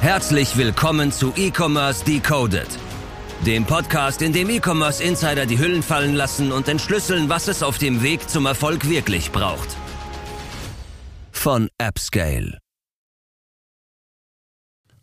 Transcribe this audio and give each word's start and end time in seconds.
Herzlich 0.00 0.56
willkommen 0.56 1.10
zu 1.10 1.32
E-Commerce 1.36 2.04
Decoded, 2.04 2.68
dem 3.44 3.64
Podcast, 3.64 4.22
in 4.22 4.32
dem 4.32 4.50
E-Commerce 4.50 5.02
Insider 5.02 5.46
die 5.46 5.58
Hüllen 5.58 5.82
fallen 5.82 6.14
lassen 6.14 6.52
und 6.52 6.68
entschlüsseln, 6.68 7.28
was 7.28 7.48
es 7.48 7.62
auf 7.62 7.78
dem 7.78 8.02
Weg 8.02 8.28
zum 8.28 8.46
Erfolg 8.46 8.88
wirklich 8.88 9.32
braucht. 9.32 9.68
Von 11.32 11.68
AppScale. 11.78 12.58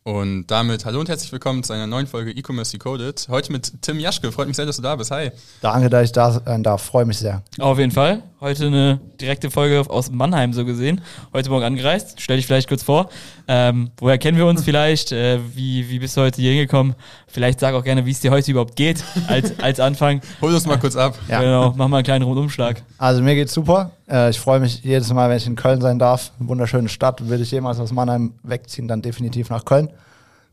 Und 0.04 0.48
damit 0.48 0.86
hallo 0.86 1.00
und 1.00 1.10
herzlich 1.10 1.32
willkommen 1.32 1.64
zu 1.64 1.74
einer 1.74 1.88
neuen 1.88 2.08
Folge 2.08 2.32
E-Commerce 2.32 2.74
Decoded. 2.74 3.28
Heute 3.30 3.52
mit 3.52 3.82
Tim 3.82 4.00
Jaschke. 4.00 4.32
Freut 4.32 4.48
mich 4.48 4.58
sehr, 4.58 4.66
dass 4.66 4.76
du 4.76 4.82
da 4.82 4.96
bist. 4.96 5.12
Hi. 5.12 5.32
Danke, 5.62 5.90
dass 5.90 6.04
ich 6.06 6.12
da 6.12 6.32
sein 6.32 6.62
darf. 6.62 6.84
Freue 6.84 7.06
mich 7.06 7.18
sehr. 7.18 7.42
Auf 7.60 7.80
jeden 7.80 7.92
Fall. 7.92 8.22
Heute 8.44 8.68
eine 8.68 9.00
direkte 9.22 9.50
Folge 9.50 9.90
aus 9.90 10.12
Mannheim 10.12 10.52
so 10.52 10.66
gesehen. 10.66 11.00
Heute 11.32 11.50
Morgen 11.50 11.64
angereist. 11.64 12.20
Stell 12.20 12.36
dich 12.36 12.46
vielleicht 12.46 12.68
kurz 12.68 12.84
vor. 12.84 13.08
Ähm, 13.48 13.92
woher 13.96 14.18
kennen 14.18 14.38
wir 14.38 14.46
uns 14.46 14.64
vielleicht? 14.66 15.14
Äh, 15.14 15.40
wie, 15.56 15.90
wie 15.90 16.00
bist 16.00 16.18
du 16.18 16.22
heute 16.22 16.42
hier 16.42 16.52
hingekommen? 16.52 16.94
Vielleicht 17.26 17.62
sag 17.62 17.74
auch 17.74 17.86
gerne, 17.86 18.06
wie 18.06 18.12
es 18.12 18.20
dir 18.20 18.32
heute 18.32 18.52
überhaupt 18.52 18.76
geht 18.76 19.02
als, 19.28 19.58
als 19.64 19.80
Anfang. 19.80 20.20
Hol 20.42 20.54
uns 20.54 20.66
mal 20.66 20.78
kurz 20.78 20.98
ab. 20.98 21.18
Ja. 21.30 21.40
Genau, 21.40 21.74
mach 21.78 21.88
mal 21.88 22.00
einen 22.00 22.04
kleinen 22.04 22.26
Rundumschlag. 22.26 22.84
Also 22.98 23.22
mir 23.22 23.36
geht's 23.36 23.54
super. 23.54 23.92
Äh, 24.10 24.32
ich 24.32 24.40
freue 24.42 24.60
mich 24.60 24.84
jedes 24.84 25.14
Mal, 25.14 25.30
wenn 25.30 25.38
ich 25.38 25.48
in 25.48 25.56
Köln 25.56 25.80
sein 25.80 25.98
darf. 25.98 26.34
Eine 26.38 26.50
wunderschöne 26.50 26.90
Stadt. 26.90 27.26
Würde 27.26 27.44
ich 27.44 27.52
jemals 27.52 27.80
aus 27.80 27.94
Mannheim 27.94 28.34
wegziehen, 28.44 28.90
dann 28.90 29.02
definitiv 29.02 29.52
nach 29.52 29.64
Köln. 29.64 29.88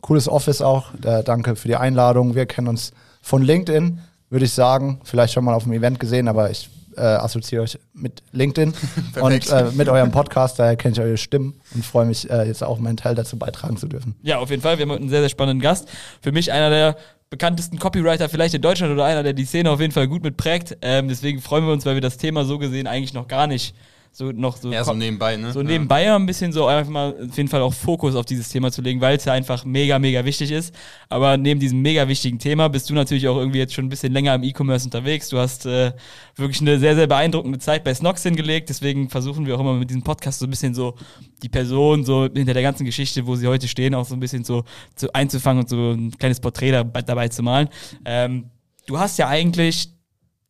Cooles 0.01 0.29
Office 0.29 0.63
auch. 0.63 0.95
Äh, 1.05 1.25
danke 1.25 1.57
für 1.57 1.67
die 1.67 1.75
Einladung. 1.75 2.37
Wir 2.37 2.47
kennen 2.47 2.69
uns 2.69 2.93
von 3.21 3.43
LinkedIn, 3.43 3.99
würde 4.29 4.45
ich 4.45 4.53
sagen. 4.53 5.01
Vielleicht 5.03 5.33
schon 5.35 5.45
mal 5.45 5.55
auf 5.55 5.65
dem 5.65 5.73
Event 5.73 5.99
gesehen, 5.99 6.29
aber 6.29 6.53
ich 6.53 6.71
äh, 7.01 7.03
assoziiere 7.03 7.63
euch 7.63 7.79
mit 7.93 8.23
LinkedIn 8.33 8.75
und 9.21 9.51
äh, 9.51 9.65
mit 9.75 9.89
eurem 9.89 10.11
Podcast. 10.11 10.59
Daher 10.59 10.77
kenne 10.77 10.93
ich 10.93 11.01
eure 11.01 11.17
Stimmen 11.17 11.61
und 11.75 11.85
freue 11.85 12.07
mich, 12.07 12.31
äh, 12.31 12.47
jetzt 12.47 12.63
auch 12.63 12.79
meinen 12.79 12.97
Teil 12.97 13.15
dazu 13.15 13.39
beitragen 13.39 13.77
zu 13.77 13.89
dürfen. 13.89 14.15
Ja, 14.23 14.39
auf 14.39 14.51
jeden 14.51 14.63
Fall. 14.63 14.79
Wir 14.79 14.87
haben 14.87 14.93
einen 14.93 15.09
sehr, 15.09 15.21
sehr 15.21 15.29
spannenden 15.29 15.61
Gast. 15.61 15.89
Für 16.21 16.33
mich 16.33 16.53
einer 16.53 16.71
der 16.71 16.97
bekanntesten 17.31 17.79
Copywriter 17.79 18.29
vielleicht 18.29 18.55
in 18.55 18.63
Deutschland 18.63 18.93
oder 18.93 19.05
einer, 19.05 19.23
der 19.23 19.33
die 19.33 19.45
Szene 19.45 19.71
auf 19.71 19.81
jeden 19.81 19.93
Fall 19.93 20.09
gut 20.09 20.23
mitprägt. 20.23 20.77
Ähm, 20.83 21.09
deswegen 21.09 21.41
freuen 21.41 21.65
wir 21.65 21.73
uns, 21.73 21.87
weil 21.87 21.95
wir 21.95 22.03
das 22.03 22.17
Thema 22.19 22.45
so 22.45 22.59
gesehen 22.59 22.87
eigentlich 22.87 23.15
noch 23.15 23.29
gar 23.29 23.47
nicht 23.47 23.75
so 24.13 24.33
noch 24.33 24.57
so, 24.57 24.73
ja, 24.73 24.83
so 24.83 24.93
nebenbei, 24.93 25.37
ne? 25.37 25.53
So 25.53 25.63
nebenbei 25.63 26.05
ja. 26.05 26.17
ein 26.17 26.27
bisschen 26.27 26.53
so 26.53 26.67
einfach 26.67 26.91
mal 26.91 27.15
auf 27.29 27.37
jeden 27.37 27.49
Fall 27.49 27.63
auch 27.63 27.73
Fokus 27.73 28.17
auf 28.17 28.27
dieses 28.27 28.49
Thema 28.49 28.73
zu 28.73 28.83
legen, 28.83 29.01
weil 29.01 29.17
es 29.17 29.25
ja 29.25 29.33
einfach 29.33 29.65
mega, 29.65 30.01
mega 30.01 30.25
wichtig 30.25 30.51
ist. 30.51 30.75
Aber 31.09 31.37
neben 31.37 31.61
diesem 31.61 31.81
mega 31.81 32.09
wichtigen 32.09 32.39
Thema 32.41 32.69
bist 32.69 32.91
du 32.91 32.95
natürlich 32.95 33.29
auch 33.29 33.37
irgendwie 33.37 33.59
jetzt 33.59 33.73
schon 33.73 33.87
ein 33.87 33.89
bisschen 33.89 34.13
länger 34.13 34.35
im 34.35 34.43
E-Commerce 34.43 34.85
unterwegs. 34.85 35.29
Du 35.29 35.39
hast 35.39 35.65
äh, 35.65 35.93
wirklich 36.35 36.61
eine 36.61 36.81
sehr, 36.81 36.97
sehr 36.97 37.07
beeindruckende 37.07 37.61
Zeit 37.61 37.85
bei 37.85 37.95
Snox 37.95 38.25
hingelegt. 38.25 38.69
Deswegen 38.69 39.09
versuchen 39.09 39.47
wir 39.47 39.55
auch 39.55 39.61
immer 39.61 39.75
mit 39.75 39.89
diesem 39.89 40.03
Podcast 40.03 40.41
so 40.41 40.47
ein 40.47 40.51
bisschen 40.51 40.75
so 40.75 40.97
die 41.43 41.49
Person 41.49 42.05
so 42.05 42.25
hinter 42.25 42.55
der 42.55 42.63
ganzen 42.63 42.85
Geschichte, 42.85 43.27
wo 43.27 43.37
sie 43.37 43.47
heute 43.47 43.69
stehen, 43.69 43.95
auch 43.95 44.07
so 44.07 44.15
ein 44.15 44.21
bisschen 44.21 44.43
so, 44.43 44.65
so 44.97 45.09
einzufangen 45.13 45.63
und 45.63 45.69
so 45.69 45.93
ein 45.93 46.11
kleines 46.19 46.41
Porträt 46.41 46.73
dabei, 46.73 47.03
dabei 47.03 47.29
zu 47.29 47.45
malen. 47.45 47.69
Ähm, 48.05 48.51
du 48.87 48.99
hast 48.99 49.19
ja 49.19 49.29
eigentlich 49.29 49.91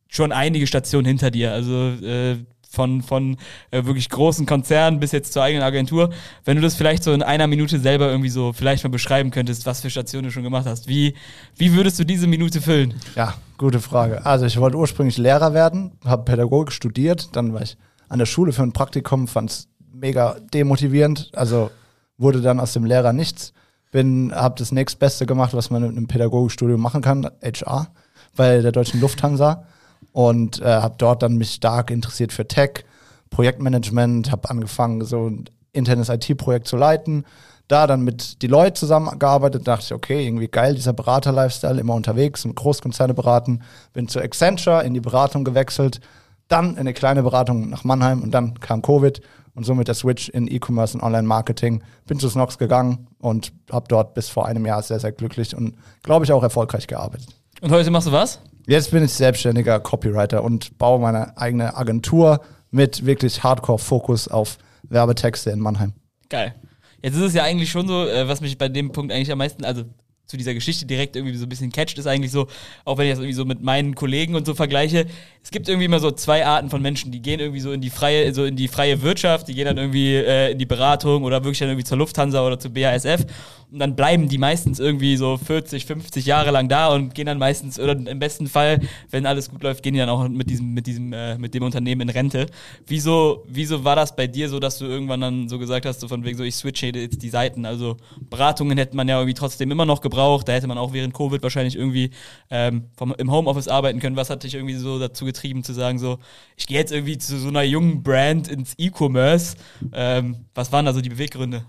schon 0.07 0.31
einige 0.31 0.65
Stationen 0.65 1.05
hinter 1.05 1.29
dir. 1.31 1.53
Also 1.53 1.89
äh, 2.03 2.37
von, 2.71 3.01
von 3.01 3.37
äh, 3.71 3.83
wirklich 3.85 4.09
großen 4.09 4.45
Konzernen 4.45 4.99
bis 4.99 5.11
jetzt 5.11 5.33
zur 5.33 5.43
eigenen 5.43 5.63
Agentur. 5.63 6.09
Wenn 6.45 6.55
du 6.55 6.61
das 6.61 6.75
vielleicht 6.75 7.03
so 7.03 7.11
in 7.11 7.21
einer 7.21 7.47
Minute 7.47 7.79
selber 7.79 8.09
irgendwie 8.09 8.29
so 8.29 8.53
vielleicht 8.53 8.83
mal 8.83 8.89
beschreiben 8.89 9.29
könntest, 9.29 9.65
was 9.65 9.81
für 9.81 9.89
Stationen 9.89 10.25
du 10.25 10.31
schon 10.31 10.43
gemacht 10.43 10.65
hast, 10.65 10.87
wie, 10.87 11.15
wie 11.57 11.73
würdest 11.73 11.99
du 11.99 12.05
diese 12.05 12.27
Minute 12.27 12.61
füllen? 12.61 12.93
Ja, 13.15 13.35
gute 13.57 13.81
Frage. 13.81 14.25
Also 14.25 14.45
ich 14.45 14.57
wollte 14.57 14.77
ursprünglich 14.77 15.17
Lehrer 15.17 15.53
werden, 15.53 15.91
habe 16.05 16.23
Pädagogik 16.23 16.71
studiert, 16.71 17.35
dann 17.35 17.53
war 17.53 17.61
ich 17.61 17.77
an 18.07 18.19
der 18.19 18.25
Schule 18.25 18.53
für 18.53 18.63
ein 18.63 18.71
Praktikum, 18.71 19.27
fand 19.27 19.51
es 19.51 19.67
mega 19.93 20.37
demotivierend, 20.53 21.29
also 21.33 21.71
wurde 22.17 22.41
dann 22.41 22.59
aus 22.59 22.73
dem 22.73 22.85
Lehrer 22.85 23.11
nichts. 23.11 23.53
Bin, 23.91 24.31
habe 24.33 24.55
das 24.57 24.71
nächstbeste 24.71 25.25
gemacht, 25.25 25.53
was 25.53 25.69
man 25.69 25.83
in 25.83 25.89
einem 25.89 26.07
Pädagogikstudium 26.07 26.79
machen 26.79 27.01
kann, 27.01 27.29
HR, 27.43 27.89
bei 28.37 28.61
der 28.61 28.71
Deutschen 28.71 29.01
Lufthansa 29.01 29.65
und 30.11 30.61
äh, 30.61 30.65
habe 30.65 30.95
dort 30.97 31.23
dann 31.23 31.37
mich 31.37 31.53
stark 31.53 31.91
interessiert 31.91 32.33
für 32.33 32.47
Tech, 32.47 32.85
Projektmanagement, 33.29 34.31
habe 34.31 34.49
angefangen, 34.49 35.03
so 35.05 35.29
ein 35.29 35.45
internes 35.73 36.09
IT-Projekt 36.09 36.67
zu 36.67 36.77
leiten. 36.77 37.25
Da 37.67 37.87
dann 37.87 38.01
mit 38.01 38.41
Deloitte 38.43 38.73
zusammengearbeitet, 38.73 39.65
dachte 39.65 39.85
ich, 39.85 39.93
okay, 39.93 40.25
irgendwie 40.25 40.49
geil, 40.49 40.75
dieser 40.75 40.91
Berater-Lifestyle, 40.91 41.79
immer 41.79 41.93
unterwegs 41.93 42.43
und 42.43 42.55
Großkonzerne 42.55 43.13
beraten. 43.13 43.61
Bin 43.93 44.09
zu 44.09 44.19
Accenture 44.19 44.83
in 44.83 44.93
die 44.93 44.99
Beratung 44.99 45.45
gewechselt, 45.45 46.01
dann 46.49 46.71
in 46.71 46.79
eine 46.79 46.93
kleine 46.93 47.23
Beratung 47.23 47.69
nach 47.69 47.85
Mannheim 47.85 48.21
und 48.21 48.31
dann 48.31 48.59
kam 48.59 48.81
Covid 48.81 49.21
und 49.53 49.65
somit 49.65 49.87
der 49.87 49.95
Switch 49.95 50.27
in 50.27 50.51
E-Commerce 50.51 50.97
und 50.97 51.03
Online-Marketing. 51.03 51.81
Bin 52.07 52.19
zu 52.19 52.27
Snox 52.27 52.57
gegangen 52.57 53.07
und 53.19 53.53
habe 53.71 53.85
dort 53.87 54.15
bis 54.15 54.27
vor 54.27 54.45
einem 54.45 54.65
Jahr 54.65 54.81
sehr, 54.81 54.99
sehr 54.99 55.13
glücklich 55.13 55.55
und 55.55 55.75
glaube 56.03 56.25
ich 56.25 56.33
auch 56.33 56.43
erfolgreich 56.43 56.87
gearbeitet. 56.87 57.29
Und 57.61 57.71
heute 57.71 57.89
machst 57.89 58.07
du 58.07 58.11
was? 58.11 58.39
Jetzt 58.67 58.91
bin 58.91 59.03
ich 59.03 59.13
selbstständiger 59.13 59.79
Copywriter 59.79 60.43
und 60.43 60.77
baue 60.77 60.99
meine 60.99 61.37
eigene 61.37 61.75
Agentur 61.75 62.41
mit 62.69 63.05
wirklich 63.05 63.43
Hardcore-Fokus 63.43 64.27
auf 64.27 64.57
Werbetexte 64.83 65.49
in 65.51 65.59
Mannheim. 65.59 65.93
Geil. 66.29 66.55
Jetzt 67.01 67.15
ist 67.15 67.21
es 67.21 67.33
ja 67.33 67.43
eigentlich 67.43 67.71
schon 67.71 67.87
so, 67.87 68.05
äh, 68.07 68.27
was 68.27 68.41
mich 68.41 68.57
bei 68.57 68.69
dem 68.69 68.91
Punkt 68.91 69.11
eigentlich 69.11 69.31
am 69.31 69.39
meisten, 69.39 69.65
also 69.65 69.83
zu 70.31 70.37
dieser 70.37 70.53
Geschichte 70.53 70.85
direkt 70.85 71.15
irgendwie 71.15 71.35
so 71.35 71.45
ein 71.45 71.49
bisschen 71.49 71.71
catcht, 71.71 71.97
ist 71.99 72.07
eigentlich 72.07 72.31
so, 72.31 72.47
auch 72.85 72.97
wenn 72.97 73.05
ich 73.05 73.11
das 73.11 73.19
irgendwie 73.19 73.33
so 73.33 73.45
mit 73.45 73.61
meinen 73.61 73.95
Kollegen 73.95 74.33
und 74.35 74.45
so 74.45 74.55
vergleiche, 74.55 75.05
es 75.43 75.51
gibt 75.51 75.67
irgendwie 75.67 75.85
immer 75.85 75.99
so 75.99 76.09
zwei 76.11 76.45
Arten 76.45 76.69
von 76.69 76.81
Menschen, 76.81 77.11
die 77.11 77.21
gehen 77.21 77.39
irgendwie 77.39 77.59
so 77.59 77.71
in 77.71 77.81
die 77.81 77.89
freie, 77.89 78.33
so 78.33 78.45
in 78.45 78.55
die 78.55 78.67
freie 78.67 79.01
Wirtschaft, 79.01 79.47
die 79.47 79.53
gehen 79.53 79.65
dann 79.65 79.77
irgendwie 79.77 80.15
äh, 80.15 80.51
in 80.51 80.57
die 80.57 80.65
Beratung 80.65 81.23
oder 81.23 81.43
wirklich 81.43 81.59
dann 81.59 81.69
irgendwie 81.69 81.83
zur 81.83 81.97
Lufthansa 81.97 82.45
oder 82.45 82.57
zur 82.57 82.71
BASF 82.73 83.25
und 83.71 83.79
dann 83.79 83.95
bleiben 83.95 84.27
die 84.27 84.37
meistens 84.37 84.79
irgendwie 84.79 85.15
so 85.15 85.37
40, 85.37 85.85
50 85.85 86.25
Jahre 86.25 86.51
lang 86.51 86.67
da 86.67 86.93
und 86.93 87.15
gehen 87.15 87.25
dann 87.25 87.37
meistens, 87.37 87.79
oder 87.79 87.93
im 87.93 88.19
besten 88.19 88.47
Fall, 88.47 88.81
wenn 89.11 89.25
alles 89.25 89.49
gut 89.49 89.63
läuft, 89.63 89.81
gehen 89.81 89.93
die 89.93 89.99
dann 89.99 90.09
auch 90.09 90.27
mit 90.27 90.49
diesem, 90.49 90.73
mit 90.73 90.87
diesem, 90.87 91.13
äh, 91.13 91.37
mit 91.37 91.53
dem 91.53 91.63
Unternehmen 91.63 92.01
in 92.01 92.09
Rente. 92.09 92.47
Wieso, 92.85 93.45
wieso 93.47 93.85
war 93.85 93.95
das 93.95 94.13
bei 94.13 94.27
dir 94.27 94.49
so, 94.49 94.59
dass 94.59 94.77
du 94.77 94.85
irgendwann 94.85 95.21
dann 95.21 95.47
so 95.47 95.57
gesagt 95.57 95.85
hast, 95.85 96.01
so 96.01 96.09
von 96.09 96.25
wegen 96.25 96.37
so, 96.37 96.43
ich 96.43 96.55
switche 96.55 96.87
jetzt 96.87 97.23
die 97.23 97.29
Seiten? 97.29 97.65
Also 97.65 97.95
Beratungen 98.29 98.77
hätte 98.77 98.97
man 98.97 99.07
ja 99.07 99.17
irgendwie 99.17 99.35
trotzdem 99.35 99.71
immer 99.71 99.85
noch 99.85 100.01
gebraucht, 100.01 100.20
da 100.43 100.53
hätte 100.53 100.67
man 100.67 100.77
auch 100.77 100.93
während 100.93 101.13
Covid 101.13 101.41
wahrscheinlich 101.43 101.75
irgendwie 101.75 102.11
ähm, 102.49 102.85
vom, 102.95 103.13
im 103.17 103.31
Homeoffice 103.31 103.67
arbeiten 103.67 103.99
können. 103.99 104.15
Was 104.15 104.29
hat 104.29 104.43
dich 104.43 104.55
irgendwie 104.55 104.75
so 104.75 104.99
dazu 104.99 105.25
getrieben 105.25 105.63
zu 105.63 105.73
sagen, 105.73 105.99
so, 105.99 106.19
ich 106.55 106.67
gehe 106.67 106.77
jetzt 106.77 106.91
irgendwie 106.91 107.17
zu 107.17 107.37
so 107.39 107.49
einer 107.49 107.63
jungen 107.63 108.03
Brand 108.03 108.47
ins 108.47 108.73
E-Commerce? 108.77 109.55
Ähm, 109.93 110.45
was 110.53 110.71
waren 110.71 110.85
da 110.85 110.93
so 110.93 111.01
die 111.01 111.09
Beweggründe? 111.09 111.63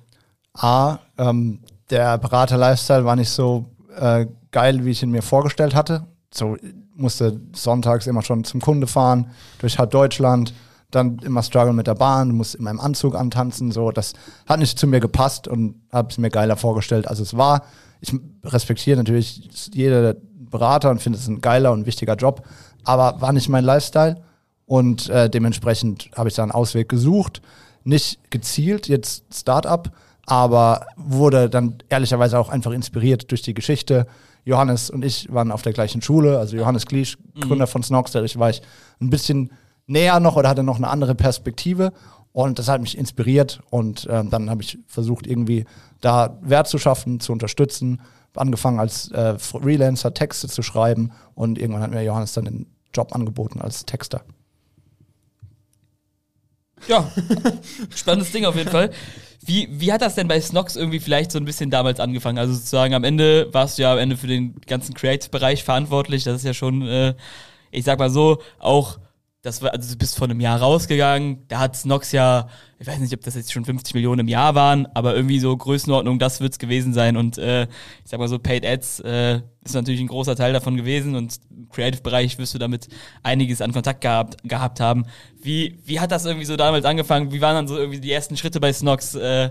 A, 0.55 0.99
ähm, 1.19 1.61
der 1.91 2.19
Berater-Lifestyle 2.19 3.05
war 3.05 3.17
nicht 3.17 3.31
so 3.31 3.67
äh, 3.97 4.27
geil, 4.51 4.85
wie 4.85 4.91
ich 4.91 5.03
ihn 5.03 5.11
mir 5.11 5.23
vorgestellt 5.23 5.75
hatte. 5.75 6.07
So 6.33 6.57
musste 6.95 7.41
sonntags 7.55 8.07
immer 8.07 8.23
schon 8.23 8.45
zum 8.45 8.61
Kunde 8.61 8.87
fahren, 8.87 9.31
durch 9.59 9.79
halb 9.79 9.91
Deutschland, 9.91 10.53
dann 10.91 11.19
immer 11.19 11.43
struggle 11.43 11.73
mit 11.73 11.87
der 11.87 11.95
Bahn, 11.95 12.39
du 12.39 12.45
in 12.57 12.65
meinem 12.65 12.81
Anzug 12.81 13.15
antanzen, 13.15 13.73
so. 13.73 13.91
Das 13.91 14.13
hat 14.47 14.61
nicht 14.61 14.79
zu 14.79 14.87
mir 14.87 15.01
gepasst 15.01 15.49
und 15.49 15.75
habe 15.91 16.09
es 16.11 16.19
mir 16.19 16.31
geiler 16.31 16.57
vorgestellt, 16.57 17.09
als 17.09 17.19
es 17.19 17.37
war. 17.37 17.63
Ich 18.03 18.13
respektiere 18.45 18.99
natürlich 18.99 19.49
jede 19.73 20.21
Berater 20.51 20.91
und 20.91 21.01
finde 21.01 21.19
es 21.19 21.29
ein 21.29 21.41
geiler 21.41 21.73
und 21.73 21.87
wichtiger 21.87 22.17
Job, 22.17 22.43
aber 22.85 23.21
war 23.21 23.33
nicht 23.33 23.49
mein 23.49 23.65
Lifestyle 23.65 24.23
und 24.67 25.09
äh, 25.09 25.31
dementsprechend 25.31 26.11
habe 26.15 26.29
ich 26.29 26.35
da 26.35 26.43
einen 26.43 26.53
Ausweg 26.53 26.89
gesucht. 26.89 27.41
Nicht 27.85 28.19
gezielt, 28.31 28.89
jetzt 28.89 29.25
Startup, 29.33 29.91
aber 30.27 30.87
wurde 30.97 31.49
dann 31.49 31.79
ehrlicherweise 31.89 32.39
auch 32.39 32.49
einfach 32.49 32.73
inspiriert 32.73 33.31
durch 33.31 33.43
die 33.43 33.55
Geschichte. 33.55 34.07
Johannes 34.45 34.91
und 34.91 35.05
ich 35.05 35.33
waren 35.33 35.53
auf 35.53 35.63
der 35.63 35.73
gleichen 35.73 36.03
Schule, 36.03 36.39
also 36.39 36.57
Johannes 36.57 36.87
Kliesch, 36.87 37.17
Gründer 37.41 37.67
mhm. 37.67 37.71
von 37.71 37.83
Snox, 37.83 38.11
dadurch 38.11 38.39
war 38.39 38.51
ich 38.51 38.63
ein 39.01 39.11
bisschen 39.11 39.53
näher 39.87 40.19
noch 40.21 40.37
oder 40.37 40.49
hatte 40.49 40.65
noch 40.65 40.77
eine 40.77 40.89
andere 40.89 41.15
Perspektive 41.15 41.93
und 42.33 42.59
das 42.59 42.69
hat 42.69 42.81
mich 42.81 42.97
inspiriert 42.97 43.61
und 43.71 44.07
äh, 44.07 44.25
dann 44.25 44.51
habe 44.51 44.63
ich 44.63 44.79
versucht 44.87 45.27
irgendwie 45.27 45.65
da 46.01 46.39
Wert 46.43 46.69
zu 46.69 46.79
schaffen, 46.79 47.21
zu 47.21 47.33
unterstützen, 47.33 48.01
angefangen 48.35 48.81
als 48.81 49.11
äh, 49.13 49.39
Freelancer 49.39 50.15
Texte 50.15 50.49
zu 50.49 50.63
schreiben 50.63 51.13
und 51.35 51.59
irgendwann 51.59 51.83
hat 51.83 51.91
mir 51.91 52.03
Johannes 52.03 52.33
dann 52.33 52.47
den 52.47 52.67
Job 52.95 53.15
angeboten 53.15 53.61
als 53.61 53.85
Texter. 53.85 54.23
Ja, 56.89 57.11
spannendes 57.95 58.33
Ding 58.33 58.45
auf 58.45 58.57
jeden 58.57 58.71
Fall. 58.71 58.91
Wie, 59.45 59.69
wie 59.71 59.93
hat 59.93 60.03
das 60.03 60.15
denn 60.15 60.29
bei 60.29 60.41
Snox 60.41 60.77
irgendwie 60.77 61.01
vielleicht 61.01 61.33
so 61.33 61.39
ein 61.39 61.45
bisschen 61.45 61.71
damals 61.71 62.01
angefangen? 62.01 62.39
Also 62.39 62.55
sozusagen 62.55 62.95
am 62.95 63.05
Ende 63.05 63.53
warst 63.53 63.77
du 63.77 63.83
ja 63.83 63.93
am 63.93 63.99
Ende 63.99 64.17
für 64.17 64.29
den 64.29 64.61
ganzen 64.67 64.95
Creative-Bereich 64.95 65.65
verantwortlich. 65.65 66.25
Das 66.25 66.37
ist 66.37 66.45
ja 66.45 66.55
schon, 66.55 66.83
äh, 66.83 67.15
ich 67.71 67.85
sag 67.85 67.99
mal 67.99 68.11
so, 68.11 68.39
auch 68.59 68.99
das 69.43 69.61
war, 69.61 69.73
also 69.73 69.93
du 69.93 69.99
bist 69.99 70.17
vor 70.17 70.29
einem 70.29 70.39
Jahr 70.41 70.61
rausgegangen, 70.61 71.49
da 71.49 71.59
hat 71.59 71.75
Snox 71.77 72.13
ja, 72.13 72.49
ich 72.79 72.87
weiß 72.87 73.01
nicht, 73.01 73.13
ob 73.13 73.23
das 73.23 73.35
jetzt 73.35 73.53
schon 73.53 73.65
50 73.65 73.93
Millionen 73.95 74.21
im 74.21 74.29
Jahr 74.29 74.55
waren, 74.55 74.87
aber 74.95 75.17
irgendwie 75.17 75.41
so 75.41 75.57
Größenordnung, 75.57 76.21
das 76.21 76.41
wird's 76.41 76.61
gewesen 76.61 76.95
sein. 76.95 77.17
Und 77.17 77.39
äh, 77.39 77.65
ich 77.65 77.69
sag 78.11 78.21
mal 78.21 78.29
so, 78.29 78.39
Paid 78.39 78.65
Ads 78.65 79.01
äh, 79.01 79.41
ist 79.65 79.75
natürlich 79.75 80.01
ein 80.01 80.07
großer 80.07 80.37
Teil 80.37 80.53
davon 80.53 80.77
gewesen 80.77 81.17
und 81.17 81.41
im 81.51 81.69
Creative-Bereich 81.71 82.39
wirst 82.39 82.55
du 82.55 82.59
damit 82.59 82.89
einiges 83.25 83.61
an 83.61 83.73
Kontakt 83.73 84.01
gehabt, 84.01 84.37
gehabt 84.45 84.79
haben. 84.79 85.07
Wie, 85.43 85.77
wie 85.85 85.99
hat 85.99 86.13
das 86.13 86.25
irgendwie 86.25 86.47
so 86.47 86.57
damals 86.57 86.85
angefangen? 86.85 87.33
Wie 87.33 87.41
waren 87.41 87.57
dann 87.57 87.69
so 87.69 87.77
irgendwie 87.77 88.01
die 88.01 88.13
ersten 88.13 88.37
Schritte 88.37 88.61
bei 88.61 88.73
Snox? 88.73 89.17
Äh, 89.17 89.51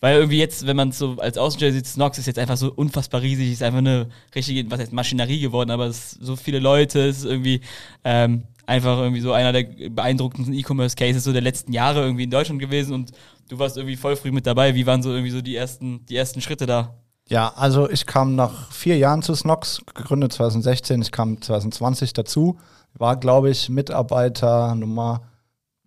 Weil 0.00 0.16
irgendwie 0.16 0.38
jetzt, 0.38 0.66
wenn 0.66 0.76
man 0.76 0.90
so 0.90 1.16
als 1.18 1.38
Außenstelle 1.38 1.72
sieht, 1.72 1.86
Snox 1.86 2.18
ist 2.18 2.26
jetzt 2.26 2.38
einfach 2.38 2.56
so 2.56 2.72
unfassbar 2.72 3.22
riesig, 3.22 3.52
ist 3.52 3.62
einfach 3.62 3.78
eine 3.78 4.08
richtige, 4.34 4.68
was 4.68 4.80
heißt 4.80 4.92
Maschinerie 4.92 5.38
geworden, 5.40 5.70
aber 5.70 5.86
es 5.86 6.12
so 6.12 6.34
viele 6.34 6.58
Leute, 6.58 7.08
es 7.08 7.18
ist 7.18 7.24
irgendwie 7.24 7.60
ähm, 8.04 8.42
einfach 8.66 8.98
irgendwie 8.98 9.20
so 9.20 9.32
einer 9.32 9.52
der 9.52 9.64
beeindruckendsten 9.90 10.56
E-Commerce-Cases 10.56 11.24
so 11.24 11.32
der 11.32 11.42
letzten 11.42 11.72
Jahre 11.72 12.02
irgendwie 12.02 12.24
in 12.24 12.30
Deutschland 12.30 12.60
gewesen 12.60 12.94
und 12.94 13.12
du 13.48 13.58
warst 13.58 13.76
irgendwie 13.76 13.96
voll 13.96 14.16
früh 14.16 14.32
mit 14.32 14.46
dabei. 14.46 14.74
Wie 14.74 14.86
waren 14.86 15.02
so 15.02 15.10
irgendwie 15.10 15.30
so 15.30 15.40
die 15.40 15.56
ersten, 15.56 16.04
die 16.06 16.16
ersten 16.16 16.40
Schritte 16.40 16.66
da? 16.66 16.94
Ja, 17.28 17.52
also 17.56 17.88
ich 17.88 18.06
kam 18.06 18.34
nach 18.34 18.70
vier 18.72 18.98
Jahren 18.98 19.22
zu 19.22 19.34
Snox, 19.34 19.82
gegründet 19.94 20.32
2016, 20.32 21.02
ich 21.02 21.12
kam 21.12 21.40
2020 21.40 22.12
dazu, 22.12 22.58
war 22.94 23.16
glaube 23.16 23.50
ich 23.50 23.68
Mitarbeiter 23.68 24.74
Nummer 24.74 25.22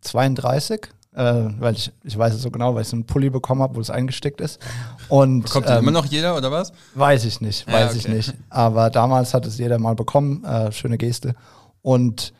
32 0.01 0.89
äh, 1.15 1.45
weil 1.59 1.73
ich, 1.75 1.91
ich 2.03 2.17
weiß 2.17 2.33
es 2.33 2.41
so 2.41 2.51
genau, 2.51 2.75
weil 2.75 2.81
ich 2.81 2.89
so 2.89 2.95
einen 2.95 3.05
Pulli 3.05 3.29
bekommen 3.29 3.61
habe, 3.61 3.75
wo 3.75 3.79
es 3.79 3.89
eingesteckt 3.89 4.41
ist. 4.41 4.59
Und, 5.07 5.43
Bekommt 5.43 5.69
ähm, 5.69 5.79
immer 5.79 5.91
noch 5.91 6.05
jeder 6.05 6.35
oder 6.35 6.51
was? 6.51 6.73
Weiß 6.93 7.23
ich 7.25 7.41
nicht, 7.41 7.65
weiß 7.67 7.73
ja, 7.73 7.87
okay. 7.87 7.97
ich 7.97 8.07
nicht. 8.07 8.33
Aber 8.49 8.89
damals 8.89 9.33
hat 9.33 9.45
es 9.45 9.57
jeder 9.57 9.79
mal 9.79 9.95
bekommen, 9.95 10.43
äh, 10.43 10.71
schöne 10.71 10.97
Geste. 10.97 11.35
Und 11.81 12.33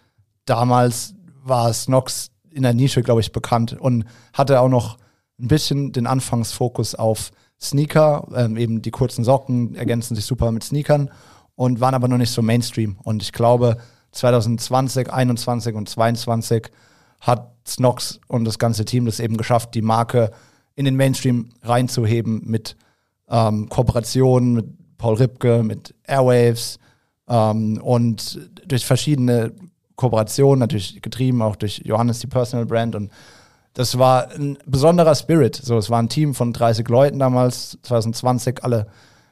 damals 0.46 1.14
war 1.44 1.74
Snox 1.74 2.32
in 2.52 2.64
der 2.64 2.74
Nische, 2.74 3.02
glaube 3.02 3.22
ich, 3.22 3.32
bekannt 3.32 3.74
und 3.74 4.06
hatte 4.34 4.62
auch 4.62 4.70
noch 4.70 4.98
ein 5.40 5.48
bisschen 5.48 5.92
den 5.92 6.08
Anfangsfokus 6.08 6.96
auf 6.96 7.32
Sneaker, 7.62 8.28
ähm, 8.36 8.58
eben 8.58 8.82
die 8.82 8.92
kurzen 8.92 9.24
Socken 9.24 9.76
ergänzen 9.76 10.16
sich 10.16 10.26
super 10.26 10.52
mit 10.52 10.64
Sneakern 10.64 11.10
und 11.56 11.80
waren 11.80 11.94
aber 11.94 12.08
noch 12.08 12.18
nicht 12.18 12.32
so 12.32 12.42
Mainstream. 12.42 12.98
Und 13.04 13.22
ich 13.22 13.32
glaube, 13.32 13.78
2020, 14.12 15.12
21 15.12 15.76
und 15.76 15.90
22 15.90 16.70
hat 17.22 17.52
Snox 17.68 18.20
und 18.28 18.46
das 18.46 18.60
ganze 18.60 18.86
Team 18.86 19.06
das 19.06 19.20
eben 19.20 19.38
geschafft, 19.38 19.74
die 19.74 19.82
Marke 19.82 20.32
in 20.76 20.86
den 20.86 20.96
Mainstream 20.96 21.50
reinzuheben 21.62 22.42
mit 22.46 22.76
ähm, 23.30 23.70
Kooperationen 23.70 24.54
mit 24.54 24.98
Paul 24.98 25.16
Ripke, 25.16 25.64
mit 25.64 25.96
Airwaves 26.04 26.78
ähm, 27.28 27.82
und 27.82 28.40
durch 28.66 28.86
verschiedene 28.86 29.54
Kooperationen, 29.96 30.60
natürlich 30.60 31.02
getrieben 31.02 31.42
auch 31.42 31.56
durch 31.56 31.82
Johannes, 31.86 32.20
die 32.20 32.28
Personal 32.28 32.66
Brand 32.66 32.96
und 32.96 33.12
das 33.74 33.98
war 34.00 34.32
ein 34.32 34.58
besonderer 34.66 35.16
Spirit. 35.16 35.58
So, 35.58 35.78
es 35.78 35.90
war 35.90 36.02
ein 36.02 36.08
Team 36.08 36.34
von 36.34 36.54
30 36.54 36.88
Leuten 36.88 37.20
damals, 37.20 37.78
2020, 37.84 38.64
alle 38.64 38.88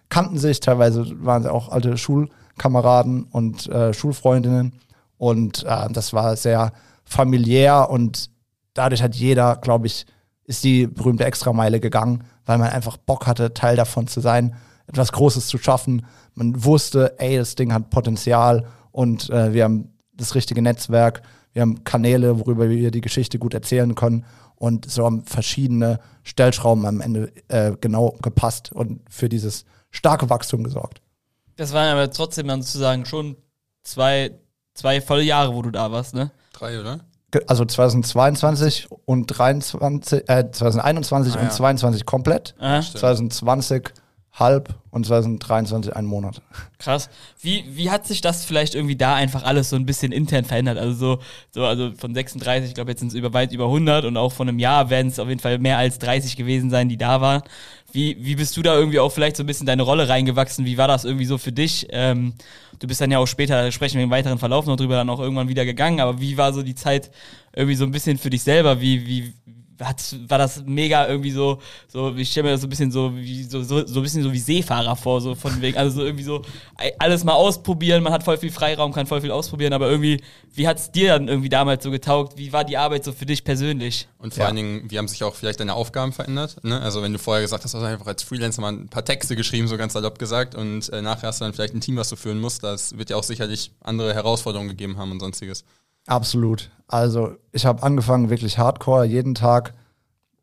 kannten 0.10 0.38
sich, 0.38 0.60
teilweise 0.60 1.06
waren 1.26 1.44
sie 1.44 1.52
auch 1.52 1.70
alte 1.70 1.98
Schulkameraden 1.98 3.24
und 3.24 3.68
äh, 3.68 3.94
Schulfreundinnen 3.94 4.74
und 5.18 5.64
äh, 5.64 5.88
das 5.92 6.14
war 6.14 6.36
sehr 6.36 6.74
familiär 7.06 7.90
und 7.90 8.30
dadurch 8.74 9.02
hat 9.02 9.16
jeder, 9.16 9.56
glaube 9.58 9.88
ich, 9.88 10.06
ist 10.46 10.64
die 10.64 10.88
berühmte 10.88 11.26
Extrameile 11.26 11.80
gegangen, 11.80 12.24
weil 12.46 12.58
man 12.58 12.70
einfach 12.70 12.98
Bock 12.98 13.28
hatte, 13.28 13.54
Teil 13.54 13.76
davon 13.76 14.08
zu 14.08 14.20
sein, 14.20 14.56
etwas 14.88 15.14
Großes 15.14 15.48
zu 15.48 15.58
schaffen. 15.58 16.06
Man 16.36 16.66
wusste, 16.66 17.16
ey, 17.20 17.38
das 17.38 17.56
Ding 17.56 17.74
hat 17.74 17.90
Potenzial 17.90 18.66
und 18.92 19.30
äh, 19.30 19.54
wir 19.54 19.64
haben 19.64 19.93
das 20.16 20.36
richtige 20.36 20.62
Netzwerk, 20.62 21.22
wir 21.54 21.62
haben 21.62 21.84
Kanäle, 21.84 22.40
worüber 22.40 22.70
wir 22.70 22.92
die 22.92 23.02
Geschichte 23.02 23.40
gut 23.40 23.54
erzählen 23.54 23.96
können 23.96 24.26
und 24.56 24.90
so 24.90 25.06
haben 25.06 25.24
verschiedene 25.26 26.00
Stellschrauben 26.24 26.86
am 26.86 27.02
Ende 27.02 27.32
äh, 27.48 27.74
genau 27.80 28.16
gepasst 28.22 28.72
und 28.72 29.02
für 29.10 29.30
dieses 29.30 29.66
starke 29.92 30.30
Wachstum 30.30 30.64
gesorgt. 30.64 31.02
Das 31.56 31.74
waren 31.74 31.92
aber 31.92 32.10
trotzdem 32.12 32.48
dann 32.48 32.62
sozusagen 32.62 33.06
schon 33.06 33.36
zwei, 33.84 34.32
zwei 34.74 35.02
volle 35.02 35.24
Jahre, 35.24 35.54
wo 35.54 35.62
du 35.62 35.72
da 35.72 35.92
warst, 35.92 36.16
ne? 36.16 36.32
Drei, 36.54 36.80
oder? 36.80 37.02
Also 37.48 37.66
2022 37.66 38.88
und 39.06 39.28
23, 39.28 40.30
äh, 40.30 40.52
2021 40.52 41.36
ah, 41.36 41.40
und 41.40 41.46
ja. 41.46 41.50
22 41.50 42.06
komplett. 42.06 42.56
Ah, 42.60 42.82
2020 42.82 43.92
halb 44.34 44.74
und 44.90 45.06
2023 45.06 45.96
einen 45.96 46.08
Monat. 46.08 46.42
Krass. 46.80 47.10
Wie, 47.40 47.66
wie 47.70 47.92
hat 47.92 48.08
sich 48.08 48.22
das 48.22 48.46
vielleicht 48.46 48.74
irgendwie 48.74 48.96
da 48.96 49.14
einfach 49.14 49.44
alles 49.44 49.70
so 49.70 49.76
ein 49.76 49.86
bisschen 49.86 50.12
intern 50.12 50.44
verändert? 50.44 50.80
Also 50.80 50.94
so, 50.94 51.20
so 51.52 51.66
also 51.66 51.92
von 51.96 52.16
36, 52.16 52.70
ich 52.70 52.76
glaube 52.76 52.92
jetzt 52.92 53.00
sind 53.00 53.10
es 53.10 53.14
über 53.14 53.34
weit 53.34 53.52
über 53.52 53.66
100 53.66 54.06
und 54.06 54.18
auch 54.18 54.32
von 54.32 54.50
einem 54.50 54.58
Jahr 54.58 54.90
werden 54.90 55.08
es 55.10 55.20
auf 55.20 55.30
jeden 55.30 55.40
Fall 55.40 55.60
mehr 55.60 55.78
als 55.78 56.00
30 56.00 56.36
gewesen 56.36 56.72
sein, 56.72 56.90
die 56.90 56.98
da 56.98 57.22
waren. 57.22 57.44
Wie, 57.92 58.18
wie 58.26 58.36
bist 58.36 58.58
du 58.58 58.64
da 58.64 58.76
irgendwie 58.76 59.00
auch 59.00 59.12
vielleicht 59.12 59.38
so 59.38 59.44
ein 59.44 59.46
bisschen 59.46 59.68
deine 59.68 59.84
Rolle 59.84 60.10
reingewachsen? 60.10 60.66
Wie 60.66 60.80
war 60.80 60.88
das 60.88 61.06
irgendwie 61.06 61.26
so 61.26 61.38
für 61.38 61.52
dich? 61.52 61.88
Ähm, 61.92 62.34
du 62.80 62.88
bist 62.88 63.00
dann 63.02 63.12
ja 63.12 63.20
auch 63.20 63.28
später, 63.28 63.72
sprechen 63.72 63.98
wir 63.98 64.04
im 64.04 64.10
weiteren 64.10 64.40
Verlauf 64.40 64.66
noch 64.66 64.78
drüber, 64.78 64.96
dann 64.96 65.12
auch 65.12 65.20
irgendwann 65.20 65.48
wieder 65.48 65.64
gegangen, 65.64 66.00
aber 66.00 66.20
wie 66.20 66.38
war 66.38 66.54
so 66.54 66.64
die 66.64 66.74
Zeit 66.74 67.12
irgendwie 67.56 67.76
so 67.76 67.86
ein 67.86 67.92
bisschen 67.92 68.18
für 68.18 68.32
dich 68.32 68.42
selber? 68.42 68.82
Wie, 68.82 69.06
wie, 69.06 69.34
hat, 69.80 70.16
war 70.28 70.38
das 70.38 70.64
mega 70.66 71.08
irgendwie 71.08 71.32
so, 71.32 71.60
so 71.88 72.16
ich 72.16 72.32
stelle 72.32 72.46
mir 72.46 72.52
das 72.52 72.62
so 72.62 72.68
ein 72.68 72.70
bisschen 72.70 72.92
so 72.92 73.16
wie 73.16 73.44
so, 73.44 73.64
so, 73.64 73.86
so 73.86 74.00
ein 74.00 74.04
bisschen 74.04 74.24
so 74.24 74.32
wie 74.32 74.40
Seefahrer 74.40 74.96
vor, 74.96 75.22
so 75.22 75.36
von 75.36 75.62
wegen, 75.62 75.78
also 75.78 76.02
so 76.02 76.06
irgendwie 76.06 76.24
so 76.24 76.42
alles 77.00 77.24
mal 77.24 77.34
ausprobieren, 77.34 78.04
man 78.04 78.14
hat 78.14 78.24
voll 78.24 78.38
viel 78.38 78.52
Freiraum, 78.52 78.94
kann 78.94 79.08
voll 79.08 79.22
viel 79.22 79.32
ausprobieren, 79.32 79.74
aber 79.74 79.90
irgendwie, 79.90 80.22
wie 80.54 80.68
hat 80.68 80.78
es 80.78 80.92
dir 80.92 81.10
dann 81.10 81.28
irgendwie 81.28 81.50
damals 81.50 81.84
so 81.84 81.92
getaugt? 81.92 82.38
Wie 82.38 82.54
war 82.54 82.64
die 82.64 82.78
Arbeit 82.78 83.04
so 83.04 83.12
für 83.12 83.26
dich 83.26 83.44
persönlich? 83.44 84.08
Und 84.18 84.34
vor 84.34 84.42
ja. 84.42 84.48
allen 84.48 84.56
Dingen, 84.56 84.92
wie 84.92 84.98
haben 84.98 85.08
sich 85.08 85.24
auch 85.24 85.36
vielleicht 85.36 85.60
deine 85.60 85.74
Aufgaben 85.74 86.14
verändert? 86.14 86.64
Ne? 86.64 86.80
Also 86.82 87.02
wenn 87.02 87.14
du 87.14 87.20
vorher 87.20 87.42
gesagt 87.42 87.64
hast, 87.64 87.74
du 87.74 87.78
hast 87.80 87.86
einfach 87.86 88.08
als 88.08 88.24
Freelancer 88.24 88.62
mal 88.62 88.74
ein 88.74 88.90
paar 88.90 89.06
Texte 89.06 89.36
geschrieben, 89.36 89.68
so 89.68 89.78
ganz 89.78 89.94
salopp 89.94 90.20
gesagt, 90.20 90.56
und 90.56 90.90
äh, 90.90 91.02
nachher 91.02 91.28
hast 91.28 91.42
du 91.42 91.46
dann 91.46 91.54
vielleicht 91.54 91.74
ein 91.74 91.82
Team, 91.82 91.98
was 91.98 92.10
du 92.10 92.16
führen 92.16 92.40
musst, 92.40 92.64
das 92.64 92.98
wird 92.98 93.10
ja 93.10 93.16
auch 93.16 93.24
sicherlich 93.24 93.72
andere 93.82 94.14
Herausforderungen 94.14 94.70
gegeben 94.70 94.98
haben 94.98 95.12
und 95.12 95.20
sonstiges. 95.20 95.64
Absolut. 96.08 96.70
Also 96.88 97.36
ich 97.52 97.66
habe 97.66 97.84
angefangen 97.84 98.30
wirklich 98.30 98.58
hardcore 98.58 99.06
jeden 99.06 99.36
Tag 99.36 99.74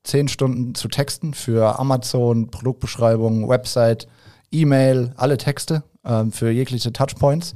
zehn 0.02 0.28
Stunden 0.28 0.74
zu 0.74 0.88
texten 0.88 1.34
für 1.34 1.78
Amazon, 1.78 2.50
Produktbeschreibung, 2.50 3.48
Website, 3.48 4.08
E-Mail, 4.50 5.12
alle 5.16 5.36
Texte 5.36 5.82
ähm, 6.04 6.32
für 6.32 6.50
jegliche 6.50 6.92
Touchpoints 6.92 7.54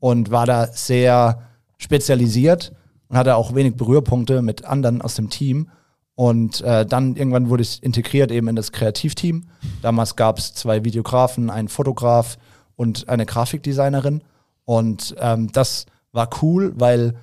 und 0.00 0.30
war 0.30 0.46
da 0.46 0.66
sehr 0.66 1.42
spezialisiert 1.78 2.72
und 3.08 3.16
hatte 3.16 3.36
auch 3.36 3.54
wenig 3.54 3.76
Berührpunkte 3.76 4.42
mit 4.42 4.64
anderen 4.64 5.02
aus 5.02 5.14
dem 5.14 5.30
Team. 5.30 5.70
Und 6.14 6.60
äh, 6.62 6.84
dann 6.86 7.16
irgendwann 7.16 7.48
wurde 7.48 7.62
ich 7.62 7.82
integriert 7.82 8.30
eben 8.30 8.48
in 8.48 8.56
das 8.56 8.72
Kreativteam. 8.72 9.44
Damals 9.82 10.16
gab 10.16 10.38
es 10.38 10.54
zwei 10.54 10.84
Videografen, 10.84 11.50
einen 11.50 11.68
Fotograf 11.68 12.38
und 12.76 13.08
eine 13.08 13.26
Grafikdesignerin. 13.26 14.22
Und 14.64 15.14
ähm, 15.18 15.50
das 15.52 15.86
war 16.12 16.28
cool, 16.42 16.72
weil 16.76 17.14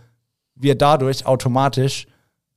wir 0.59 0.75
dadurch 0.75 1.25
automatisch 1.25 2.07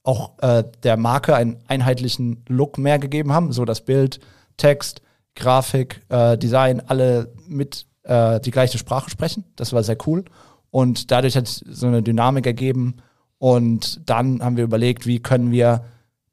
auch 0.03 0.33
äh, 0.43 0.65
der 0.83 0.97
Marke 0.97 1.35
einen 1.35 1.59
einheitlichen 1.69 2.45
Look 2.49 2.77
mehr 2.77 2.99
gegeben 2.99 3.33
haben, 3.33 3.53
so 3.53 3.65
das 3.65 3.83
Bild, 3.83 4.21
Text, 4.57 5.01
Grafik, 5.37 6.03
äh, 6.09 6.37
Design, 6.37 6.83
alle 6.87 7.33
mit 7.47 7.87
äh, 8.03 8.41
die 8.41 8.51
gleiche 8.51 8.79
Sprache 8.79 9.09
sprechen. 9.09 9.45
Das 9.57 9.73
war 9.73 9.83
sehr 9.83 9.97
cool. 10.07 10.25
Und 10.71 11.11
dadurch 11.11 11.37
hat 11.37 11.47
es 11.47 11.57
so 11.57 11.87
eine 11.87 12.03
Dynamik 12.03 12.47
ergeben. 12.47 12.97
Und 13.39 14.09
dann 14.09 14.43
haben 14.43 14.57
wir 14.57 14.65
überlegt, 14.65 15.07
wie 15.07 15.21
können 15.21 15.51
wir 15.51 15.85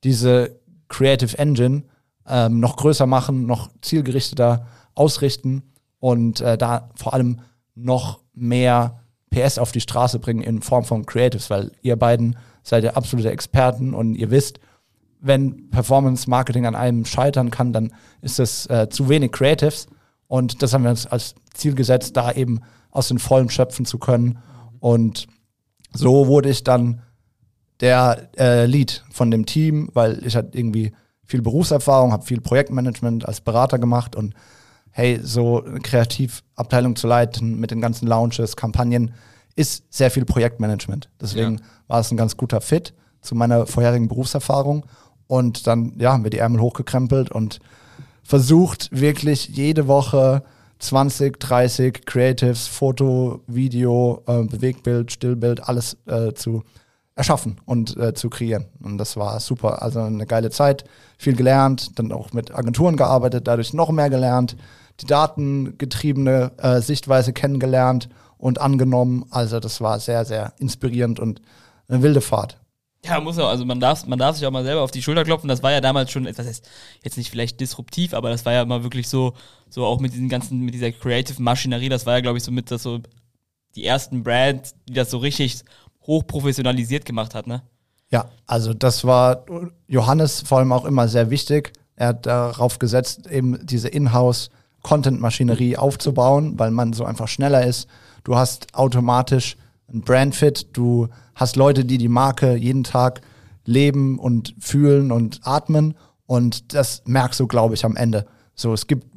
diese 0.04 0.60
Creative 0.88 1.38
Engine 1.38 1.84
ähm, 2.28 2.60
noch 2.60 2.76
größer 2.76 3.06
machen, 3.06 3.46
noch 3.46 3.70
zielgerichteter 3.82 4.68
ausrichten 4.96 5.64
und 6.00 6.42
äh, 6.42 6.58
da 6.58 6.90
vor 6.96 7.14
allem 7.14 7.42
noch 7.76 8.20
mehr 8.34 9.00
PS 9.30 9.58
auf 9.58 9.72
die 9.72 9.82
Straße 9.82 10.20
bringen 10.20 10.42
in 10.42 10.62
Form 10.62 10.84
von 10.84 11.06
Creatives, 11.06 11.50
weil 11.50 11.72
ihr 11.82 11.96
beiden 11.96 12.38
seid 12.64 12.84
ihr 12.84 12.98
absolute 12.98 13.32
Experten 13.32 13.94
und 13.94 14.16
ihr 14.16 14.32
wisst, 14.32 14.60
wenn 15.22 15.70
Performance 15.70 16.30
Marketing 16.30 16.66
an 16.66 16.76
einem 16.76 17.06
scheitern 17.06 17.52
kann, 17.52 17.74
dann 17.74 17.94
ist 18.22 18.40
es 18.40 18.66
äh, 18.68 18.88
zu 18.90 19.10
wenig 19.10 19.32
Creatives. 19.32 19.88
Und 20.28 20.62
das 20.62 20.74
haben 20.74 20.84
wir 20.84 20.92
uns 20.92 21.06
als 21.06 21.36
Ziel 21.54 21.76
gesetzt, 21.76 22.16
da 22.16 22.32
eben 22.32 22.62
aus 22.92 23.10
den 23.10 23.20
Vollen 23.20 23.50
schöpfen 23.50 23.86
zu 23.86 23.98
können. 23.98 24.40
Und 24.80 25.28
so 25.94 26.28
wurde 26.28 26.50
ich 26.50 26.64
dann 26.64 27.02
der 27.82 28.30
äh, 28.38 28.66
Lead 28.66 29.04
von 29.12 29.32
dem 29.32 29.46
Team, 29.46 29.90
weil 29.94 30.26
ich 30.26 30.36
hatte 30.36 30.58
irgendwie 30.58 30.94
viel 31.26 31.42
Berufserfahrung, 31.42 32.12
habe 32.12 32.26
viel 32.26 32.42
Projektmanagement 32.42 33.28
als 33.28 33.42
Berater 33.42 33.80
gemacht 33.80 34.16
und 34.16 34.34
hey, 35.00 35.18
so 35.24 35.64
eine 35.64 35.80
Kreativabteilung 35.80 36.98
zu 36.98 37.08
leiten 37.08 37.58
mit 37.58 37.72
den 37.72 37.80
ganzen 37.80 38.06
Launches, 38.06 38.58
Kampagnen, 38.58 39.14
ist 39.56 39.86
sehr 39.90 40.12
viel 40.12 40.26
Projektmanagement. 40.26 41.10
Deswegen 41.22 41.56
ja. 41.56 41.64
war 41.88 42.02
es 42.02 42.12
ein 42.12 42.18
ganz 42.18 42.36
guter 42.36 42.60
Fit 42.60 42.94
zu 43.22 43.34
meiner 43.34 43.66
vorherigen 43.66 44.10
Berufserfahrung. 44.10 44.86
Und 45.28 45.68
dann 45.68 45.94
ja, 46.00 46.12
haben 46.12 46.26
wir 46.26 46.32
die 46.32 46.40
Ärmel 46.40 46.60
hochgekrempelt 46.60 47.32
und 47.32 47.60
versucht 48.24 48.90
wirklich 48.92 49.48
jede 49.48 49.88
Woche 49.88 50.44
20, 50.80 51.40
30 51.40 52.06
Creatives, 52.06 52.68
Foto, 52.68 53.42
Video, 53.48 54.22
äh, 54.28 54.44
Bewegtbild, 54.44 55.14
Stillbild, 55.14 55.64
alles 55.64 55.96
äh, 56.08 56.34
zu 56.34 56.64
erschaffen 57.16 57.62
und 57.66 57.96
äh, 57.96 58.14
zu 58.14 58.30
kreieren. 58.30 58.66
Und 58.84 58.98
das 58.98 59.16
war 59.16 59.40
super. 59.40 59.82
Also 59.82 60.02
eine 60.02 60.26
geile 60.26 60.50
Zeit, 60.50 60.84
viel 61.18 61.38
gelernt, 61.38 61.98
dann 61.98 62.12
auch 62.12 62.34
mit 62.34 62.54
Agenturen 62.54 62.98
gearbeitet, 62.98 63.48
dadurch 63.48 63.74
noch 63.74 63.92
mehr 63.92 64.10
gelernt, 64.10 64.58
die 65.02 65.06
datengetriebene 65.06 66.52
äh, 66.58 66.82
Sichtweise 66.82 67.34
kennengelernt 67.34 68.10
und 68.38 68.60
angenommen. 68.62 69.26
Also 69.30 69.60
das 69.60 69.82
war 69.82 70.00
sehr, 70.00 70.26
sehr 70.26 70.54
inspirierend 70.60 71.20
und 71.20 71.42
eine 71.88 72.02
wilde 72.02 72.22
Fahrt. 72.22 72.58
Ja, 73.06 73.20
muss 73.22 73.40
auch, 73.40 73.48
also 73.48 73.64
man 73.66 73.80
darf, 73.80 74.06
man 74.08 74.20
darf 74.20 74.36
sich 74.36 74.46
auch 74.46 74.52
mal 74.52 74.64
selber 74.64 74.82
auf 74.82 74.92
die 74.92 75.02
Schulter 75.02 75.24
klopfen. 75.24 75.48
Das 75.48 75.64
war 75.64 75.72
ja 75.72 75.80
damals 75.80 76.12
schon, 76.12 76.26
was 76.26 76.38
heißt, 76.38 76.68
jetzt 77.02 77.18
nicht 77.18 77.30
vielleicht 77.30 77.60
disruptiv, 77.60 78.14
aber 78.14 78.30
das 78.30 78.46
war 78.46 78.54
ja 78.54 78.62
immer 78.62 78.84
wirklich 78.84 79.08
so, 79.08 79.34
so 79.70 79.86
auch 79.86 80.00
mit 80.00 80.14
diesen 80.14 80.28
ganzen, 80.28 80.60
mit 80.60 80.74
dieser 80.74 80.92
Creative 80.92 81.42
Maschinerie, 81.42 81.90
das 81.90 82.06
war 82.06 82.16
ja, 82.16 82.22
glaube 82.22 82.38
ich, 82.38 82.44
so 82.44 82.52
mit 82.52 82.72
das 82.72 82.84
so 82.84 83.00
die 83.76 83.86
ersten 83.86 84.24
Brands, 84.24 84.76
die 84.88 84.94
das 84.94 85.12
so 85.12 85.18
richtig 85.20 85.62
hochprofessionalisiert 86.06 87.06
gemacht 87.06 87.36
hat, 87.36 87.48
ne? 87.48 87.62
Ja, 88.12 88.26
also 88.48 88.74
das 88.74 89.06
war 89.06 89.46
Johannes 89.88 90.42
vor 90.42 90.58
allem 90.58 90.74
auch 90.74 90.86
immer 90.86 91.08
sehr 91.08 91.30
wichtig. 91.30 91.72
Er 91.96 92.08
hat 92.08 92.26
darauf 92.26 92.80
gesetzt, 92.80 93.28
eben 93.28 93.66
diese 93.66 93.90
Inhouse-Content-Maschinerie 94.80 95.78
aufzubauen, 95.78 96.58
weil 96.58 96.72
man 96.72 96.94
so 96.94 97.06
einfach 97.06 97.28
schneller 97.28 97.66
ist. 97.66 97.88
Du 98.24 98.36
hast 98.36 98.74
automatisch 98.74 99.58
ein 99.92 100.02
Brandfit, 100.02 100.68
du 100.74 101.08
hast 101.36 101.56
Leute, 101.56 101.86
die 101.86 101.98
die 101.98 102.10
Marke 102.10 102.56
jeden 102.56 102.84
Tag 102.84 103.22
leben 103.66 104.20
und 104.20 104.56
fühlen 104.60 105.12
und 105.12 105.42
atmen 105.44 105.96
und 106.26 106.74
das 106.74 107.04
merkst 107.06 107.40
du, 107.40 107.48
glaube 107.48 107.74
ich, 107.74 107.86
am 107.86 107.96
Ende. 107.96 108.26
So, 108.56 108.74
es 108.74 108.88
gibt 108.88 109.08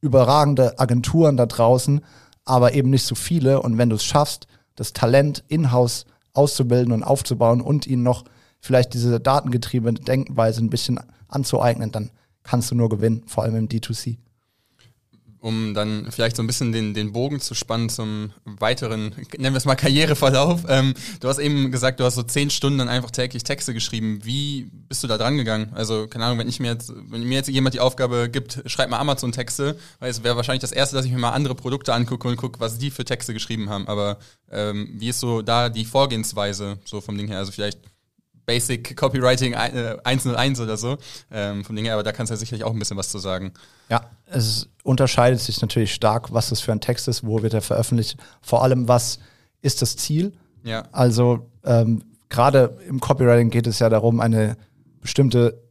überragende 0.00 0.78
Agenturen 0.78 1.36
da 1.36 1.46
draußen, 1.46 2.00
aber 2.44 2.74
eben 2.74 2.90
nicht 2.90 3.04
so 3.04 3.14
viele 3.14 3.62
und 3.62 3.78
wenn 3.78 3.90
du 3.90 3.96
es 3.96 4.04
schaffst, 4.04 4.46
das 4.74 4.92
Talent 4.92 5.44
in-house 5.48 6.06
auszubilden 6.32 6.92
und 6.92 7.02
aufzubauen 7.02 7.60
und 7.60 7.86
ihnen 7.86 8.02
noch 8.02 8.24
vielleicht 8.60 8.94
diese 8.94 9.20
datengetriebene 9.20 10.00
Denkweise 10.00 10.62
ein 10.62 10.70
bisschen 10.70 11.00
anzueignen, 11.28 11.92
dann 11.92 12.10
kannst 12.42 12.70
du 12.70 12.74
nur 12.74 12.88
gewinnen, 12.88 13.22
vor 13.26 13.44
allem 13.44 13.56
im 13.56 13.68
D2C. 13.68 14.18
Um 15.46 15.74
dann 15.74 16.10
vielleicht 16.10 16.34
so 16.34 16.42
ein 16.42 16.48
bisschen 16.48 16.72
den, 16.72 16.92
den 16.92 17.12
Bogen 17.12 17.38
zu 17.38 17.54
spannen 17.54 17.88
zum 17.88 18.32
weiteren, 18.44 19.14
nennen 19.38 19.54
wir 19.54 19.58
es 19.58 19.64
mal 19.64 19.76
Karriereverlauf. 19.76 20.62
Ähm, 20.68 20.94
du 21.20 21.28
hast 21.28 21.38
eben 21.38 21.70
gesagt, 21.70 22.00
du 22.00 22.04
hast 22.04 22.16
so 22.16 22.24
zehn 22.24 22.50
Stunden 22.50 22.80
dann 22.80 22.88
einfach 22.88 23.12
täglich 23.12 23.44
Texte 23.44 23.72
geschrieben. 23.72 24.18
Wie 24.24 24.68
bist 24.88 25.04
du 25.04 25.06
da 25.06 25.16
dran 25.16 25.36
gegangen? 25.36 25.70
Also, 25.72 26.08
keine 26.08 26.24
Ahnung, 26.24 26.40
wenn 26.40 26.48
ich 26.48 26.58
mir 26.58 26.72
jetzt, 26.72 26.92
wenn 26.96 27.22
mir 27.22 27.36
jetzt 27.36 27.48
jemand 27.48 27.76
die 27.76 27.80
Aufgabe 27.80 28.28
gibt, 28.28 28.60
schreib 28.66 28.90
mal 28.90 28.98
Amazon-Texte, 28.98 29.78
weil 30.00 30.10
es 30.10 30.24
wäre 30.24 30.34
wahrscheinlich 30.34 30.62
das 30.62 30.72
erste, 30.72 30.96
dass 30.96 31.04
ich 31.04 31.12
mir 31.12 31.18
mal 31.18 31.30
andere 31.30 31.54
Produkte 31.54 31.94
angucke 31.94 32.26
und 32.26 32.36
gucke, 32.36 32.58
was 32.58 32.78
die 32.78 32.90
für 32.90 33.04
Texte 33.04 33.32
geschrieben 33.32 33.70
haben. 33.70 33.86
Aber 33.86 34.18
ähm, 34.50 34.94
wie 34.94 35.10
ist 35.10 35.20
so 35.20 35.42
da 35.42 35.68
die 35.68 35.84
Vorgehensweise 35.84 36.80
so 36.84 37.00
vom 37.00 37.16
Ding 37.16 37.28
her? 37.28 37.38
Also 37.38 37.52
vielleicht 37.52 37.78
Basic 38.46 38.96
Copywriting 38.96 39.54
101 39.54 40.58
äh, 40.58 40.62
oder 40.62 40.76
so 40.76 40.96
ähm, 41.30 41.64
vom 41.64 41.74
Ding 41.76 41.84
her, 41.84 41.94
aber 41.94 42.04
da 42.04 42.12
kannst 42.12 42.30
du 42.30 42.34
ja 42.34 42.38
sicherlich 42.38 42.64
auch 42.64 42.72
ein 42.72 42.78
bisschen 42.78 42.96
was 42.96 43.08
zu 43.08 43.18
sagen. 43.18 43.52
Ja, 43.90 44.08
es 44.26 44.68
unterscheidet 44.84 45.40
sich 45.40 45.60
natürlich 45.60 45.92
stark, 45.92 46.32
was 46.32 46.48
das 46.50 46.60
für 46.60 46.72
ein 46.72 46.80
Text 46.80 47.08
ist, 47.08 47.26
wo 47.26 47.42
wird 47.42 47.54
er 47.54 47.62
veröffentlicht, 47.62 48.16
vor 48.40 48.62
allem 48.62 48.88
was 48.88 49.18
ist 49.62 49.82
das 49.82 49.96
Ziel. 49.96 50.32
Ja. 50.62 50.84
Also 50.92 51.50
ähm, 51.64 52.02
gerade 52.28 52.78
im 52.88 53.00
Copywriting 53.00 53.50
geht 53.50 53.66
es 53.66 53.80
ja 53.80 53.88
darum, 53.88 54.20
eine 54.20 54.56
bestimmte 55.00 55.62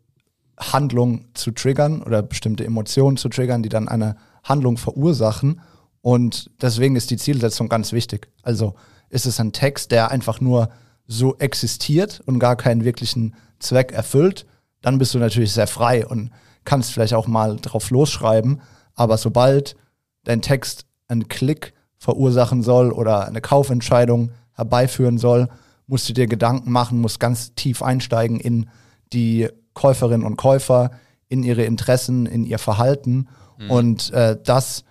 Handlung 0.58 1.26
zu 1.34 1.52
triggern 1.52 2.02
oder 2.02 2.22
bestimmte 2.22 2.66
Emotionen 2.66 3.18
zu 3.18 3.30
triggern, 3.30 3.64
die 3.64 3.70
dann 3.70 3.88
eine 3.88 4.16
Handlung 4.44 4.78
verursachen. 4.78 5.62
Und 6.02 6.52
deswegen 6.62 6.96
ist 6.96 7.10
die 7.10 7.18
Zielsetzung 7.18 7.68
ganz 7.68 7.92
wichtig. 7.92 8.28
Also 8.44 8.76
ist 9.10 9.26
es 9.26 9.40
ein 9.40 9.52
Text, 9.54 9.92
der 9.92 10.12
einfach 10.12 10.40
nur 10.40 10.70
so 11.08 11.38
existiert 11.38 12.22
und 12.26 12.40
gar 12.40 12.56
keinen 12.56 12.84
wirklichen 12.84 13.36
Zweck 13.60 13.92
erfüllt, 13.92 14.46
dann 14.82 14.98
bist 14.98 15.14
du 15.14 15.20
natürlich 15.20 15.54
sehr 15.54 15.68
frei 15.68 16.06
und 16.06 16.32
kannst 16.64 16.94
vielleicht 16.94 17.14
auch 17.14 17.28
mal 17.28 17.58
drauf 17.58 17.90
losschreiben. 17.90 18.62
Aber 18.96 19.18
sobald 19.18 19.76
dein 20.24 20.42
Text 20.42 20.86
einen 21.08 21.28
Klick 21.28 21.74
verursachen 21.98 22.62
soll 22.62 22.92
oder 22.92 23.28
eine 23.28 23.42
Kaufentscheidung 23.42 24.32
herbeiführen 24.54 25.18
soll, 25.18 25.48
musst 25.88 26.10
du 26.10 26.14
dir 26.14 26.28
Gedanken 26.28 26.72
machen, 26.72 27.00
musst 27.00 27.20
ganz 27.20 27.54
tief 27.54 27.84
einsteigen 27.84 28.40
in 28.40 28.70
die 29.14 29.48
Käuferinnen 29.74 30.26
und 30.26 30.38
Käufer, 30.38 30.92
in 31.28 31.44
ihre 31.44 31.64
Interessen, 31.64 32.26
in 32.26 32.46
ihr 32.46 32.60
Verhalten. 32.60 33.28
Mhm. 33.58 33.72
Und 33.72 34.12
äh, 34.14 34.38
das 34.44 34.84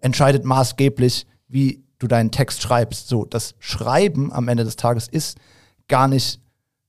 entscheidet 0.00 0.44
maßgeblich, 0.44 1.26
wie 1.48 1.84
du 1.98 2.06
deinen 2.06 2.30
Text 2.30 2.62
schreibst. 2.62 3.08
So, 3.08 3.24
das 3.24 3.54
Schreiben 3.58 4.32
am 4.32 4.48
Ende 4.48 4.64
des 4.64 4.76
Tages 4.76 5.08
ist 5.08 5.38
gar 5.88 6.08
nicht 6.08 6.40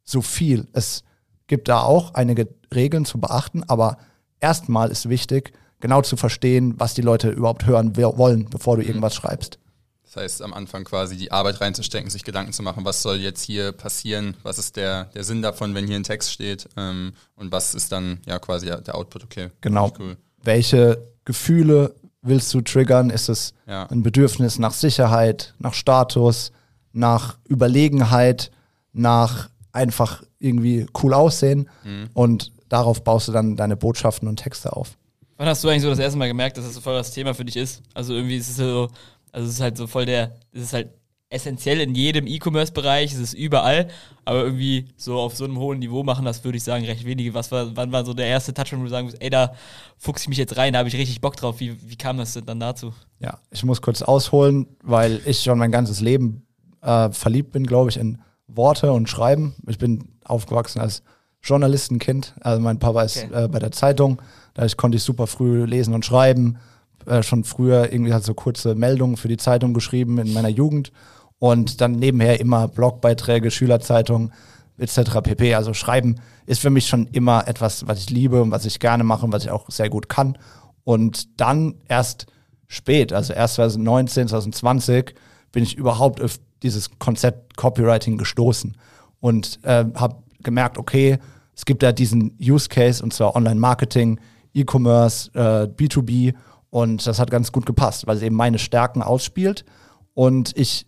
so 0.04 0.22
viel. 0.22 0.68
Es 0.74 1.04
gibt 1.48 1.68
da 1.68 1.82
auch 1.82 2.14
einige 2.14 2.48
Regeln 2.74 3.06
zu 3.06 3.20
beachten, 3.20 3.64
aber 3.64 3.98
erstmal 4.40 4.92
ist 4.92 5.10
wichtig, 5.10 5.54
genau 5.80 6.02
zu 6.02 6.18
verstehen, 6.18 6.76
was 6.78 6.94
die 6.94 7.02
Leute 7.02 7.30
überhaupt 7.30 7.66
hören 7.66 7.96
wollen, 7.96 8.46
bevor 8.50 8.76
du 8.76 8.84
mhm. 8.84 8.90
irgendwas 8.90 9.16
schreibst. 9.16 9.60
Das 10.04 10.16
heißt, 10.16 10.42
am 10.42 10.54
Anfang 10.54 10.86
quasi 10.86 11.18
die 11.18 11.32
Arbeit 11.32 11.60
reinzustecken, 11.60 12.10
sich 12.10 12.24
Gedanken 12.24 12.54
zu 12.54 12.64
machen, 12.64 12.86
was 12.86 13.02
soll 13.02 13.18
jetzt 13.18 13.44
hier 13.44 13.74
passieren, 13.74 14.38
was 14.42 14.58
ist 14.58 14.78
der, 14.78 15.06
der 15.06 15.26
Sinn 15.26 15.42
davon, 15.42 15.76
wenn 15.76 15.86
hier 15.86 15.98
ein 15.98 16.04
Text 16.04 16.32
steht 16.32 16.70
ähm, 16.78 17.12
und 17.36 17.52
was 17.52 17.76
ist 17.76 17.92
dann 17.92 18.22
ja 18.26 18.40
quasi 18.40 18.68
der 18.68 18.96
Output, 18.96 19.26
okay. 19.26 19.50
Genau. 19.60 19.92
Cool. 20.00 20.16
Welche 20.42 21.12
Gefühle 21.26 21.94
willst 22.27 22.53
du 22.53 22.62
triggern? 22.62 23.10
Ist 23.10 23.29
es 23.29 23.53
ja. 23.67 23.86
ein 23.88 24.03
Bedürfnis 24.03 24.60
nach 24.60 24.74
Sicherheit, 24.74 25.53
nach 25.60 25.74
Status, 25.74 26.51
nach 26.93 27.38
Überlegenheit, 27.50 28.51
nach 28.93 29.50
einfach 29.72 30.24
irgendwie 30.39 30.86
cool 31.01 31.13
aussehen? 31.13 31.69
Mhm. 31.84 32.10
Und 32.13 32.51
darauf 32.69 33.03
baust 33.03 33.27
du 33.27 33.31
dann 33.31 33.55
deine 33.55 33.77
Botschaften 33.77 34.27
und 34.27 34.38
Texte 34.38 34.74
auf. 34.74 34.98
Wann 35.38 35.48
hast 35.48 35.63
du 35.63 35.69
eigentlich 35.69 35.84
so 35.84 35.89
das 35.89 36.00
erste 36.00 36.17
Mal 36.17 36.27
gemerkt, 36.27 36.57
dass 36.57 36.65
das 36.65 36.74
so 36.74 36.81
voll 36.81 36.96
das 36.96 37.12
Thema 37.12 37.34
für 37.34 37.46
dich 37.46 37.57
ist? 37.57 37.84
Also 37.93 38.13
irgendwie 38.13 38.38
ist 38.38 38.50
es 38.50 38.57
so, 38.57 38.89
also 39.31 39.48
es 39.48 39.55
ist 39.55 39.62
halt 39.62 39.77
so 39.77 39.86
voll 39.86 40.05
der, 40.05 40.36
es 40.51 40.63
ist 40.63 40.74
halt 40.74 40.89
essentiell 41.29 41.81
in 41.81 41.93
jedem 41.93 42.25
E-Commerce-Bereich, 42.25 43.13
es 43.13 43.19
ist 43.19 43.34
überall, 43.34 43.88
aber 44.24 44.43
irgendwie 44.43 44.86
so 44.96 45.19
auf 45.19 45.36
so 45.36 45.43
einem 45.43 45.60
hohen 45.60 45.79
Niveau 45.79 46.03
machen 46.03 46.24
das, 46.24 46.43
würde 46.43 46.57
ich 46.57 46.63
sagen, 46.63 46.86
recht 46.86 47.05
wenige. 47.05 47.34
Was 47.34 47.51
war, 47.51 47.75
wann 47.75 47.91
war 47.91 48.05
so 48.05 48.13
der 48.13 48.27
erste 48.27 48.53
Touch, 48.53 48.72
wo 48.72 48.84
du 48.84 48.89
sagen 48.89 49.07
musst, 49.07 49.22
ey, 49.22 49.29
da 49.29 49.53
fuchse 49.98 50.24
ich 50.24 50.29
mich 50.29 50.38
jetzt 50.38 50.55
rein, 50.55 50.74
da 50.74 50.79
habe 50.79 50.89
ich 50.89 50.96
richtig 50.96 51.19
Bock 51.19 51.36
drauf. 51.36 51.60
Wie, 51.60 51.75
wie 51.89 51.98
kam 51.98 52.17
das 52.17 52.34
denn 52.34 52.46
dann 52.46 52.60
dazu? 52.60 52.93
Ja, 53.19 53.39
ich 53.51 53.63
muss 53.65 53.81
kurz 53.81 54.01
ausholen, 54.01 54.67
weil 54.84 55.22
ich 55.25 55.41
schon 55.41 55.57
mein 55.57 55.72
ganzes 55.72 56.00
Leben 56.00 56.46
äh, 56.81 57.10
verliebt 57.12 57.51
bin, 57.51 57.65
glaube 57.65 57.89
ich, 57.89 57.98
in 57.98 58.19
Worte 58.48 58.93
und 58.93 59.10
Schreiben. 59.10 59.55
Ich 59.67 59.77
bin 59.77 60.07
aufgewachsen 60.24 60.79
als 60.79 61.03
Journalistenkind. 61.43 62.36
Also 62.39 62.62
mein 62.62 62.79
Papa 62.79 63.03
ist 63.03 63.25
okay. 63.25 63.46
äh, 63.46 63.48
bei 63.50 63.60
der 63.60 63.72
Zeitung. 63.72 64.22
Da 64.53 64.65
konnte 64.77 64.96
ich 64.96 65.03
super 65.03 65.27
früh 65.27 65.65
lesen 65.65 65.93
und 65.93 66.05
schreiben. 66.05 66.57
Äh, 67.05 67.22
schon 67.24 67.43
früher 67.43 67.91
irgendwie 67.91 68.13
halt 68.13 68.24
so 68.24 68.34
kurze 68.34 68.75
Meldungen 68.75 69.17
für 69.17 69.27
die 69.27 69.38
Zeitung 69.38 69.74
geschrieben 69.74 70.17
in 70.19 70.31
meiner 70.31 70.50
Jugend 70.50 70.91
und 71.39 71.82
dann 71.82 71.94
nebenher 71.94 72.39
immer 72.39 72.67
Blogbeiträge, 72.67 73.51
Schülerzeitung 73.51 74.32
etc. 74.77 75.22
pp. 75.24 75.56
Also 75.56 75.74
Schreiben 75.74 76.15
ist 76.46 76.62
für 76.62 76.70
mich 76.70 76.88
schon 76.88 77.08
immer 77.08 77.48
etwas, 77.48 77.88
was 77.88 78.00
ich 78.00 78.10
liebe 78.10 78.41
und 78.41 78.51
was 78.51 78.65
ich 78.65 78.79
gerne 78.79 79.03
mache 79.03 79.25
und 79.25 79.34
was 79.34 79.44
ich 79.44 79.51
auch 79.51 79.70
sehr 79.70 79.89
gut 79.89 80.10
kann. 80.10 80.38
Und 80.84 81.39
dann 81.39 81.75
erst 81.88 82.27
spät, 82.67 83.13
also 83.13 83.34
erst 83.34 83.56
2019, 83.56 84.27
2020, 84.29 85.13
bin 85.51 85.63
ich 85.63 85.75
überhaupt 85.75 86.22
auf 86.22 86.39
dieses 86.63 86.98
Konzept 87.00 87.58
Copywriting 87.58 88.17
gestoßen 88.17 88.75
und 89.20 89.60
äh, 89.63 89.86
habe 89.96 90.24
gemerkt, 90.41 90.77
okay, 90.77 91.20
es 91.56 91.65
gibt 91.65 91.84
da 91.84 91.91
diesen 91.91 92.38
Use 92.39 92.70
Case 92.70 93.03
und 93.03 93.13
zwar 93.13 93.36
Online-Marketing, 93.36 94.20
E-Commerce, 94.53 95.32
äh, 95.34 95.67
B2B 95.67 96.34
und 96.70 97.06
das 97.06 97.20
hat 97.20 97.32
ganz 97.32 97.51
gut 97.51 97.65
gepasst, 97.65 98.08
weil 98.08 98.17
es 98.17 98.24
eben 98.24 98.36
meine 98.36 98.60
Stärken 98.60 99.01
ausspielt 99.01 99.65
und 100.13 100.56
ich 100.56 100.86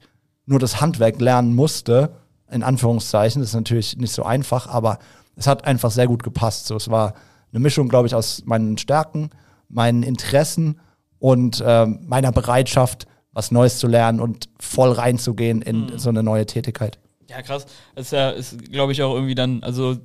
nur 0.50 0.60
das 0.60 0.82
Handwerk 0.82 1.22
lernen 1.22 1.56
musste, 1.56 2.12
in 2.52 2.64
Anführungszeichen. 2.64 3.42
Das 3.42 3.52
ist 3.52 3.56
natürlich 3.56 3.98
nicht 3.98 4.12
so 4.12 4.24
einfach, 4.24 4.68
aber 4.68 5.00
es 5.36 5.48
hat 5.48 5.66
einfach 5.66 5.92
sehr 5.92 6.08
gut 6.08 6.24
gepasst. 6.24 6.66
So, 6.66 6.76
es 6.76 6.90
war 6.90 7.14
eine 7.52 7.60
Mischung, 7.60 7.88
glaube 7.88 8.08
ich, 8.08 8.16
aus 8.16 8.44
meinen 8.46 8.78
Stärken, 8.78 9.30
meinen 9.70 10.04
Interessen 10.04 10.80
und 11.20 11.62
äh, 11.62 11.86
meiner 11.86 12.32
Bereitschaft, 12.32 13.06
was 13.32 13.52
Neues 13.52 13.78
zu 13.78 13.88
lernen 13.88 14.20
und 14.20 14.50
voll 14.60 14.92
reinzugehen 14.92 15.62
in 15.62 15.86
mhm. 15.86 16.00
so 16.00 16.10
eine 16.10 16.24
neue 16.24 16.46
Tätigkeit. 16.46 17.00
Ja, 17.30 17.44
krass. 17.44 17.68
Das 17.96 18.08
ist 18.08 18.12
ja, 18.12 18.32
ist, 18.32 18.72
glaube 18.72 18.92
ich, 18.92 19.04
auch 19.04 19.14
irgendwie 19.14 19.36
dann, 19.36 19.62
also 19.62 19.98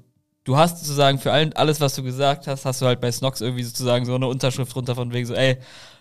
du 0.44 0.56
hast 0.58 0.78
sozusagen 0.80 1.18
für 1.18 1.32
allen, 1.32 1.54
alles, 1.54 1.80
was 1.80 1.94
du 1.94 2.02
gesagt 2.02 2.46
hast, 2.46 2.66
hast 2.66 2.82
du 2.82 2.86
halt 2.86 3.00
bei 3.00 3.10
Snox 3.10 3.40
irgendwie 3.40 3.62
sozusagen 3.62 4.04
so 4.04 4.14
eine 4.14 4.26
Unterschrift 4.26 4.76
runter 4.76 4.94
von 4.94 5.12
wegen 5.12 5.26
so, 5.26 5.34
ey, 5.34 5.56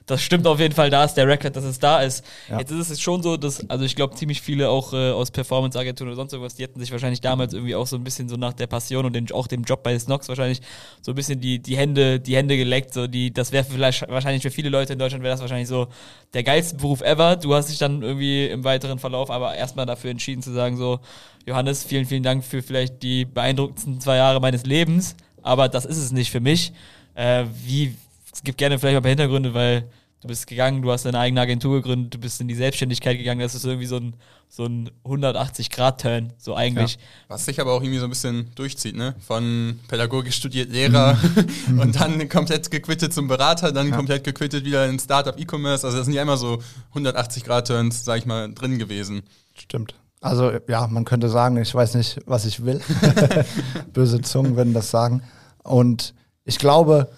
das 0.05 0.21
stimmt 0.21 0.45
auf 0.47 0.59
jeden 0.59 0.73
Fall, 0.73 0.89
da 0.89 1.03
ist 1.03 1.13
der 1.13 1.27
Record, 1.27 1.55
dass 1.55 1.63
es 1.63 1.79
da 1.79 2.01
ist. 2.01 2.25
Ja. 2.49 2.59
Jetzt 2.59 2.71
ist 2.71 2.89
es 2.89 3.01
schon 3.01 3.23
so, 3.23 3.37
dass, 3.37 3.69
also 3.69 3.85
ich 3.85 3.95
glaube, 3.95 4.15
ziemlich 4.15 4.41
viele 4.41 4.69
auch 4.69 4.93
äh, 4.93 5.11
aus 5.11 5.31
Performance-Agenturen 5.31 6.09
oder 6.09 6.15
sonst 6.15 6.33
irgendwas, 6.33 6.55
die 6.55 6.63
hätten 6.63 6.79
sich 6.79 6.91
wahrscheinlich 6.91 7.21
damals 7.21 7.53
irgendwie 7.53 7.75
auch 7.75 7.87
so 7.87 7.95
ein 7.95 8.03
bisschen 8.03 8.27
so 8.27 8.35
nach 8.35 8.53
der 8.53 8.67
Passion 8.67 9.05
und 9.05 9.13
den, 9.13 9.31
auch 9.31 9.47
dem 9.47 9.63
Job 9.63 9.83
bei 9.83 9.97
Snox 9.97 10.27
wahrscheinlich 10.27 10.61
so 11.01 11.11
ein 11.11 11.15
bisschen 11.15 11.39
die, 11.39 11.59
die 11.59 11.77
Hände, 11.77 12.19
die 12.19 12.35
Hände 12.35 12.57
geleckt. 12.57 12.93
So 12.93 13.07
die, 13.07 13.31
das 13.31 13.51
wäre 13.51 13.63
vielleicht 13.63 14.07
wahrscheinlich 14.09 14.43
für 14.43 14.51
viele 14.51 14.69
Leute 14.69 14.93
in 14.93 14.99
Deutschland 14.99 15.23
wäre 15.23 15.33
das 15.33 15.41
wahrscheinlich 15.41 15.67
so 15.69 15.87
der 16.33 16.43
geilste 16.43 16.75
Beruf 16.75 17.01
ever. 17.01 17.37
Du 17.37 17.53
hast 17.53 17.69
dich 17.69 17.77
dann 17.77 18.01
irgendwie 18.01 18.47
im 18.47 18.63
weiteren 18.63 18.99
Verlauf 18.99 19.29
aber 19.29 19.55
erstmal 19.55 19.85
dafür 19.85 20.11
entschieden 20.11 20.41
zu 20.41 20.51
sagen, 20.51 20.77
so, 20.77 20.99
Johannes, 21.45 21.83
vielen, 21.83 22.05
vielen 22.05 22.23
Dank 22.23 22.43
für 22.43 22.61
vielleicht 22.61 23.03
die 23.03 23.25
beeindruckendsten 23.25 23.99
zwei 23.99 24.17
Jahre 24.17 24.39
meines 24.39 24.65
Lebens, 24.65 25.15
aber 25.41 25.67
das 25.67 25.85
ist 25.85 25.97
es 25.97 26.11
nicht 26.11 26.31
für 26.31 26.39
mich. 26.39 26.71
Äh, 27.15 27.45
wie, 27.65 27.95
es 28.43 28.45
gibt 28.45 28.57
gerne 28.57 28.77
vielleicht 28.77 28.95
mal 28.95 28.97
ein 28.97 29.03
paar 29.03 29.09
Hintergründe, 29.09 29.53
weil 29.53 29.89
du 30.19 30.27
bist 30.27 30.47
gegangen, 30.47 30.81
du 30.81 30.91
hast 30.91 31.05
deine 31.05 31.17
eigene 31.17 31.39
Agentur 31.39 31.77
gegründet, 31.77 32.13
du 32.13 32.17
bist 32.17 32.41
in 32.41 32.49
die 32.49 32.55
Selbstständigkeit 32.55 33.17
gegangen, 33.17 33.39
das 33.39 33.55
ist 33.55 33.63
irgendwie 33.63 33.85
so 33.85 33.95
ein, 33.95 34.15
so 34.49 34.65
ein 34.65 34.91
180-Grad-Turn, 35.05 36.33
so 36.37 36.53
eigentlich. 36.53 36.99
Was 37.29 37.45
sich 37.45 37.61
aber 37.61 37.71
auch 37.71 37.81
irgendwie 37.81 37.99
so 37.99 38.03
ein 38.03 38.09
bisschen 38.09 38.51
durchzieht, 38.55 38.97
ne? 38.97 39.15
Von 39.25 39.79
pädagogisch 39.87 40.35
studiert 40.35 40.73
Lehrer 40.73 41.17
und 41.79 41.97
dann 41.97 42.27
komplett 42.27 42.69
gequittet 42.69 43.13
zum 43.13 43.29
Berater, 43.29 43.71
dann 43.71 43.91
komplett 43.91 44.25
gequittet 44.25 44.65
wieder 44.65 44.89
in 44.89 44.99
Startup 44.99 45.39
E-Commerce. 45.39 45.87
Also 45.87 45.95
das 45.99 46.05
sind 46.05 46.13
ja 46.13 46.21
immer 46.21 46.35
so 46.35 46.61
180-Grad-Turns, 46.95 48.03
sag 48.03 48.17
ich 48.17 48.25
mal, 48.25 48.53
drin 48.53 48.77
gewesen. 48.77 49.23
Stimmt. 49.57 49.95
Also 50.19 50.51
ja, 50.67 50.85
man 50.87 51.05
könnte 51.05 51.29
sagen, 51.29 51.55
ich 51.55 51.73
weiß 51.73 51.95
nicht, 51.95 52.19
was 52.25 52.43
ich 52.43 52.65
will. 52.65 52.81
Böse 53.93 54.19
Zungen 54.21 54.57
würden 54.57 54.73
das 54.73 54.91
sagen. 54.91 55.23
Und 55.63 56.13
ich 56.43 56.59
glaube, 56.59 57.09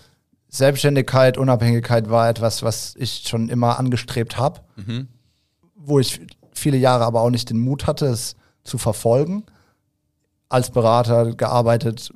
Selbstständigkeit, 0.57 1.37
Unabhängigkeit 1.37 2.09
war 2.09 2.29
etwas, 2.29 2.63
was 2.63 2.95
ich 2.97 3.23
schon 3.27 3.49
immer 3.49 3.77
angestrebt 3.77 4.37
habe, 4.37 4.61
wo 5.75 5.99
ich 5.99 6.21
viele 6.53 6.77
Jahre 6.77 7.05
aber 7.05 7.21
auch 7.21 7.29
nicht 7.29 7.49
den 7.49 7.59
Mut 7.59 7.87
hatte, 7.87 8.05
es 8.05 8.35
zu 8.63 8.77
verfolgen. 8.77 9.43
Als 10.47 10.71
Berater 10.71 11.35
gearbeitet 11.35 12.11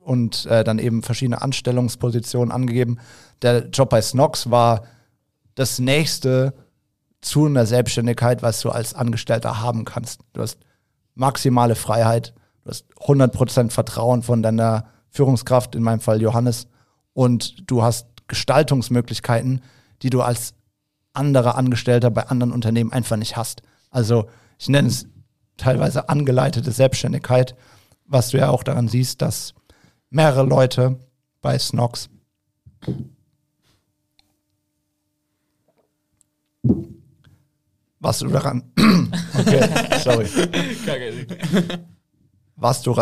und 0.00 0.46
äh, 0.46 0.64
dann 0.64 0.78
eben 0.78 1.02
verschiedene 1.02 1.40
Anstellungspositionen 1.40 2.50
angegeben. 2.50 2.98
Der 3.42 3.68
Job 3.68 3.90
bei 3.90 4.02
Snox 4.02 4.50
war 4.50 4.84
das 5.54 5.78
nächste 5.78 6.54
zu 7.20 7.46
einer 7.46 7.66
Selbstständigkeit, 7.66 8.42
was 8.42 8.60
du 8.60 8.70
als 8.70 8.94
Angestellter 8.94 9.60
haben 9.60 9.84
kannst. 9.84 10.20
Du 10.32 10.42
hast 10.42 10.58
maximale 11.14 11.74
Freiheit, 11.74 12.34
du 12.64 12.70
hast 12.70 12.86
100% 12.98 13.70
Vertrauen 13.70 14.22
von 14.22 14.42
deiner 14.42 14.86
Führungskraft, 15.10 15.74
in 15.74 15.82
meinem 15.82 16.00
Fall 16.00 16.20
Johannes, 16.20 16.66
und 17.14 17.70
du 17.70 17.82
hast 17.82 18.06
Gestaltungsmöglichkeiten, 18.28 19.62
die 20.02 20.10
du 20.10 20.20
als 20.20 20.52
anderer 21.12 21.56
Angestellter 21.56 22.10
bei 22.10 22.26
anderen 22.26 22.52
Unternehmen 22.52 22.92
einfach 22.92 23.16
nicht 23.16 23.36
hast. 23.36 23.62
Also 23.90 24.28
ich 24.58 24.68
nenne 24.68 24.88
es 24.88 25.06
teilweise 25.56 26.08
angeleitete 26.08 26.72
Selbstständigkeit, 26.72 27.54
was 28.04 28.28
du 28.30 28.36
ja 28.38 28.50
auch 28.50 28.62
daran 28.62 28.88
siehst, 28.88 29.22
dass 29.22 29.54
mehrere 30.10 30.44
Leute 30.44 30.98
bei 31.40 31.58
Snox 31.58 32.10
was 37.98 38.18
du 38.18 38.28
daran 38.28 38.72
okay, 39.38 39.68
sorry. 40.02 40.28
Was 42.56 42.82
du, 42.82 42.94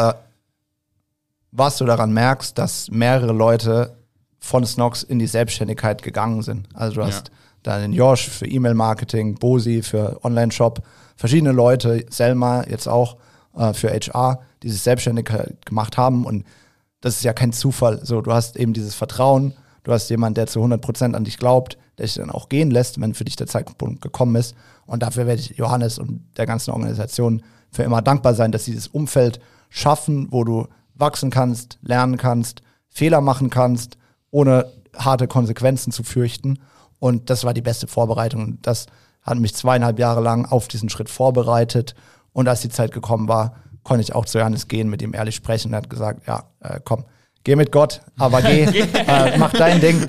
was 1.51 1.79
du 1.79 1.85
daran 1.85 2.13
merkst, 2.13 2.57
dass 2.57 2.91
mehrere 2.91 3.33
Leute 3.33 4.02
von 4.43 4.67
Snox 4.67 5.05
in 5.05 5.21
die 5.21 5.29
Selbstständigkeit 5.29 6.03
gegangen 6.03 6.43
sind. 6.43 6.69
Also 6.75 6.97
du 6.97 7.05
hast 7.05 7.31
da 7.63 7.79
den 7.79 7.93
Josh 7.93 8.29
für 8.29 8.47
E-Mail-Marketing, 8.47 9.37
Bosi 9.37 9.83
für 9.83 10.19
Online-Shop, 10.25 10.83
verschiedene 11.17 11.53
Leute, 11.53 12.05
Selma 12.11 12.65
jetzt 12.69 12.89
auch 12.89 13.17
äh, 13.57 13.73
für 13.73 13.91
HR, 13.91 14.41
die 14.65 14.69
sich 14.69 14.83
selbstständig 14.83 15.31
gemacht 15.65 15.97
haben 15.97 16.27
und 16.27 16.45
das 17.01 17.17
ist 17.17 17.23
ja 17.23 17.33
kein 17.33 17.53
Zufall. 17.53 18.05
So, 18.05 18.21
du 18.21 18.33
hast 18.33 18.57
eben 18.57 18.73
dieses 18.73 18.95
Vertrauen, 18.97 19.55
du 19.85 19.93
hast 19.93 20.11
jemanden, 20.11 20.35
der 20.35 20.49
zu 20.49 20.61
100% 20.61 21.15
an 21.15 21.25
dich 21.25 21.39
glaubt, 21.39 21.79
der 21.99 22.07
dich 22.07 22.17
dann 22.17 22.31
auch 22.31 22.49
gehen 22.49 22.73
lässt, 22.73 23.01
wenn 23.01 23.15
für 23.15 23.25
dich 23.25 23.37
der 23.37 23.47
Zeitpunkt 23.47 24.03
gekommen 24.03 24.35
ist. 24.35 24.57
Und 24.87 25.05
dafür 25.05 25.27
werde 25.27 25.41
ich 25.41 25.57
Johannes 25.57 25.99
und 25.99 26.25
der 26.37 26.47
ganzen 26.47 26.73
Organisation 26.73 27.43
für 27.71 27.85
immer 27.85 28.03
dankbar 28.03 28.35
sein, 28.35 28.51
dass 28.51 28.65
sie 28.65 28.73
dieses 28.73 28.89
Umfeld 28.89 29.41
schaffen, 29.71 30.29
wo 30.31 30.43
du 30.43 30.67
wachsen 30.95 31.31
kannst, 31.31 31.79
lernen 31.83 32.17
kannst, 32.17 32.63
Fehler 32.89 33.21
machen 33.21 33.51
kannst, 33.51 33.97
ohne 34.33 34.67
harte 34.97 35.29
Konsequenzen 35.29 35.93
zu 35.93 36.03
fürchten. 36.03 36.59
Und 36.99 37.31
das 37.31 37.45
war 37.45 37.55
die 37.55 37.63
beste 37.63 37.87
Vorbereitung. 37.87 38.43
Und 38.43 38.67
das 38.67 38.87
hat 39.23 39.39
mich 39.39 39.55
zweieinhalb 39.55 40.01
Jahre 40.01 40.21
lang 40.21 40.47
auf 40.47 40.67
diesen 40.67 40.89
Schritt 40.89 41.09
vorbereitet. 41.09 41.95
Und 42.33 42.49
als 42.49 42.63
die 42.63 42.69
Zeit 42.69 42.91
gekommen 42.91 43.29
war, 43.29 43.55
konnte 43.85 44.03
ich 44.03 44.15
auch 44.15 44.25
zu 44.25 44.39
Johannes 44.39 44.69
gehen, 44.69 44.89
mit 44.89 45.03
ihm 45.03 45.15
ehrlich 45.15 45.37
sprechen. 45.37 45.73
Er 45.73 45.79
hat 45.79 45.91
gesagt, 45.91 46.27
ja, 46.27 46.45
äh, 46.61 46.81
komm, 46.83 47.05
geh 47.45 47.57
mit 47.57 47.73
Gott, 47.73 48.01
aber 48.17 48.43
geh, 48.43 48.63
äh, 48.65 49.39
mach 49.39 49.53
dein 49.53 49.81
Ding. 49.81 50.03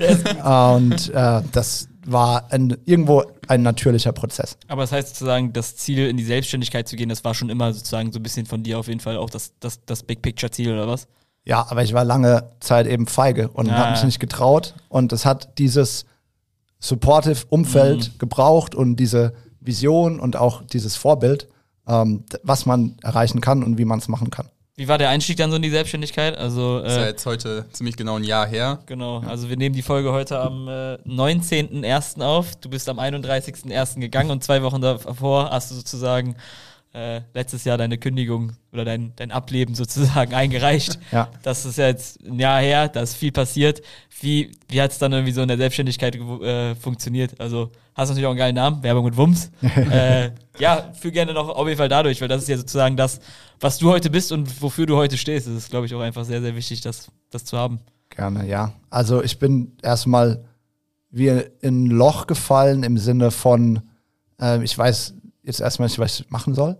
Und 0.43 1.09
äh, 1.13 1.41
das 1.51 1.89
war 2.05 2.51
ein, 2.51 2.77
irgendwo 2.85 3.23
ein 3.47 3.61
natürlicher 3.61 4.11
Prozess. 4.11 4.57
Aber 4.67 4.81
das 4.83 4.91
heißt 4.91 5.09
sozusagen, 5.09 5.53
das 5.53 5.75
Ziel 5.75 6.07
in 6.07 6.17
die 6.17 6.25
Selbstständigkeit 6.25 6.87
zu 6.87 6.95
gehen, 6.95 7.09
das 7.09 7.23
war 7.23 7.33
schon 7.33 7.49
immer 7.49 7.73
sozusagen 7.73 8.11
so 8.11 8.19
ein 8.19 8.23
bisschen 8.23 8.45
von 8.45 8.63
dir 8.63 8.79
auf 8.79 8.87
jeden 8.87 8.99
Fall 8.99 9.17
auch 9.17 9.29
das, 9.29 9.53
das, 9.59 9.83
das 9.85 10.03
Big 10.03 10.21
Picture 10.21 10.51
Ziel 10.51 10.73
oder 10.73 10.87
was? 10.87 11.07
Ja, 11.45 11.65
aber 11.69 11.83
ich 11.83 11.93
war 11.93 12.05
lange 12.05 12.49
Zeit 12.59 12.87
eben 12.87 13.05
feige 13.07 13.49
und 13.49 13.69
Ah. 13.69 13.77
habe 13.77 13.91
mich 13.91 14.03
nicht 14.03 14.19
getraut. 14.19 14.73
Und 14.89 15.11
es 15.11 15.25
hat 15.25 15.57
dieses 15.59 16.05
supportive 16.79 17.45
Umfeld 17.49 18.19
gebraucht 18.19 18.75
und 18.75 18.95
diese 18.97 19.33
Vision 19.59 20.19
und 20.19 20.35
auch 20.35 20.61
dieses 20.63 20.95
Vorbild, 20.95 21.47
ähm, 21.87 22.23
was 22.43 22.65
man 22.65 22.97
erreichen 23.01 23.41
kann 23.41 23.63
und 23.63 23.77
wie 23.77 23.85
man 23.85 23.99
es 23.99 24.07
machen 24.07 24.29
kann. 24.29 24.47
Wie 24.75 24.87
war 24.87 24.97
der 24.97 25.09
Einstieg 25.09 25.37
dann 25.37 25.51
so 25.51 25.57
in 25.57 25.61
die 25.61 25.69
Selbstständigkeit? 25.69 26.35
Also 26.37 26.79
Ist 26.79 26.95
ja 26.97 27.03
äh, 27.03 27.07
jetzt 27.09 27.25
heute 27.27 27.65
ziemlich 27.73 27.95
genau 27.95 28.15
ein 28.15 28.23
Jahr 28.23 28.47
her. 28.47 28.79
genau, 28.87 29.19
also 29.19 29.47
wir 29.47 29.55
nehmen 29.55 29.75
die 29.75 29.83
Folge 29.83 30.11
heute 30.11 30.39
am 30.39 30.67
äh, 30.67 30.95
19.01. 31.05 32.21
auf. 32.21 32.55
Du 32.55 32.69
bist 32.69 32.89
am 32.89 32.99
31.01. 32.99 33.99
gegangen 33.99 34.31
und 34.31 34.43
zwei 34.43 34.63
Wochen 34.63 34.81
davor 34.81 35.51
hast 35.51 35.69
du 35.71 35.75
sozusagen 35.75 36.35
äh, 36.93 37.21
letztes 37.33 37.63
Jahr 37.63 37.77
deine 37.77 37.97
Kündigung 37.97 38.53
oder 38.71 38.85
dein, 38.85 39.13
dein 39.15 39.31
Ableben 39.31 39.73
sozusagen 39.73 40.33
eingereicht. 40.35 40.99
Ja. 41.11 41.29
Das 41.41 41.65
ist 41.65 41.77
ja 41.77 41.87
jetzt 41.87 42.23
ein 42.23 42.39
Jahr 42.39 42.61
her, 42.61 42.87
da 42.87 43.01
ist 43.01 43.15
viel 43.15 43.31
passiert. 43.31 43.81
Wie, 44.21 44.51
wie 44.69 44.81
hat 44.81 44.91
es 44.91 44.99
dann 44.99 45.11
irgendwie 45.11 45.31
so 45.31 45.41
in 45.41 45.47
der 45.47 45.57
Selbstständigkeit 45.57 46.15
äh, 46.15 46.75
funktioniert? 46.75 47.39
Also 47.41 47.71
hast 47.95 48.09
natürlich 48.09 48.27
auch 48.27 48.31
einen 48.31 48.39
geilen 48.39 48.55
Namen, 48.55 48.83
Werbung 48.83 49.05
mit 49.05 49.17
Wumms. 49.17 49.51
äh, 49.61 50.31
ja, 50.59 50.91
führ 50.93 51.11
gerne 51.11 51.33
noch 51.33 51.49
auf 51.49 51.67
jeden 51.67 51.79
Fall 51.79 51.89
dadurch, 51.89 52.21
weil 52.21 52.27
das 52.27 52.43
ist 52.43 52.47
ja 52.47 52.57
sozusagen 52.57 52.95
das, 52.95 53.19
was 53.59 53.79
du 53.79 53.89
heute 53.89 54.09
bist 54.09 54.31
und 54.31 54.61
wofür 54.61 54.85
du 54.85 54.95
heute 54.95 55.17
stehst. 55.17 55.47
Das 55.47 55.55
ist, 55.55 55.69
glaube 55.71 55.87
ich, 55.87 55.95
auch 55.95 56.01
einfach 56.01 56.25
sehr, 56.25 56.41
sehr 56.41 56.55
wichtig, 56.55 56.81
das, 56.81 57.11
das 57.31 57.43
zu 57.43 57.57
haben. 57.57 57.79
Gerne, 58.09 58.47
ja. 58.47 58.73
Also 58.91 59.23
ich 59.23 59.39
bin 59.39 59.75
erstmal 59.81 60.43
wie 61.09 61.27
in 61.61 61.85
ein 61.85 61.87
Loch 61.87 62.27
gefallen 62.27 62.83
im 62.83 62.97
Sinne 62.97 63.31
von, 63.31 63.81
äh, 64.39 64.63
ich 64.63 64.77
weiß 64.77 65.15
jetzt 65.43 65.61
erstmal 65.61 65.87
nicht, 65.87 65.99
was 65.99 66.19
ich 66.19 66.29
machen 66.29 66.55
soll. 66.55 66.77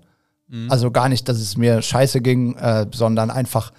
Also 0.69 0.91
gar 0.91 1.09
nicht, 1.09 1.27
dass 1.29 1.37
es 1.39 1.57
mir 1.57 1.81
scheiße 1.81 2.21
ging, 2.21 2.55
äh, 2.57 2.85
sondern 2.93 3.31
einfach 3.31 3.71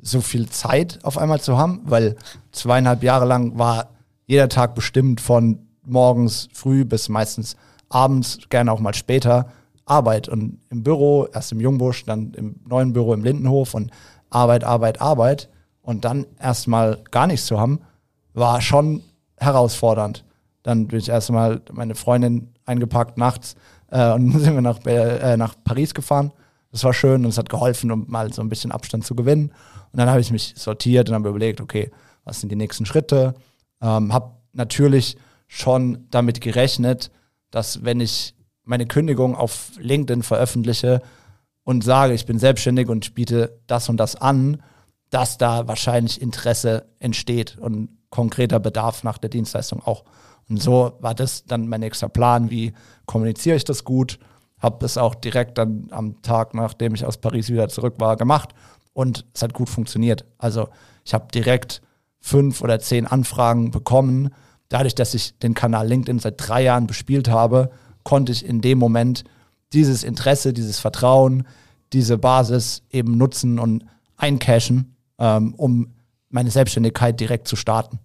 so 0.00 0.20
viel 0.20 0.48
Zeit 0.48 0.98
auf 1.02 1.18
einmal 1.18 1.40
zu 1.40 1.58
haben, 1.58 1.82
weil 1.84 2.16
zweieinhalb 2.52 3.02
Jahre 3.02 3.26
lang 3.26 3.58
war 3.58 3.90
jeder 4.26 4.48
Tag 4.48 4.74
bestimmt 4.74 5.20
von 5.20 5.66
morgens 5.84 6.48
früh 6.52 6.84
bis 6.84 7.08
meistens 7.08 7.56
abends, 7.88 8.38
gerne 8.48 8.70
auch 8.70 8.80
mal 8.80 8.94
später, 8.94 9.50
Arbeit. 9.84 10.28
Und 10.28 10.60
im 10.70 10.82
Büro, 10.82 11.26
erst 11.32 11.52
im 11.52 11.60
Jungbusch, 11.60 12.04
dann 12.04 12.32
im 12.34 12.60
neuen 12.66 12.92
Büro 12.92 13.12
im 13.12 13.24
Lindenhof 13.24 13.74
und 13.74 13.90
Arbeit, 14.30 14.62
Arbeit, 14.62 15.00
Arbeit. 15.00 15.48
Und 15.82 16.04
dann 16.04 16.26
erstmal 16.38 16.98
gar 17.10 17.26
nichts 17.26 17.46
zu 17.46 17.58
haben, 17.58 17.80
war 18.32 18.60
schon 18.60 19.02
herausfordernd. 19.36 20.24
Dann 20.62 20.86
bin 20.86 21.00
ich 21.00 21.08
erstmal 21.08 21.60
meine 21.72 21.96
Freundin 21.96 22.52
eingepackt 22.66 23.18
nachts 23.18 23.56
äh, 23.90 24.12
und 24.12 24.32
sind 24.38 24.54
wir 24.54 24.62
nach, 24.62 24.84
äh, 24.86 25.36
nach 25.36 25.54
Paris 25.64 25.94
gefahren. 25.94 26.32
Das 26.72 26.84
war 26.84 26.92
schön 26.92 27.24
und 27.24 27.30
es 27.30 27.38
hat 27.38 27.48
geholfen, 27.48 27.90
um 27.90 28.06
mal 28.08 28.32
so 28.32 28.42
ein 28.42 28.48
bisschen 28.48 28.72
Abstand 28.72 29.04
zu 29.04 29.14
gewinnen. 29.14 29.52
Und 29.92 29.98
dann 29.98 30.08
habe 30.08 30.20
ich 30.20 30.30
mich 30.30 30.54
sortiert 30.56 31.08
und 31.08 31.14
habe 31.16 31.28
überlegt, 31.28 31.60
okay, 31.60 31.90
was 32.24 32.40
sind 32.40 32.50
die 32.50 32.56
nächsten 32.56 32.86
Schritte? 32.86 33.34
Ähm, 33.80 34.12
habe 34.12 34.36
natürlich 34.52 35.16
schon 35.48 36.06
damit 36.10 36.40
gerechnet, 36.40 37.10
dass 37.50 37.84
wenn 37.84 38.00
ich 38.00 38.34
meine 38.64 38.86
Kündigung 38.86 39.34
auf 39.34 39.72
LinkedIn 39.78 40.22
veröffentliche 40.22 41.02
und 41.64 41.82
sage, 41.82 42.14
ich 42.14 42.26
bin 42.26 42.38
selbstständig 42.38 42.88
und 42.88 43.14
biete 43.14 43.58
das 43.66 43.88
und 43.88 43.96
das 43.96 44.14
an, 44.14 44.62
dass 45.10 45.38
da 45.38 45.66
wahrscheinlich 45.66 46.22
Interesse 46.22 46.86
entsteht 47.00 47.58
und 47.58 47.90
konkreter 48.10 48.60
Bedarf 48.60 49.02
nach 49.02 49.18
der 49.18 49.30
Dienstleistung 49.30 49.82
auch. 49.84 50.04
Und 50.50 50.60
so 50.60 50.92
war 51.00 51.14
das 51.14 51.44
dann 51.44 51.68
mein 51.68 51.80
nächster 51.80 52.08
Plan, 52.08 52.50
wie 52.50 52.72
kommuniziere 53.06 53.56
ich 53.56 53.64
das 53.64 53.84
gut, 53.84 54.18
habe 54.58 54.78
das 54.80 54.98
auch 54.98 55.14
direkt 55.14 55.56
dann 55.56 55.88
am 55.90 56.20
Tag, 56.22 56.54
nachdem 56.54 56.94
ich 56.94 57.06
aus 57.06 57.16
Paris 57.16 57.48
wieder 57.48 57.68
zurück 57.68 57.94
war, 57.98 58.16
gemacht 58.16 58.50
und 58.92 59.24
es 59.32 59.42
hat 59.42 59.54
gut 59.54 59.70
funktioniert. 59.70 60.24
Also 60.38 60.68
ich 61.04 61.14
habe 61.14 61.28
direkt 61.32 61.80
fünf 62.18 62.60
oder 62.60 62.80
zehn 62.80 63.06
Anfragen 63.06 63.70
bekommen. 63.70 64.30
Dadurch, 64.68 64.94
dass 64.94 65.14
ich 65.14 65.38
den 65.38 65.54
Kanal 65.54 65.88
LinkedIn 65.88 66.18
seit 66.18 66.34
drei 66.36 66.64
Jahren 66.64 66.86
bespielt 66.86 67.28
habe, 67.28 67.70
konnte 68.02 68.32
ich 68.32 68.44
in 68.44 68.60
dem 68.60 68.78
Moment 68.78 69.24
dieses 69.72 70.04
Interesse, 70.04 70.52
dieses 70.52 70.78
Vertrauen, 70.80 71.46
diese 71.92 72.18
Basis 72.18 72.82
eben 72.90 73.16
nutzen 73.16 73.58
und 73.58 73.84
eincashen, 74.16 74.96
ähm, 75.18 75.54
um 75.54 75.94
meine 76.28 76.50
Selbstständigkeit 76.50 77.18
direkt 77.18 77.48
zu 77.48 77.56
starten. 77.56 77.98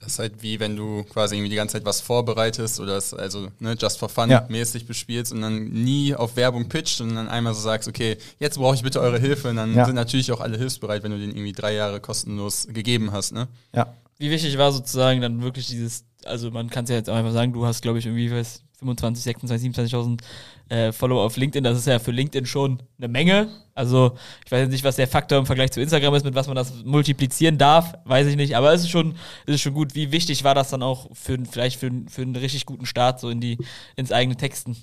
Das 0.00 0.12
ist 0.14 0.18
halt 0.18 0.42
wie 0.42 0.58
wenn 0.60 0.76
du 0.76 1.04
quasi 1.04 1.34
irgendwie 1.36 1.50
die 1.50 1.56
ganze 1.56 1.74
Zeit 1.74 1.84
was 1.84 2.00
vorbereitest 2.00 2.80
oder 2.80 2.96
es 2.96 3.12
also 3.12 3.48
ne, 3.58 3.76
just 3.78 3.98
for 3.98 4.08
fun 4.08 4.30
Ja. 4.30 4.46
mäßig 4.48 4.86
bespielst 4.86 5.30
und 5.32 5.42
dann 5.42 5.64
nie 5.66 6.14
auf 6.14 6.36
Werbung 6.36 6.68
pitcht 6.70 7.00
und 7.02 7.14
dann 7.14 7.28
einmal 7.28 7.52
so 7.54 7.60
sagst, 7.60 7.86
okay, 7.86 8.16
jetzt 8.38 8.56
brauche 8.56 8.74
ich 8.74 8.82
bitte 8.82 9.00
eure 9.00 9.18
Hilfe 9.18 9.50
und 9.50 9.56
dann 9.56 9.74
Ja. 9.74 9.84
sind 9.84 9.94
natürlich 9.96 10.32
auch 10.32 10.40
alle 10.40 10.56
hilfsbereit, 10.56 11.02
wenn 11.02 11.10
du 11.10 11.18
den 11.18 11.30
irgendwie 11.30 11.52
drei 11.52 11.74
Jahre 11.74 12.00
kostenlos 12.00 12.66
gegeben 12.72 13.12
hast, 13.12 13.32
ne? 13.32 13.48
Ja. 13.74 13.94
Wie 14.18 14.30
wichtig 14.30 14.56
war 14.58 14.72
sozusagen 14.72 15.20
dann 15.20 15.42
wirklich 15.42 15.66
dieses, 15.68 16.04
also 16.24 16.50
man 16.50 16.70
kann 16.70 16.84
es 16.84 16.90
ja 16.90 16.96
jetzt 16.96 17.08
auch 17.10 17.14
einfach 17.16 17.32
sagen, 17.32 17.52
du 17.52 17.66
hast, 17.66 17.82
glaube 17.82 17.98
ich, 17.98 18.06
irgendwie 18.06 18.30
was, 18.30 18.62
25, 18.80 19.22
26, 19.24 19.70
27.000 19.74 20.20
äh, 20.68 20.92
Follower 20.92 21.22
auf 21.22 21.36
LinkedIn. 21.36 21.62
Das 21.64 21.78
ist 21.78 21.86
ja 21.86 21.98
für 21.98 22.10
LinkedIn 22.10 22.46
schon 22.46 22.82
eine 22.98 23.08
Menge. 23.08 23.48
Also 23.74 24.12
ich 24.44 24.50
weiß 24.50 24.68
nicht, 24.68 24.84
was 24.84 24.96
der 24.96 25.08
Faktor 25.08 25.38
im 25.38 25.46
Vergleich 25.46 25.70
zu 25.70 25.80
Instagram 25.80 26.14
ist, 26.14 26.24
mit 26.24 26.34
was 26.34 26.46
man 26.46 26.56
das 26.56 26.72
multiplizieren 26.84 27.58
darf, 27.58 27.94
weiß 28.04 28.26
ich 28.26 28.36
nicht. 28.36 28.56
Aber 28.56 28.72
es 28.72 28.82
ist 28.82 28.90
schon, 28.90 29.14
es 29.46 29.56
ist 29.56 29.60
schon 29.60 29.74
gut. 29.74 29.94
Wie 29.94 30.12
wichtig 30.12 30.44
war 30.44 30.54
das 30.54 30.70
dann 30.70 30.82
auch 30.82 31.08
für 31.12 31.38
vielleicht 31.50 31.78
für, 31.78 31.90
für 32.08 32.22
einen 32.22 32.36
richtig 32.36 32.66
guten 32.66 32.86
Start 32.86 33.20
so 33.20 33.30
in 33.30 33.40
die 33.40 33.58
ins 33.96 34.12
eigene 34.12 34.36
Texten? 34.36 34.76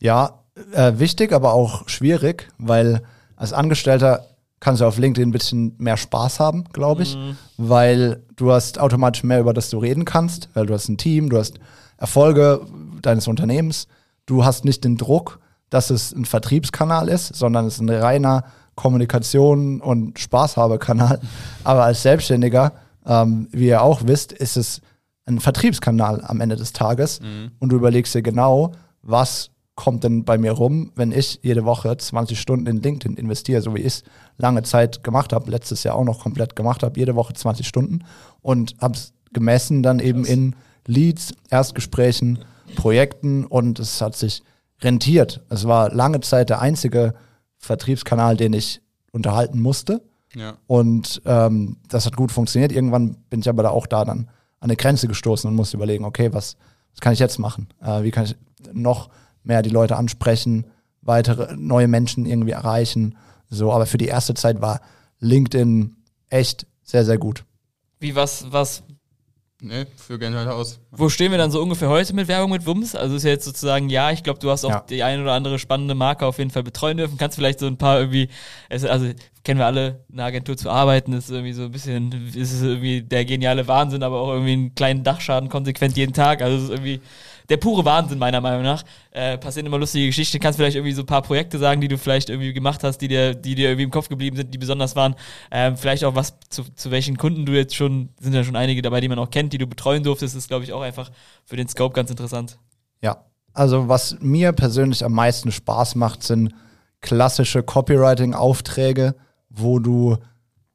Ja, 0.00 0.44
äh, 0.72 0.94
wichtig, 0.96 1.32
aber 1.32 1.52
auch 1.52 1.88
schwierig, 1.88 2.48
weil 2.58 3.02
als 3.36 3.52
Angestellter 3.52 4.26
kannst 4.60 4.82
du 4.82 4.86
auf 4.86 4.98
LinkedIn 4.98 5.30
ein 5.30 5.32
bisschen 5.32 5.74
mehr 5.78 5.96
Spaß 5.96 6.38
haben, 6.38 6.64
glaube 6.72 7.02
ich, 7.02 7.16
mhm. 7.16 7.36
weil 7.56 8.22
du 8.36 8.52
hast 8.52 8.78
automatisch 8.78 9.24
mehr, 9.24 9.40
über 9.40 9.54
das 9.54 9.70
du 9.70 9.78
reden 9.78 10.04
kannst, 10.04 10.50
weil 10.54 10.66
du 10.66 10.74
hast 10.74 10.88
ein 10.88 10.98
Team, 10.98 11.30
du 11.30 11.38
hast 11.38 11.58
Erfolge 11.96 12.60
deines 13.02 13.28
Unternehmens. 13.28 13.86
Du 14.26 14.44
hast 14.44 14.64
nicht 14.64 14.84
den 14.84 14.96
Druck, 14.96 15.40
dass 15.70 15.90
es 15.90 16.12
ein 16.12 16.24
Vertriebskanal 16.24 17.08
ist, 17.08 17.34
sondern 17.34 17.66
es 17.66 17.74
ist 17.74 17.80
ein 17.80 17.90
reiner 17.90 18.44
Kommunikation- 18.74 19.80
und 19.80 20.18
Spaßhabekanal. 20.18 21.20
Aber 21.64 21.84
als 21.84 22.02
Selbstständiger, 22.02 22.72
ähm, 23.06 23.48
wie 23.52 23.68
ihr 23.68 23.82
auch 23.82 24.02
wisst, 24.04 24.32
ist 24.32 24.56
es 24.56 24.80
ein 25.26 25.40
Vertriebskanal 25.40 26.22
am 26.24 26.40
Ende 26.40 26.56
des 26.56 26.72
Tages. 26.72 27.20
Mhm. 27.20 27.52
Und 27.58 27.70
du 27.70 27.76
überlegst 27.76 28.14
dir 28.14 28.22
genau, 28.22 28.72
was 29.02 29.50
kommt 29.80 30.04
denn 30.04 30.24
bei 30.24 30.36
mir 30.36 30.52
rum, 30.52 30.92
wenn 30.94 31.10
ich 31.10 31.40
jede 31.42 31.64
Woche 31.64 31.96
20 31.96 32.38
Stunden 32.38 32.66
in 32.66 32.82
LinkedIn 32.82 33.16
investiere, 33.16 33.62
so 33.62 33.74
wie 33.74 33.80
ich 33.80 33.86
es 33.86 34.04
lange 34.36 34.62
Zeit 34.62 35.02
gemacht 35.02 35.32
habe, 35.32 35.50
letztes 35.50 35.84
Jahr 35.84 35.94
auch 35.94 36.04
noch 36.04 36.20
komplett 36.20 36.54
gemacht 36.54 36.82
habe, 36.82 36.98
jede 36.98 37.14
Woche 37.14 37.32
20 37.32 37.66
Stunden 37.66 38.04
und 38.42 38.74
habe 38.80 38.94
es 38.94 39.14
gemessen 39.32 39.82
dann 39.82 39.98
eben 39.98 40.26
in 40.26 40.54
Leads, 40.86 41.32
Erstgesprächen, 41.48 42.40
Projekten 42.76 43.44
und 43.46 43.78
es 43.78 44.00
hat 44.00 44.16
sich 44.16 44.42
rentiert. 44.80 45.44
Es 45.48 45.66
war 45.66 45.92
lange 45.92 46.20
Zeit 46.20 46.50
der 46.50 46.60
einzige 46.60 47.14
Vertriebskanal, 47.58 48.36
den 48.36 48.52
ich 48.52 48.80
unterhalten 49.12 49.60
musste. 49.60 50.02
Ja. 50.34 50.56
Und 50.66 51.20
ähm, 51.24 51.78
das 51.88 52.06
hat 52.06 52.16
gut 52.16 52.32
funktioniert. 52.32 52.72
Irgendwann 52.72 53.16
bin 53.28 53.40
ich 53.40 53.48
aber 53.48 53.62
da 53.62 53.70
auch 53.70 53.86
da 53.86 54.04
dann 54.04 54.28
an 54.60 54.68
eine 54.68 54.76
Grenze 54.76 55.08
gestoßen 55.08 55.48
und 55.48 55.56
musste 55.56 55.76
überlegen, 55.76 56.04
okay, 56.04 56.32
was, 56.32 56.56
was 56.92 57.00
kann 57.00 57.12
ich 57.12 57.18
jetzt 57.18 57.38
machen? 57.38 57.68
Äh, 57.82 58.02
wie 58.02 58.10
kann 58.10 58.24
ich 58.24 58.36
noch 58.72 59.08
mehr 59.42 59.62
die 59.62 59.70
Leute 59.70 59.96
ansprechen, 59.96 60.66
weitere 61.00 61.56
neue 61.56 61.88
Menschen 61.88 62.26
irgendwie 62.26 62.52
erreichen? 62.52 63.16
So, 63.48 63.72
aber 63.72 63.86
für 63.86 63.98
die 63.98 64.06
erste 64.06 64.34
Zeit 64.34 64.60
war 64.60 64.80
LinkedIn 65.18 65.96
echt 66.28 66.66
sehr, 66.82 67.04
sehr 67.04 67.18
gut. 67.18 67.44
Wie 67.98 68.14
was, 68.14 68.50
was 68.50 68.82
Nee, 69.62 69.84
für 69.96 70.18
gerne 70.18 70.38
halt 70.38 70.48
aus. 70.48 70.80
Wo 70.90 71.10
stehen 71.10 71.30
wir 71.32 71.38
dann 71.38 71.50
so 71.50 71.60
ungefähr 71.60 71.90
heute 71.90 72.14
mit 72.14 72.28
Werbung 72.28 72.50
mit 72.50 72.64
Wums? 72.66 72.94
Also 72.94 73.16
ist 73.16 73.24
ja 73.24 73.30
jetzt 73.30 73.44
sozusagen, 73.44 73.90
ja, 73.90 74.10
ich 74.10 74.22
glaube, 74.22 74.38
du 74.38 74.50
hast 74.50 74.64
auch 74.64 74.70
ja. 74.70 74.84
die 74.88 75.02
ein 75.02 75.20
oder 75.20 75.32
andere 75.32 75.58
spannende 75.58 75.94
Marke 75.94 76.24
auf 76.24 76.38
jeden 76.38 76.50
Fall 76.50 76.62
betreuen 76.62 76.96
dürfen. 76.96 77.18
Kannst 77.18 77.36
vielleicht 77.36 77.58
so 77.58 77.66
ein 77.66 77.76
paar 77.76 77.98
irgendwie, 77.98 78.28
also 78.70 78.88
kennen 79.44 79.60
wir 79.60 79.66
alle, 79.66 80.04
eine 80.10 80.24
Agentur 80.24 80.56
zu 80.56 80.70
arbeiten, 80.70 81.12
ist 81.12 81.30
irgendwie 81.30 81.52
so 81.52 81.64
ein 81.64 81.72
bisschen, 81.72 82.32
ist 82.34 82.62
irgendwie 82.62 83.02
der 83.02 83.26
geniale 83.26 83.68
Wahnsinn, 83.68 84.02
aber 84.02 84.20
auch 84.20 84.30
irgendwie 84.30 84.52
einen 84.52 84.74
kleinen 84.74 85.04
Dachschaden 85.04 85.50
konsequent 85.50 85.96
jeden 85.96 86.14
Tag. 86.14 86.40
Also 86.40 86.56
es 86.56 86.62
ist 86.64 86.70
irgendwie 86.70 87.00
der 87.50 87.56
pure 87.56 87.84
Wahnsinn, 87.84 88.18
meiner 88.18 88.40
Meinung 88.40 88.62
nach. 88.62 88.84
Äh, 89.10 89.36
passieren 89.36 89.66
immer 89.66 89.78
lustige 89.78 90.06
Geschichten. 90.06 90.38
Kannst 90.38 90.56
vielleicht 90.56 90.76
irgendwie 90.76 90.94
so 90.94 91.02
ein 91.02 91.06
paar 91.06 91.22
Projekte 91.22 91.58
sagen, 91.58 91.80
die 91.80 91.88
du 91.88 91.98
vielleicht 91.98 92.30
irgendwie 92.30 92.52
gemacht 92.52 92.84
hast, 92.84 92.98
die 92.98 93.08
dir, 93.08 93.34
die 93.34 93.56
dir 93.56 93.68
irgendwie 93.70 93.82
im 93.82 93.90
Kopf 93.90 94.08
geblieben 94.08 94.36
sind, 94.36 94.54
die 94.54 94.58
besonders 94.58 94.94
waren. 94.94 95.16
Ähm, 95.50 95.76
vielleicht 95.76 96.04
auch 96.04 96.14
was 96.14 96.34
zu, 96.48 96.62
zu 96.74 96.90
welchen 96.92 97.18
Kunden 97.18 97.44
du 97.44 97.52
jetzt 97.52 97.74
schon, 97.74 98.10
sind 98.20 98.34
ja 98.34 98.44
schon 98.44 98.56
einige 98.56 98.80
dabei, 98.82 99.00
die 99.00 99.08
man 99.08 99.18
auch 99.18 99.30
kennt, 99.30 99.52
die 99.52 99.58
du 99.58 99.66
betreuen 99.66 100.04
durftest, 100.04 100.36
ist, 100.36 100.48
glaube 100.48 100.64
ich, 100.64 100.72
auch 100.72 100.80
einfach 100.80 101.10
für 101.44 101.56
den 101.56 101.68
Scope 101.68 101.94
ganz 101.94 102.08
interessant. 102.08 102.56
Ja, 103.02 103.24
also 103.52 103.88
was 103.88 104.16
mir 104.20 104.52
persönlich 104.52 105.04
am 105.04 105.12
meisten 105.12 105.50
Spaß 105.50 105.96
macht, 105.96 106.22
sind 106.22 106.54
klassische 107.00 107.64
Copywriting-Aufträge, 107.64 109.16
wo 109.48 109.80
du 109.80 110.18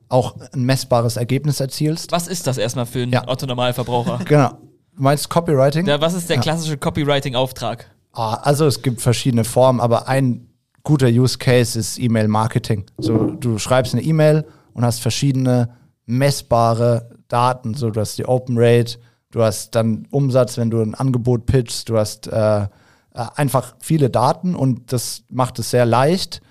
auch 0.10 0.36
ein 0.54 0.64
messbares 0.64 1.16
Ergebnis 1.16 1.62
erzielst. 1.62 2.12
Was 2.12 2.28
ist 2.28 2.48
das 2.48 2.58
erstmal 2.58 2.86
für 2.86 3.04
einen 3.04 3.14
ja. 3.14 3.28
Otto-Normalverbraucher? 3.28 4.20
genau. 4.26 4.58
Du 4.96 5.04
meinst 5.04 5.30
Copywriting? 5.30 5.86
Ja, 5.88 6.00
was 6.00 6.14
ist 6.14 6.30
der 6.30 6.38
klassische 6.38 6.78
Copywriting-Auftrag? 6.78 7.90
Ah, 8.14 8.36
also 8.36 8.66
es 8.66 8.82
gibt 8.82 9.02
verschiedene 9.02 9.44
Formen, 9.44 9.82
aber 9.82 10.08
ein 10.08 10.48
guter 10.84 11.08
Use 11.08 11.38
Case 11.38 11.78
ist 11.78 12.00
E-Mail-Marketing. 12.00 12.86
So, 12.98 13.32
du 13.32 13.58
schreibst 13.58 13.94
eine 13.94 14.04
E-Mail 14.04 14.46
und 14.74 14.86
hast 14.86 15.02
verschiedene 15.02 15.70
messbare 16.06 17.10
Daten. 17.28 17.74
So, 17.74 17.90
du 17.90 18.00
hast 18.00 18.18
die 18.18 18.26
Open 18.26 18.56
Rate, 18.58 18.98
du 19.32 19.44
hast 19.44 19.76
dann 19.76 20.08
Umsatz, 20.12 20.58
wenn 20.58 20.70
du 20.70 20.82
ein 20.82 20.96
Angebot 20.96 21.46
pitchst, 21.46 21.90
du 21.90 21.98
hast 21.98 22.28
äh, 22.28 22.62
äh 22.62 22.68
einfach 23.14 23.76
viele 23.80 24.10
Daten 24.10 24.56
und 24.56 24.94
das 24.94 25.24
macht 25.30 25.60
es 25.60 25.72
sehr 25.72 25.86
leicht, 25.86 26.42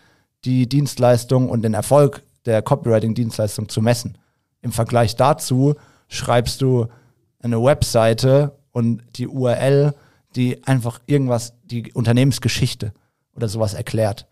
die 0.45 0.69
Dienstleistung 0.69 1.49
und 1.49 1.63
den 1.63 1.73
Erfolg 1.73 2.23
der 2.45 2.61
Copywriting-Dienstleistung 2.61 3.71
zu 3.71 3.81
messen. 3.81 4.19
Im 4.61 4.73
Vergleich 4.73 5.17
dazu 5.17 5.77
schreibst 6.09 6.61
du 6.61 6.89
eine 7.45 7.63
Webseite 7.63 8.57
und 8.73 9.03
die 9.17 9.29
URL, 9.29 9.95
die 10.35 10.67
einfach 10.67 11.01
irgendwas, 11.07 11.55
die 11.65 11.93
Unternehmensgeschichte 11.93 12.93
oder 13.37 13.49
sowas 13.49 13.75
erklärt. 13.75 14.27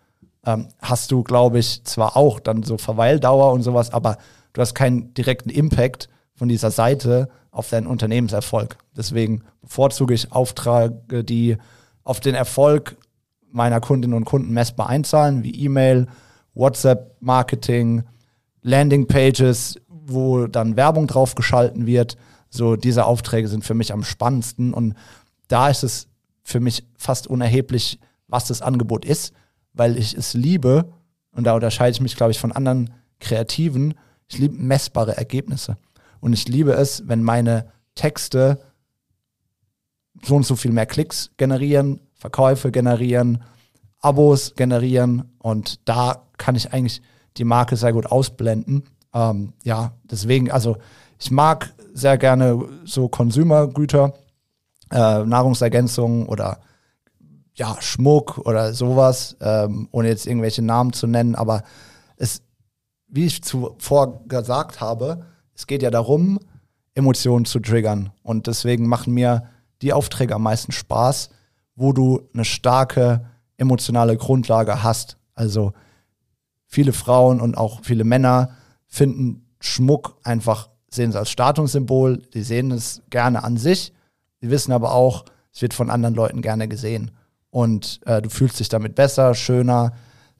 Ähm, 0.44 0.68
hast 0.80 1.12
du, 1.12 1.22
glaube 1.22 1.58
ich, 1.58 1.84
zwar 1.84 2.16
auch 2.16 2.40
dann 2.40 2.62
so 2.62 2.78
Verweildauer 2.78 3.52
und 3.52 3.62
sowas, 3.62 3.92
aber 3.92 4.18
du 4.52 4.60
hast 4.60 4.74
keinen 4.74 5.14
direkten 5.14 5.50
Impact 5.50 6.08
von 6.34 6.48
dieser 6.48 6.70
Seite 6.70 7.28
auf 7.52 7.68
deinen 7.68 7.86
Unternehmenserfolg. 7.86 8.78
Deswegen 8.96 9.44
bevorzuge 9.60 10.14
ich 10.14 10.32
Aufträge, 10.32 11.22
die 11.22 11.58
auf 12.02 12.18
den 12.18 12.34
Erfolg 12.34 12.96
meiner 13.50 13.80
Kundinnen 13.80 14.16
und 14.16 14.24
Kunden 14.24 14.52
messbar 14.52 14.88
einzahlen, 14.88 15.44
wie 15.44 15.54
E-Mail, 15.64 16.08
WhatsApp-Marketing, 16.54 18.02
Landingpages, 18.62 19.76
wo 19.88 20.46
dann 20.46 20.76
Werbung 20.76 21.06
drauf 21.06 21.34
geschalten 21.34 21.86
wird. 21.86 22.16
So, 22.54 22.76
diese 22.76 23.06
Aufträge 23.06 23.48
sind 23.48 23.64
für 23.64 23.72
mich 23.72 23.94
am 23.94 24.04
spannendsten 24.04 24.74
und 24.74 24.94
da 25.48 25.70
ist 25.70 25.82
es 25.82 26.06
für 26.42 26.60
mich 26.60 26.84
fast 26.98 27.26
unerheblich, 27.26 27.98
was 28.28 28.46
das 28.46 28.60
Angebot 28.60 29.06
ist, 29.06 29.32
weil 29.72 29.96
ich 29.96 30.14
es 30.14 30.34
liebe, 30.34 30.92
und 31.34 31.44
da 31.44 31.54
unterscheide 31.54 31.92
ich 31.92 32.02
mich, 32.02 32.14
glaube 32.14 32.32
ich, 32.32 32.38
von 32.38 32.52
anderen 32.52 32.92
Kreativen, 33.20 33.94
ich 34.28 34.38
liebe 34.38 34.54
messbare 34.56 35.16
Ergebnisse. 35.16 35.78
Und 36.20 36.34
ich 36.34 36.46
liebe 36.46 36.72
es, 36.72 37.08
wenn 37.08 37.22
meine 37.22 37.72
Texte 37.94 38.60
so 40.22 40.36
und 40.36 40.44
so 40.44 40.54
viel 40.54 40.72
mehr 40.72 40.86
Klicks 40.86 41.30
generieren, 41.38 42.00
Verkäufe 42.12 42.70
generieren, 42.70 43.42
Abos 43.98 44.54
generieren 44.56 45.32
und 45.38 45.88
da 45.88 46.26
kann 46.36 46.54
ich 46.54 46.72
eigentlich 46.72 47.00
die 47.38 47.44
Marke 47.44 47.76
sehr 47.76 47.94
gut 47.94 48.06
ausblenden. 48.06 48.84
Ähm, 49.14 49.54
ja, 49.64 49.94
deswegen, 50.04 50.50
also 50.50 50.76
ich 51.22 51.30
mag 51.30 51.72
sehr 51.94 52.18
gerne 52.18 52.68
so 52.84 53.08
Konsumergüter, 53.08 54.14
äh, 54.90 55.24
Nahrungsergänzungen 55.24 56.26
oder 56.26 56.58
ja, 57.54 57.76
Schmuck 57.80 58.38
oder 58.38 58.74
sowas, 58.74 59.36
ähm, 59.40 59.88
ohne 59.92 60.08
jetzt 60.08 60.26
irgendwelche 60.26 60.62
Namen 60.62 60.92
zu 60.92 61.06
nennen, 61.06 61.36
aber 61.36 61.62
es, 62.16 62.42
wie 63.06 63.26
ich 63.26 63.44
zuvor 63.44 64.24
gesagt 64.26 64.80
habe, 64.80 65.26
es 65.54 65.68
geht 65.68 65.82
ja 65.82 65.90
darum, 65.90 66.40
Emotionen 66.94 67.44
zu 67.44 67.60
triggern. 67.60 68.10
Und 68.24 68.48
deswegen 68.48 68.88
machen 68.88 69.14
mir 69.14 69.44
die 69.80 69.92
Aufträge 69.92 70.34
am 70.34 70.42
meisten 70.42 70.72
Spaß, 70.72 71.30
wo 71.76 71.92
du 71.92 72.28
eine 72.34 72.44
starke 72.44 73.26
emotionale 73.58 74.16
Grundlage 74.16 74.82
hast. 74.82 75.18
Also 75.36 75.72
viele 76.66 76.92
Frauen 76.92 77.40
und 77.40 77.56
auch 77.56 77.80
viele 77.84 78.02
Männer 78.02 78.56
finden 78.88 79.46
Schmuck 79.60 80.18
einfach 80.24 80.71
sehen 80.94 81.10
es 81.10 81.16
als 81.16 81.30
Statussymbol, 81.30 82.18
die 82.34 82.42
sehen 82.42 82.70
es 82.70 83.02
gerne 83.10 83.44
an 83.44 83.56
sich, 83.56 83.92
sie 84.40 84.50
wissen 84.50 84.72
aber 84.72 84.92
auch, 84.92 85.24
es 85.52 85.62
wird 85.62 85.74
von 85.74 85.90
anderen 85.90 86.14
Leuten 86.14 86.42
gerne 86.42 86.68
gesehen. 86.68 87.10
Und 87.50 88.00
äh, 88.06 88.22
du 88.22 88.30
fühlst 88.30 88.60
dich 88.60 88.70
damit 88.70 88.94
besser, 88.94 89.34
schöner, 89.34 89.92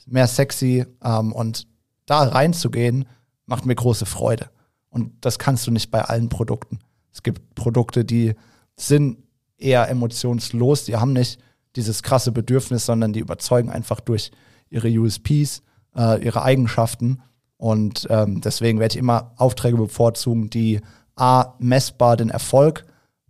mehr 0.06 0.26
sexy. 0.26 0.86
Ähm, 1.04 1.32
und 1.32 1.66
da 2.06 2.22
reinzugehen, 2.22 3.04
macht 3.46 3.66
mir 3.66 3.74
große 3.74 4.06
Freude. 4.06 4.48
Und 4.88 5.12
das 5.20 5.38
kannst 5.38 5.66
du 5.66 5.70
nicht 5.70 5.90
bei 5.90 6.02
allen 6.02 6.28
Produkten. 6.28 6.78
Es 7.12 7.22
gibt 7.22 7.54
Produkte, 7.54 8.04
die 8.04 8.34
sind 8.76 9.18
eher 9.58 9.88
emotionslos, 9.88 10.84
die 10.84 10.96
haben 10.96 11.12
nicht 11.12 11.40
dieses 11.76 12.02
krasse 12.02 12.32
Bedürfnis, 12.32 12.86
sondern 12.86 13.12
die 13.12 13.20
überzeugen 13.20 13.70
einfach 13.70 14.00
durch 14.00 14.30
ihre 14.70 14.88
USPs, 14.88 15.62
äh, 15.94 16.22
ihre 16.24 16.42
Eigenschaften. 16.42 17.22
Und 17.62 18.08
ähm, 18.10 18.40
deswegen 18.40 18.80
werde 18.80 18.94
ich 18.94 18.98
immer 18.98 19.34
Aufträge 19.36 19.76
bevorzugen, 19.76 20.50
die 20.50 20.80
A, 21.14 21.54
messbar 21.60 22.16
den 22.16 22.28
Erfolg 22.28 22.84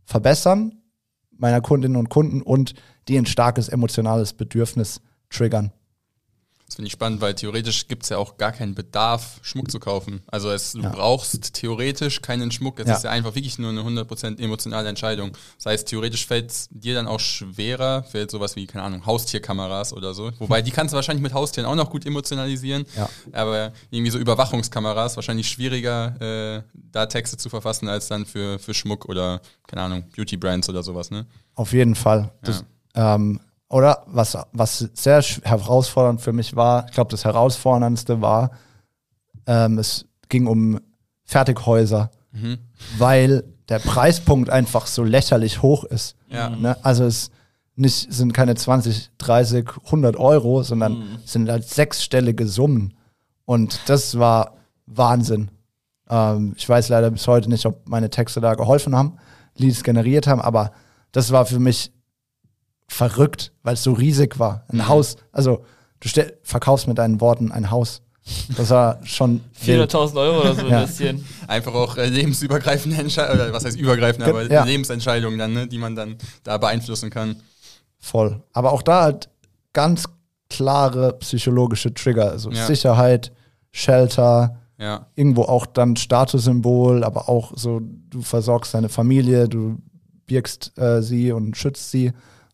verbessern 0.07 0.81
meiner 1.37 1.61
Kundinnen 1.61 1.99
und 1.99 2.09
Kunden 2.09 2.41
und 2.41 2.73
die 3.09 3.19
ein 3.19 3.27
starkes 3.27 3.69
emotionales 3.69 4.33
Bedürfnis 4.33 5.03
triggern. 5.29 5.71
Das 6.73 6.77
finde 6.77 6.87
ich 6.87 6.93
spannend, 6.95 7.21
weil 7.21 7.35
theoretisch 7.35 7.87
gibt 7.87 8.05
es 8.05 8.09
ja 8.09 8.17
auch 8.17 8.39
gar 8.39 8.51
keinen 8.51 8.75
Bedarf, 8.75 9.41
Schmuck 9.43 9.71
zu 9.71 9.79
kaufen. 9.79 10.23
Also 10.29 10.51
es, 10.51 10.73
du 10.73 10.81
Ja. 10.81 10.89
brauchst 10.89 11.53
theoretisch 11.53 12.23
keinen 12.23 12.51
Schmuck. 12.51 12.81
Es 12.81 12.89
Ja. 12.89 12.95
ist 12.95 13.05
ja 13.05 13.11
einfach 13.11 13.35
wirklich 13.35 13.59
nur 13.59 13.69
eine 13.69 13.83
100% 13.85 14.41
emotionale 14.41 14.89
Entscheidung. 14.89 15.33
Das 15.59 15.67
heißt, 15.67 15.89
theoretisch 15.89 16.25
fällt 16.27 16.51
es 16.51 16.69
dir 16.71 16.95
dann 16.95 17.07
auch 17.09 17.21
schwerer, 17.21 18.05
fällt 18.05 18.31
sowas 18.31 18.57
wie, 18.57 18.67
keine 18.67 18.85
Ahnung, 18.85 19.05
Haustierkameras 19.05 19.93
oder 19.93 20.15
so. 20.15 20.31
Wobei, 20.39 20.63
die 20.63 20.71
kannst 20.71 20.95
du 20.95 20.97
wahrscheinlich 20.97 21.23
mit 21.23 21.35
Haustieren 21.35 21.69
auch 21.69 21.75
noch 21.75 21.91
gut 21.91 22.07
emotionalisieren. 22.07 22.87
Ja. 22.97 23.07
Aber 23.33 23.73
irgendwie 23.91 24.11
so 24.11 24.17
Überwachungskameras 24.17 25.17
wahrscheinlich 25.17 25.49
schwieriger, 25.49 26.15
äh, 26.23 26.63
da 26.91 27.05
Texte 27.05 27.37
zu 27.37 27.51
verfassen, 27.51 27.87
als 27.87 28.09
dann 28.09 28.25
für, 28.25 28.59
für 28.59 28.73
Schmuck 28.73 29.11
oder, 29.11 29.43
keine 29.67 29.83
Ahnung, 29.83 30.05
Beauty-Brands 30.17 30.71
oder 30.71 30.83
sowas, 30.83 31.11
ne? 31.11 31.27
Auf 31.55 31.75
jeden 31.75 31.97
Fall. 31.97 32.33
Das, 32.43 32.65
ähm, 32.95 33.41
oder 33.73 34.05
was, 34.07 34.37
was 34.53 34.79
sehr 34.95 35.21
herausfordernd 35.23 36.21
für 36.21 36.33
mich 36.33 36.55
war, 36.55 36.87
ich 36.89 36.93
glaube, 36.93 37.11
das 37.11 37.25
herausforderndste 37.25 38.21
war, 38.21 38.51
ähm, 39.47 39.79
es 39.79 40.07
ging 40.29 40.47
um 40.47 40.79
Fertighäuser, 41.25 42.11
Mhm. 42.33 42.59
weil 42.99 43.45
der 43.69 43.79
Preispunkt 43.79 44.49
einfach 44.51 44.87
so 44.87 45.05
lächerlich 45.05 45.61
hoch 45.63 45.85
ist. 45.85 46.17
Ja. 46.29 46.51
Ne? 46.51 46.77
Also 46.83 47.05
es 47.05 47.31
nicht, 47.77 48.13
sind 48.13 48.33
keine 48.35 48.55
20, 48.55 49.11
30, 49.19 49.67
100 49.91 50.17
Euro, 50.17 50.63
sondern 50.63 51.19
es 51.25 51.33
sind 51.33 51.51
halt 51.51 51.67
sechsstellige 51.69 52.47
Summen. 52.47 52.95
Und 53.45 53.81
das 53.87 54.19
war 54.19 54.55
Wahnsinn. 54.87 55.51
Ähm, 56.09 56.55
ich 56.57 56.69
weiß 56.69 56.89
leider 56.91 57.11
bis 57.11 57.27
heute 57.27 57.49
nicht, 57.49 57.65
ob 57.67 57.89
meine 57.89 58.11
Texte 58.11 58.41
da 58.41 58.55
geholfen 58.55 58.95
haben, 58.95 59.17
Leads 59.57 59.83
generiert 59.83 60.27
haben, 60.27 60.41
aber 60.41 60.73
das 61.13 61.33
war 61.33 61.45
für 61.47 61.59
mich 61.59 61.93
verrückt, 62.89 63.53
weil 63.63 63.75
es 63.75 63.83
so 63.83 63.93
riesig 63.93 64.39
war. 64.39 64.65
Ein 64.69 64.89
Haus, 64.89 65.17
also 65.33 65.65
du 66.01 66.09
stell, 66.09 66.39
verkaufst 66.43 66.89
mit 66.89 66.99
deinen 66.99 67.21
Worten 67.21 67.51
ein 67.53 67.71
Haus. 67.71 68.03
Das 68.57 68.71
war 68.71 69.01
schon 69.05 69.41
wild. 69.65 69.91
400.000 69.93 70.17
Euro 70.17 70.41
oder 70.43 70.55
so 70.55 70.61
Ja. 70.63 70.79
investieren. 70.83 71.25
Einfach 71.49 71.75
auch 71.75 71.97
äh, 71.97 72.07
lebensübergreifende 72.07 72.97
Entscheidungen, 72.99 73.41
oder 73.41 73.53
was 73.53 73.65
heißt 73.65 73.77
übergreifende, 73.77 74.31
aber 74.31 74.51
ja. 74.51 74.63
Lebensentscheidungen 74.65 75.39
dann, 75.39 75.53
ne, 75.55 75.67
die 75.67 75.79
man 75.79 75.97
dann 75.97 76.17
da 76.45 76.57
beeinflussen 76.59 77.11
kann. 77.11 77.37
voll. 77.99 78.43
Aber 78.53 78.73
auch 78.73 78.83
da 78.83 79.03
halt 79.03 79.29
ganz 79.73 80.05
klare 80.51 81.15
psychologische 81.21 81.95
Trigger, 81.95 82.31
also 82.31 82.51
Ja. 82.51 82.67
Sicherheit, 82.67 83.33
Shelter, 83.71 84.57
Ja. 84.79 85.07
irgendwo 85.15 85.43
auch 85.45 85.67
dann 85.67 85.97
Statussymbol, 85.97 87.05
aber 87.05 87.29
auch 87.29 87.53
so, 87.57 87.81
du 88.11 88.23
versorgst 88.23 88.75
deine 88.75 88.89
Familie, 88.89 89.49
du 89.49 89.79
birgst 90.27 90.77
äh, 90.79 91.01
sie 91.03 91.33
und 91.33 91.57
schützt 91.57 91.91
sie. 91.91 92.13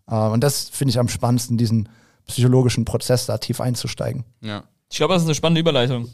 Äh, 0.09 0.15
und 0.15 0.43
das 0.43 0.69
finde 0.69 0.91
ich 0.91 0.99
am 0.99 1.09
spannendsten, 1.09 1.59
diesen 1.59 1.89
psychologischen 2.27 2.85
Prozess 2.85 3.27
da 3.27 3.39
tief 3.39 3.61
einzusteigen. 3.61 4.25
Ja. 4.41 4.65
Ich 4.91 4.97
glaube, 4.97 5.15
das 5.15 5.23
ist 5.23 5.29
eine 5.29 5.35
spannende 5.35 5.61
Überleitung. 5.61 6.09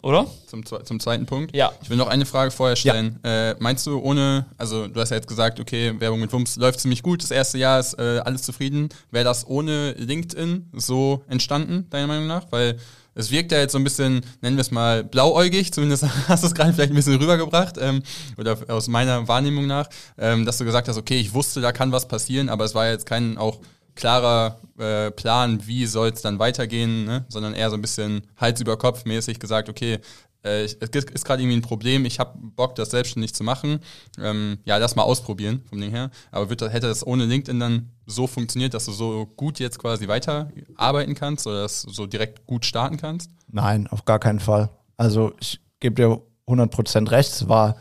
Oder? 0.00 0.26
Zum, 0.46 0.64
zum 0.64 1.00
zweiten 1.00 1.26
Punkt. 1.26 1.54
Ja. 1.56 1.72
Ich 1.82 1.90
will 1.90 1.96
noch 1.96 2.06
eine 2.06 2.24
Frage 2.24 2.52
vorher 2.52 2.76
stellen. 2.76 3.18
Äh, 3.24 3.56
meinst 3.58 3.84
du, 3.86 3.98
ohne, 3.98 4.46
also 4.56 4.86
du 4.86 5.00
hast 5.00 5.10
ja 5.10 5.16
jetzt 5.16 5.26
gesagt, 5.26 5.58
okay, 5.58 5.92
Werbung 5.98 6.20
mit 6.20 6.32
Wumms 6.32 6.56
läuft 6.56 6.78
ziemlich 6.80 7.02
gut, 7.02 7.22
das 7.22 7.32
erste 7.32 7.58
Jahr 7.58 7.80
ist 7.80 7.98
äh, 7.98 8.20
alles 8.24 8.42
zufrieden. 8.42 8.90
Wäre 9.10 9.24
das 9.24 9.46
ohne 9.46 9.92
LinkedIn 9.92 10.70
so 10.74 11.24
entstanden, 11.26 11.86
deiner 11.90 12.06
Meinung 12.06 12.28
nach? 12.28 12.46
Weil 12.50 12.78
es 13.18 13.32
wirkt 13.32 13.50
ja 13.50 13.58
jetzt 13.58 13.72
so 13.72 13.78
ein 13.78 13.84
bisschen, 13.84 14.24
nennen 14.42 14.56
wir 14.56 14.60
es 14.60 14.70
mal, 14.70 15.02
blauäugig, 15.02 15.72
zumindest 15.72 16.04
hast 16.28 16.44
du 16.44 16.46
es 16.46 16.54
gerade 16.54 16.72
vielleicht 16.72 16.92
ein 16.92 16.96
bisschen 16.96 17.16
rübergebracht, 17.16 17.76
ähm, 17.78 18.02
oder 18.36 18.56
aus 18.68 18.86
meiner 18.86 19.26
Wahrnehmung 19.26 19.66
nach, 19.66 19.88
ähm, 20.16 20.46
dass 20.46 20.58
du 20.58 20.64
gesagt 20.64 20.88
hast, 20.88 20.96
okay, 20.96 21.18
ich 21.18 21.34
wusste, 21.34 21.60
da 21.60 21.72
kann 21.72 21.90
was 21.90 22.06
passieren, 22.06 22.48
aber 22.48 22.64
es 22.64 22.76
war 22.76 22.88
jetzt 22.88 23.06
kein 23.06 23.36
auch 23.36 23.58
klarer 23.96 24.60
äh, 24.78 25.10
Plan, 25.10 25.66
wie 25.66 25.86
soll 25.86 26.10
es 26.10 26.22
dann 26.22 26.38
weitergehen, 26.38 27.04
ne? 27.04 27.24
sondern 27.28 27.54
eher 27.54 27.68
so 27.70 27.76
ein 27.76 27.82
bisschen 27.82 28.22
Hals 28.36 28.60
über 28.60 28.76
Kopf 28.76 29.04
mäßig 29.04 29.40
gesagt, 29.40 29.68
okay, 29.68 29.98
äh, 30.42 30.64
es 30.64 30.74
ist 30.74 31.24
gerade 31.24 31.42
irgendwie 31.42 31.56
ein 31.58 31.62
Problem, 31.62 32.04
ich 32.04 32.18
habe 32.20 32.38
Bock, 32.38 32.74
das 32.74 32.90
selbstständig 32.90 33.34
zu 33.34 33.42
machen. 33.44 33.80
Ähm, 34.20 34.58
ja, 34.64 34.78
das 34.78 34.96
mal 34.96 35.02
ausprobieren 35.02 35.62
vom 35.68 35.80
Ding 35.80 35.90
her. 35.90 36.10
Aber 36.30 36.48
wird, 36.50 36.60
hätte 36.62 36.86
das 36.88 37.06
ohne 37.06 37.24
LinkedIn 37.24 37.58
dann 37.58 37.90
so 38.06 38.26
funktioniert, 38.26 38.74
dass 38.74 38.84
du 38.86 38.92
so 38.92 39.26
gut 39.36 39.58
jetzt 39.58 39.78
quasi 39.78 40.08
weiterarbeiten 40.08 41.14
kannst 41.14 41.46
oder 41.46 41.62
das 41.62 41.82
so 41.82 42.06
direkt 42.06 42.46
gut 42.46 42.64
starten 42.64 42.96
kannst? 42.96 43.30
Nein, 43.50 43.86
auf 43.88 44.04
gar 44.04 44.18
keinen 44.18 44.40
Fall. 44.40 44.70
Also 44.96 45.32
ich 45.40 45.60
gebe 45.80 45.94
dir 45.96 46.22
100% 46.46 47.10
recht, 47.10 47.30
es 47.32 47.48
war 47.48 47.76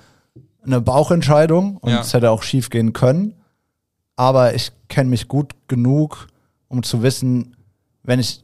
eine 0.63 0.81
Bauchentscheidung 0.81 1.77
und 1.77 1.91
Ja. 1.91 2.01
es 2.01 2.13
hätte 2.13 2.31
auch 2.31 2.43
schief 2.43 2.69
gehen 2.69 2.91
können. 2.93 3.33
Aber 4.15 4.55
ich 4.55 4.71
kenne 4.89 5.09
mich 5.09 5.27
gut 5.27 5.53
genug, 5.67 6.27
um 6.67 6.83
zu 6.83 7.03
wissen, 7.03 7.55
wenn 8.03 8.19
ich 8.19 8.43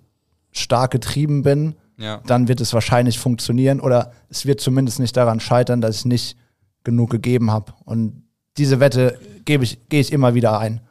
stark 0.51 0.91
getrieben 0.91 1.41
bin, 1.41 1.75
Ja. 2.03 2.21
dann 2.25 2.47
wird 2.47 2.61
es 2.61 2.73
wahrscheinlich 2.73 3.17
funktionieren 3.17 3.79
oder 3.79 4.11
es 4.29 4.45
wird 4.45 4.59
zumindest 4.61 4.99
nicht 4.99 5.15
daran 5.17 5.39
scheitern, 5.39 5.81
dass 5.81 5.97
ich 5.97 6.05
nicht 6.05 6.37
genug 6.83 7.09
gegeben 7.09 7.49
habe. 7.49 7.73
Und 7.85 8.23
diese 8.57 8.79
Wette 8.79 9.17
gebe 9.45 9.63
ich, 9.63 9.87
gehe 9.89 10.01
ich 10.01 10.11
immer 10.11 10.33
wieder 10.35 10.59
ein. 10.59 10.81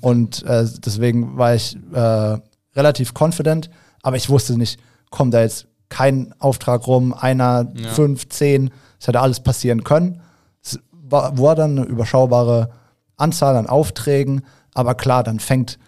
Und 0.00 0.42
äh, 0.44 0.66
deswegen 0.84 1.36
war 1.36 1.54
ich 1.54 1.76
äh, 1.92 2.38
relativ 2.74 3.12
confident, 3.18 3.70
aber 4.02 4.16
ich 4.16 4.28
wusste 4.30 4.56
nicht, 4.56 4.80
kommt 5.10 5.34
da 5.34 5.42
jetzt 5.42 5.66
kein 5.88 6.34
Auftrag 6.38 6.86
rum, 6.86 7.12
einer, 7.12 7.70
Ja. 7.74 7.90
fünf, 7.90 8.28
zehn, 8.30 8.70
es 8.98 9.06
hätte 9.06 9.20
alles 9.20 9.40
passieren 9.40 9.84
können. 9.84 10.20
Es 10.62 10.78
war, 10.90 11.36
war 11.38 11.54
dann 11.54 11.78
eine 11.78 11.86
überschaubare 11.86 12.70
Anzahl 13.16 13.56
an 13.56 13.66
Aufträgen, 13.66 14.42
aber 14.74 14.94
klar, 14.94 15.22
dann 15.22 15.38
fängt 15.38 15.78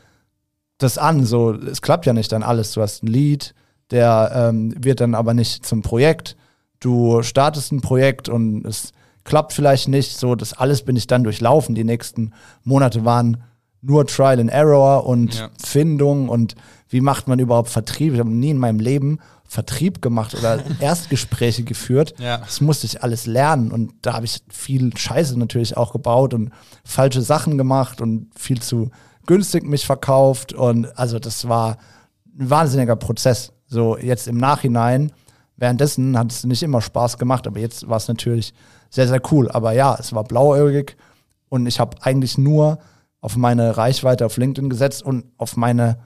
das 0.78 0.98
an. 0.98 1.24
So, 1.24 1.52
es 1.54 1.80
klappt 1.80 2.04
ja 2.06 2.12
nicht 2.12 2.30
dann 2.32 2.42
alles. 2.42 2.72
Du 2.72 2.82
hast 2.82 3.02
ein 3.02 3.06
Lied, 3.06 3.54
der 3.90 4.32
ähm, 4.34 4.74
wird 4.82 5.00
dann 5.00 5.14
aber 5.14 5.34
nicht 5.34 5.64
zum 5.66 5.82
Projekt. 5.82 6.36
Du 6.80 7.22
startest 7.22 7.72
ein 7.72 7.80
Projekt 7.80 8.28
und 8.28 8.64
es 8.66 8.92
klappt 9.24 9.52
vielleicht 9.52 9.88
nicht. 9.88 10.18
So, 10.18 10.34
das 10.34 10.52
alles 10.52 10.82
bin 10.82 10.96
ich 10.96 11.06
dann 11.06 11.24
durchlaufen. 11.24 11.74
Die 11.74 11.84
nächsten 11.84 12.32
Monate 12.62 13.04
waren 13.04 13.42
nur 13.80 14.06
Trial 14.06 14.40
and 14.40 14.50
Error 14.50 15.06
und 15.06 15.34
Ja. 15.34 15.48
Findung 15.62 16.28
und 16.28 16.54
wie 16.88 17.00
macht 17.00 17.28
man 17.28 17.38
überhaupt 17.38 17.68
Vertrieb. 17.70 18.14
Ich 18.14 18.20
habe 18.20 18.30
nie 18.30 18.50
in 18.50 18.58
meinem 18.58 18.80
Leben 18.80 19.18
Vertrieb 19.46 20.00
gemacht 20.02 20.34
oder 20.34 20.62
Erstgespräche 20.80 21.62
geführt. 21.64 22.14
Ja. 22.18 22.38
Das 22.38 22.60
musste 22.60 22.86
ich 22.86 23.02
alles 23.02 23.26
lernen 23.26 23.70
und 23.72 23.92
da 24.02 24.14
habe 24.14 24.24
ich 24.24 24.40
viel 24.50 24.96
Scheiße 24.96 25.38
natürlich 25.38 25.76
auch 25.76 25.92
gebaut 25.92 26.34
und 26.34 26.50
falsche 26.84 27.20
Sachen 27.22 27.58
gemacht 27.58 28.00
und 28.00 28.28
viel 28.38 28.60
zu 28.60 28.90
günstig 29.26 29.64
mich 29.64 29.86
verkauft 29.86 30.52
und 30.52 30.98
also 30.98 31.18
das 31.18 31.48
war 31.48 31.78
ein 32.38 32.50
wahnsinniger 32.50 32.96
Prozess. 32.96 33.52
So 33.74 33.98
jetzt 33.98 34.28
im 34.28 34.38
Nachhinein, 34.38 35.10
währenddessen 35.56 36.16
hat 36.16 36.30
es 36.30 36.44
nicht 36.44 36.62
immer 36.62 36.80
Spaß 36.80 37.18
gemacht, 37.18 37.46
aber 37.48 37.58
jetzt 37.58 37.88
war 37.88 37.96
es 37.96 38.06
natürlich 38.06 38.54
sehr, 38.88 39.08
sehr 39.08 39.20
cool. 39.32 39.50
Aber 39.50 39.72
ja, 39.72 39.96
es 39.98 40.12
war 40.14 40.22
blauäugig 40.22 40.96
und 41.48 41.66
ich 41.66 41.80
habe 41.80 41.96
eigentlich 42.00 42.38
nur 42.38 42.78
auf 43.20 43.36
meine 43.36 43.76
Reichweite 43.76 44.26
auf 44.26 44.36
LinkedIn 44.36 44.70
gesetzt 44.70 45.02
und 45.02 45.24
auf 45.38 45.56
meine 45.56 45.98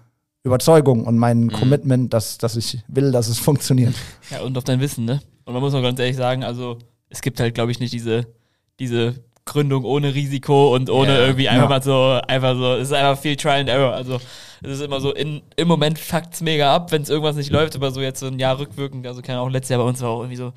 Überzeugung 0.45 1.05
und 1.05 1.19
mein 1.19 1.51
Commitment, 1.51 2.15
dass, 2.15 2.39
dass 2.39 2.57
ich 2.57 2.83
will, 2.89 3.13
dass 3.13 3.29
es 3.29 3.39
funktioniert. 3.49 3.95
Ja, 4.31 4.41
und 4.41 4.57
auf 4.57 4.65
dein 4.65 4.81
Wissen, 4.81 5.05
ne? 5.05 5.21
Und 5.45 5.53
man 5.53 5.63
muss 5.63 5.75
auch 5.75 5.83
ganz 5.83 5.99
ehrlich 6.01 6.17
sagen, 6.17 6.45
also 6.45 6.79
es 7.11 7.21
gibt 7.21 7.39
halt, 7.39 7.55
glaube 7.55 7.71
ich, 7.71 7.81
nicht 7.81 7.93
diese, 7.93 8.27
diese 8.81 9.15
Gründung 9.49 9.85
ohne 9.85 10.15
Risiko 10.15 10.75
und 10.75 10.89
ohne 10.91 11.15
Ja. 11.15 11.27
irgendwie 11.27 11.49
einfach 11.49 11.65
Ja. 11.65 11.69
mal 11.69 11.83
so, 11.83 12.21
einfach 12.27 12.55
so, 12.57 12.75
es 12.75 12.89
ist 12.89 12.93
einfach 12.95 13.21
viel 13.21 13.37
Trial 13.37 13.61
and 13.61 13.69
Error. 13.69 13.93
Also 13.95 14.21
es 14.63 14.71
ist 14.79 14.81
immer 14.83 15.01
so, 15.01 15.13
in, 15.13 15.43
im 15.57 15.69
Moment 15.69 15.99
fuckt's 15.99 16.41
mega 16.41 16.75
ab, 16.75 16.93
wenn 16.93 17.03
es 17.03 17.09
irgendwas 17.11 17.37
nicht 17.37 17.51
läuft, 17.51 17.75
aber 17.77 17.91
so 17.91 18.01
jetzt 18.01 18.21
so 18.21 18.27
ein 18.27 18.39
Jahr 18.39 18.59
rückwirkend, 18.59 19.07
also 19.07 19.23
keine 19.23 19.39
Ahnung, 19.41 19.51
letztes 19.53 19.71
Jahr 19.71 19.81
bei 19.83 19.89
uns 19.89 20.01
war 20.01 20.11
auch 20.11 20.21
irgendwie 20.21 20.37
so, 20.37 20.53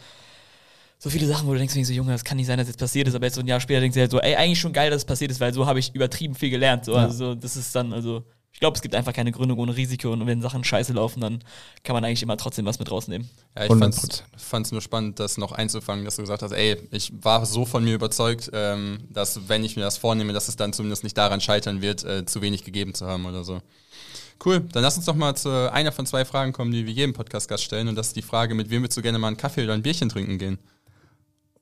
so 0.97 1.10
viele 1.10 1.25
Sachen, 1.27 1.47
wo 1.47 1.54
du 1.54 1.58
denkst, 1.58 1.73
so, 1.73 1.93
Junge, 1.93 2.12
das 2.12 2.23
kann 2.23 2.38
nicht 2.38 2.45
sein, 2.47 2.58
dass 2.60 2.67
jetzt 2.67 2.77
passiert 2.80 3.08
ist, 3.08 3.15
aber 3.15 3.25
jetzt 3.25 3.36
so 3.36 3.41
ein 3.41 3.47
Jahr 3.47 3.60
später 3.60 3.80
denkst 3.82 3.95
du 3.95 4.01
halt 4.01 4.12
so, 4.12 4.19
ey, 4.19 4.36
eigentlich 4.36 4.60
schon 4.60 4.73
geil, 4.73 4.89
dass 4.91 5.01
es 5.01 5.06
passiert 5.06 5.32
ist, 5.32 5.39
weil 5.39 5.54
so 5.54 5.65
habe 5.65 5.80
ich 5.80 5.93
übertrieben 5.95 6.36
viel 6.36 6.49
gelernt. 6.51 6.86
So, 6.86 6.93
Ja. 6.93 6.99
also 7.04 7.15
so, 7.30 7.36
das 7.36 7.56
ist 7.56 7.75
dann, 7.75 7.91
also 7.93 8.23
ich 8.54 8.60
glaube, 8.60 8.76
es 8.76 8.82
gibt 8.82 8.94
einfach 8.96 9.14
keine 9.14 9.32
Gründung 9.32 9.58
ohne 9.60 9.76
Risiko 9.76 10.12
und 10.12 10.26
wenn 10.28 10.42
Sachen 10.42 10.64
scheiße 10.64 10.94
laufen, 10.94 11.22
dann 11.22 11.44
kann 11.84 11.94
man 11.94 12.04
eigentlich 12.06 12.22
immer 12.22 12.38
trotzdem 12.38 12.66
was 12.66 12.80
mit 12.80 12.92
rausnehmen. 12.92 13.30
Ja, 13.58 13.66
ich 13.66 13.72
100%. 13.72 14.24
fand 14.38 14.66
es 14.66 14.72
nur 14.72 14.82
spannend, 14.82 15.20
das 15.20 15.38
noch 15.38 15.52
einzufangen, 15.52 16.06
dass 16.06 16.18
du 16.18 16.22
gesagt 16.22 16.44
hast, 16.44 16.52
ey, 16.52 16.78
ich 16.92 17.12
war 17.22 17.46
so 17.46 17.66
von 17.66 17.84
mir 17.84 17.96
überzeugt, 17.96 18.52
ähm, 18.54 19.00
dass 19.10 19.48
wenn 19.50 19.64
ich 19.64 19.78
mir 19.78 19.84
das 19.84 19.98
vornehme, 19.98 20.34
dass 20.34 20.48
es 20.48 20.58
dann 20.58 20.74
zumindest 20.74 21.04
nicht 21.04 21.18
daran 21.18 21.42
scheitern 21.42 21.82
wird, 21.82 22.04
äh, 22.04 22.26
zu 22.26 22.42
wenig 22.42 22.64
gegeben 22.64 22.94
zu 22.94 23.08
haben 23.08 23.26
oder 23.26 23.44
so. 23.44 23.62
Cool, 24.44 24.60
dann 24.72 24.84
lass 24.84 24.98
uns 24.98 25.06
doch 25.06 25.16
mal 25.16 25.36
zu 25.36 25.72
einer 25.72 25.92
von 25.92 26.06
zwei 26.06 26.26
Fragen 26.26 26.52
kommen, 26.52 26.72
die 26.72 26.86
wir 26.86 26.94
jedem 26.94 27.14
Podcast-Gast 27.14 27.64
stellen 27.64 27.88
und 27.88 27.96
das 27.96 28.08
ist 28.08 28.16
die 28.16 28.22
Frage, 28.22 28.54
mit 28.56 28.70
wem 28.70 28.82
würdest 28.84 28.98
du 28.98 29.02
gerne 29.02 29.20
mal 29.20 29.28
einen 29.28 29.38
Kaffee 29.38 29.64
oder 29.64 29.74
ein 29.74 29.84
Bierchen 29.84 30.10
trinken 30.10 30.38
gehen? 30.38 30.60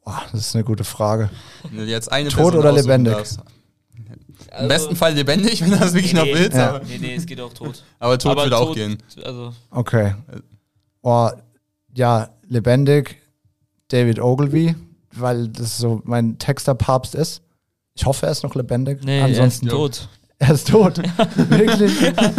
Boah, 0.03 0.23
das 0.31 0.47
ist 0.47 0.55
eine 0.55 0.63
gute 0.63 0.83
Frage. 0.83 1.29
Jetzt 1.71 2.11
eine 2.11 2.29
Tot 2.29 2.37
Person 2.37 2.57
oder 2.57 2.71
lebendig? 2.71 3.13
darfst. 3.13 3.39
Im 4.59 4.67
besten 4.67 4.95
Fall 4.95 5.13
lebendig, 5.13 5.61
wenn 5.63 5.71
du 5.71 5.77
das 5.77 5.93
wirklich 5.93 6.13
noch 6.13 6.23
nee, 6.23 6.33
willst, 6.33 6.57
Ja. 6.57 6.69
aber, 6.75 6.85
Nee, 6.85 6.97
nee, 6.99 7.15
es 7.15 7.25
geht 7.25 7.39
auch 7.41 7.53
tot. 7.53 7.83
aber 7.99 8.17
tot 8.17 8.31
Aber 8.31 8.43
würde 8.43 8.57
auch 8.57 8.67
tot- 8.67 8.75
gehen. 8.75 8.97
Also, 9.23 9.53
Okay. 9.71 10.15
Oh, 11.01 11.29
ja, 11.93 12.29
lebendig, 12.47 13.17
David 13.89 14.19
Ogilvy, 14.19 14.75
weil 15.15 15.47
das 15.49 15.77
so 15.77 16.01
mein 16.03 16.37
Texterpapst 16.37 17.15
ist. 17.15 17.41
Ich 17.95 18.05
hoffe, 18.05 18.25
er 18.27 18.31
ist 18.31 18.43
noch 18.43 18.55
lebendig. 18.55 19.03
nee, 19.03 19.21
Ansonsten 19.21 19.67
er 19.69 19.71
ist 19.73 19.77
tot. 19.77 20.07
Er 20.41 20.51
ist 20.53 20.67
tot. 20.69 20.97
Wirklich? 21.49 21.91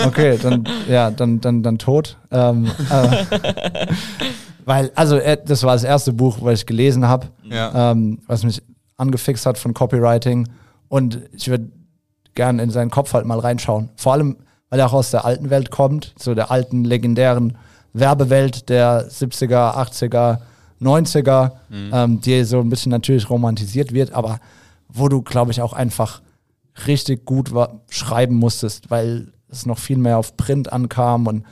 Okay, 0.05 0.39
dann, 0.43 0.67
ja, 0.89 1.11
dann, 1.11 1.41
dann, 1.41 1.63
dann 1.63 1.79
tot. 1.79 2.17
Ähm, 2.31 2.71
äh, 2.91 3.27
weil, 4.65 4.91
also, 4.95 5.17
er, 5.17 5.37
das 5.37 5.63
war 5.65 5.75
das 5.75 5.85
erste 5.85 6.13
Buch, 6.13 6.39
was 6.41 6.61
ich 6.61 6.67
gelesen 6.67 7.07
habe, 7.07 7.29
Ja. 7.45 7.93
ähm, 7.93 8.21
was 8.27 8.45
mich 8.45 8.63
angefixt 8.97 9.47
hat 9.47 9.59
von 9.59 9.75
Copywriting. 9.75 10.49
Und 10.89 11.21
ich 11.33 11.49
würde 11.49 11.71
gerne 12.35 12.63
in 12.63 12.71
seinen 12.71 12.91
Kopf 12.91 13.13
halt 13.13 13.27
mal 13.27 13.39
reinschauen. 13.39 13.91
Vor 13.97 14.13
allem, 14.13 14.37
weil 14.69 14.81
er 14.81 14.87
auch 14.87 14.93
aus 14.93 15.11
der 15.11 15.25
alten 15.25 15.51
Welt 15.51 15.71
kommt, 15.71 16.15
so 16.19 16.35
der 16.35 16.51
alten, 16.51 16.85
legendären 16.85 17.59
Werbewelt 17.93 18.69
der 18.69 19.11
70er, 19.11 19.77
80er, 19.77 20.39
90er, 20.81 21.53
ähm, 21.93 22.21
die 22.21 22.45
so 22.45 22.61
ein 22.61 22.71
bisschen 22.71 22.91
natürlich 22.91 23.29
romantisiert 23.29 23.93
wird, 23.93 24.13
aber 24.13 24.41
wo 24.89 25.09
du, 25.09 25.23
glaube 25.23 25.51
ich, 25.51 25.61
auch 25.61 25.73
einfach 25.73 26.23
richtig 26.87 27.25
gut 27.25 27.53
schreiben 27.89 28.37
musstest, 28.37 28.91
weil 28.91 29.33
es 29.49 29.67
noch 29.67 29.79
viel 29.79 29.99
mehr 29.99 30.19
auf 30.19 30.37
Print 30.37 30.73
ankam 30.73 31.27
und 31.27 31.45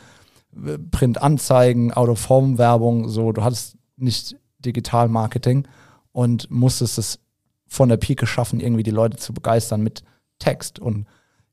äh, 0.64 0.78
Printanzeigen, 0.78 1.92
Out-of-Home-Werbung, 1.92 3.08
so, 3.08 3.32
du 3.32 3.42
hattest 3.42 3.76
nicht 3.96 4.36
Digital-Marketing 4.60 5.66
und 6.12 6.50
musstest 6.50 6.98
es 6.98 7.18
von 7.66 7.88
der 7.88 7.96
Pike 7.96 8.26
schaffen, 8.26 8.60
irgendwie 8.60 8.82
die 8.82 8.90
Leute 8.90 9.18
zu 9.18 9.34
begeistern 9.34 9.82
mit 9.82 10.02
Text. 10.38 10.78
Und 10.78 11.06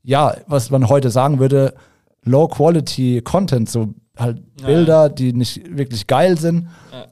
ja, 0.04 0.36
was 0.48 0.70
man 0.72 0.88
heute 0.90 1.10
sagen 1.10 1.40
würde, 1.40 1.74
Low-Quality-Content, 2.24 3.70
so 3.70 3.94
halt 4.18 4.42
Ja. 4.60 4.68
Bilder, 4.68 5.10
die 5.10 5.34
nicht 5.34 5.76
wirklich 5.78 6.08
geil 6.08 6.38
sind. 6.38 6.68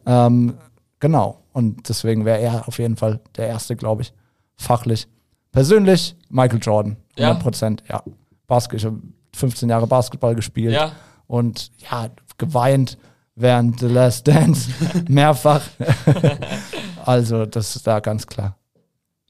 Ähm, 0.05 0.55
genau. 0.99 1.39
Und 1.51 1.88
deswegen 1.89 2.25
wäre 2.25 2.39
er 2.39 2.67
auf 2.67 2.79
jeden 2.79 2.95
Fall 2.97 3.19
der 3.38 3.47
Erste, 3.47 3.75
glaube 3.75 4.03
ich, 4.03 4.13
fachlich. 4.55 5.07
Persönlich 5.51 6.15
Michael 6.29 6.59
Jordan, 6.62 6.97
Ja. 7.17 7.27
100 7.27 7.43
Prozent, 7.43 7.83
ja. 7.89 8.01
Basket, 8.47 8.79
ich 8.79 8.86
habe 8.86 8.99
15 9.36 9.69
Jahre 9.69 9.86
Basketball 9.88 10.33
gespielt 10.36 10.73
Ja. 10.73 10.91
und 11.27 11.71
ja, 11.91 12.07
geweint 12.38 12.97
während 13.36 13.79
The 13.79 13.88
Last 13.88 14.27
Dance 14.27 14.69
mehrfach. 15.07 15.62
also, 17.05 17.45
das 17.45 17.75
ist 17.75 17.86
da 17.88 17.99
ganz 17.99 18.25
klar. 18.27 18.55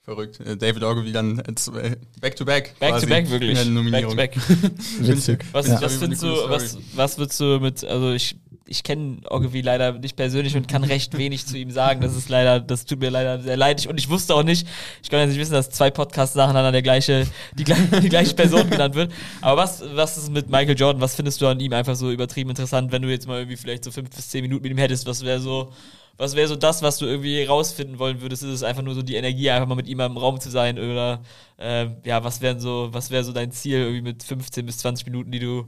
Verrückt. 0.04 0.40
Äh, 0.42 0.58
David 0.58 0.84
Ogilvy 0.84 1.14
dann 1.14 1.40
äh, 1.40 1.52
äh, 1.80 1.96
back 2.20 2.36
to 2.36 2.44
back. 2.44 2.78
Back 2.80 2.90
quasi 2.92 3.06
to 3.06 3.10
back, 3.14 3.30
wirklich. 3.30 3.58
Back 3.92 4.10
to 4.10 4.16
back. 4.16 4.36
Witzig. 5.00 5.46
Was, 5.54 5.68
Ja. 5.68 5.82
was 5.82 5.96
findest 5.96 6.24
du, 6.24 6.28
was, 6.50 6.78
was 6.96 7.18
würdest 7.18 7.40
du 7.40 7.60
mit, 7.62 7.86
also 7.86 8.12
ich, 8.12 8.36
ich 8.68 8.84
kenne 8.84 9.20
Ogilvy 9.30 9.62
leider 9.62 9.94
nicht 9.94 10.18
persönlich 10.18 10.58
und 10.58 10.68
kann 10.68 10.84
recht 10.84 11.18
wenig 11.18 11.46
zu 11.46 11.58
ihm 11.58 11.72
sagen. 11.72 12.02
Das 12.02 12.18
ist 12.18 12.28
leider, 12.28 12.60
das 12.60 12.84
tut 12.86 13.00
mir 13.00 13.12
leider 13.12 13.42
sehr 13.42 13.56
leid. 13.56 13.86
Und 13.88 13.98
ich 13.98 14.10
wusste 14.10 14.36
auch 14.36 14.44
nicht, 14.44 14.68
ich 15.02 15.10
kann 15.10 15.20
jetzt 15.22 15.30
nicht 15.30 15.40
wissen, 15.40 15.54
dass 15.54 15.70
zwei 15.70 15.90
Podcasts 15.90 16.36
nacheinander 16.36 16.74
der 16.74 16.82
gleiche, 16.82 17.26
die, 17.58 17.64
gleiche- 17.64 18.02
die 18.02 18.10
gleiche 18.10 18.34
Person 18.36 18.70
genannt 18.70 18.96
wird. 18.96 19.10
Aber 19.40 19.62
was, 19.62 19.84
was 19.94 20.18
ist 20.18 20.32
mit 20.32 20.50
Michael 20.50 20.78
Jordan? 20.78 21.02
Was 21.02 21.16
findest 21.16 21.40
du 21.42 21.48
an 21.48 21.62
ihm 21.62 21.72
einfach 21.72 21.96
so 21.96 22.12
übertrieben 22.12 22.50
interessant, 22.50 22.92
wenn 22.92 23.04
du 23.04 23.10
jetzt 23.10 23.26
mal 23.28 23.38
irgendwie 23.40 23.58
vielleicht 23.58 23.86
so 23.86 23.92
fünf 23.92 24.10
bis 24.10 24.28
zehn 24.30 24.42
Minuten 24.42 24.64
mit 24.64 24.72
ihm 24.72 24.78
hättest? 24.78 25.06
Was 25.06 25.24
wäre 25.24 25.40
so, 25.40 25.72
was 26.18 26.36
wäre 26.36 26.48
so 26.48 26.56
das, 26.56 26.82
was 26.82 26.98
du 26.98 27.06
irgendwie 27.06 27.44
rausfinden 27.44 28.00
wollen 28.00 28.22
würdest? 28.22 28.44
Ist 28.44 28.50
es 28.50 28.64
einfach 28.64 28.84
nur 28.84 28.96
so 28.96 29.02
die 29.02 29.16
Energie, 29.16 29.50
einfach 29.50 29.68
mal 29.68 29.76
mit 29.76 29.88
ihm 29.88 30.00
im 30.00 30.18
Raum 30.18 30.40
zu 30.40 30.50
sein? 30.50 30.78
Oder 30.80 31.24
ähm, 31.58 31.98
ja, 32.06 32.24
was 32.24 32.42
wären 32.42 32.60
so, 32.60 32.90
was 32.92 33.12
wäre 33.12 33.24
so 33.24 33.34
dein 33.34 33.52
Ziel 33.52 33.80
irgendwie 33.80 34.02
mit 34.02 34.24
15 34.24 34.66
bis 34.66 34.78
20 34.80 35.06
Minuten, 35.08 35.32
die 35.32 35.40
du, 35.40 35.66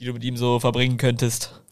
die 0.00 0.06
du 0.06 0.12
mit 0.12 0.24
ihm 0.24 0.36
so 0.36 0.60
verbringen 0.60 0.96
könntest? 0.96 1.63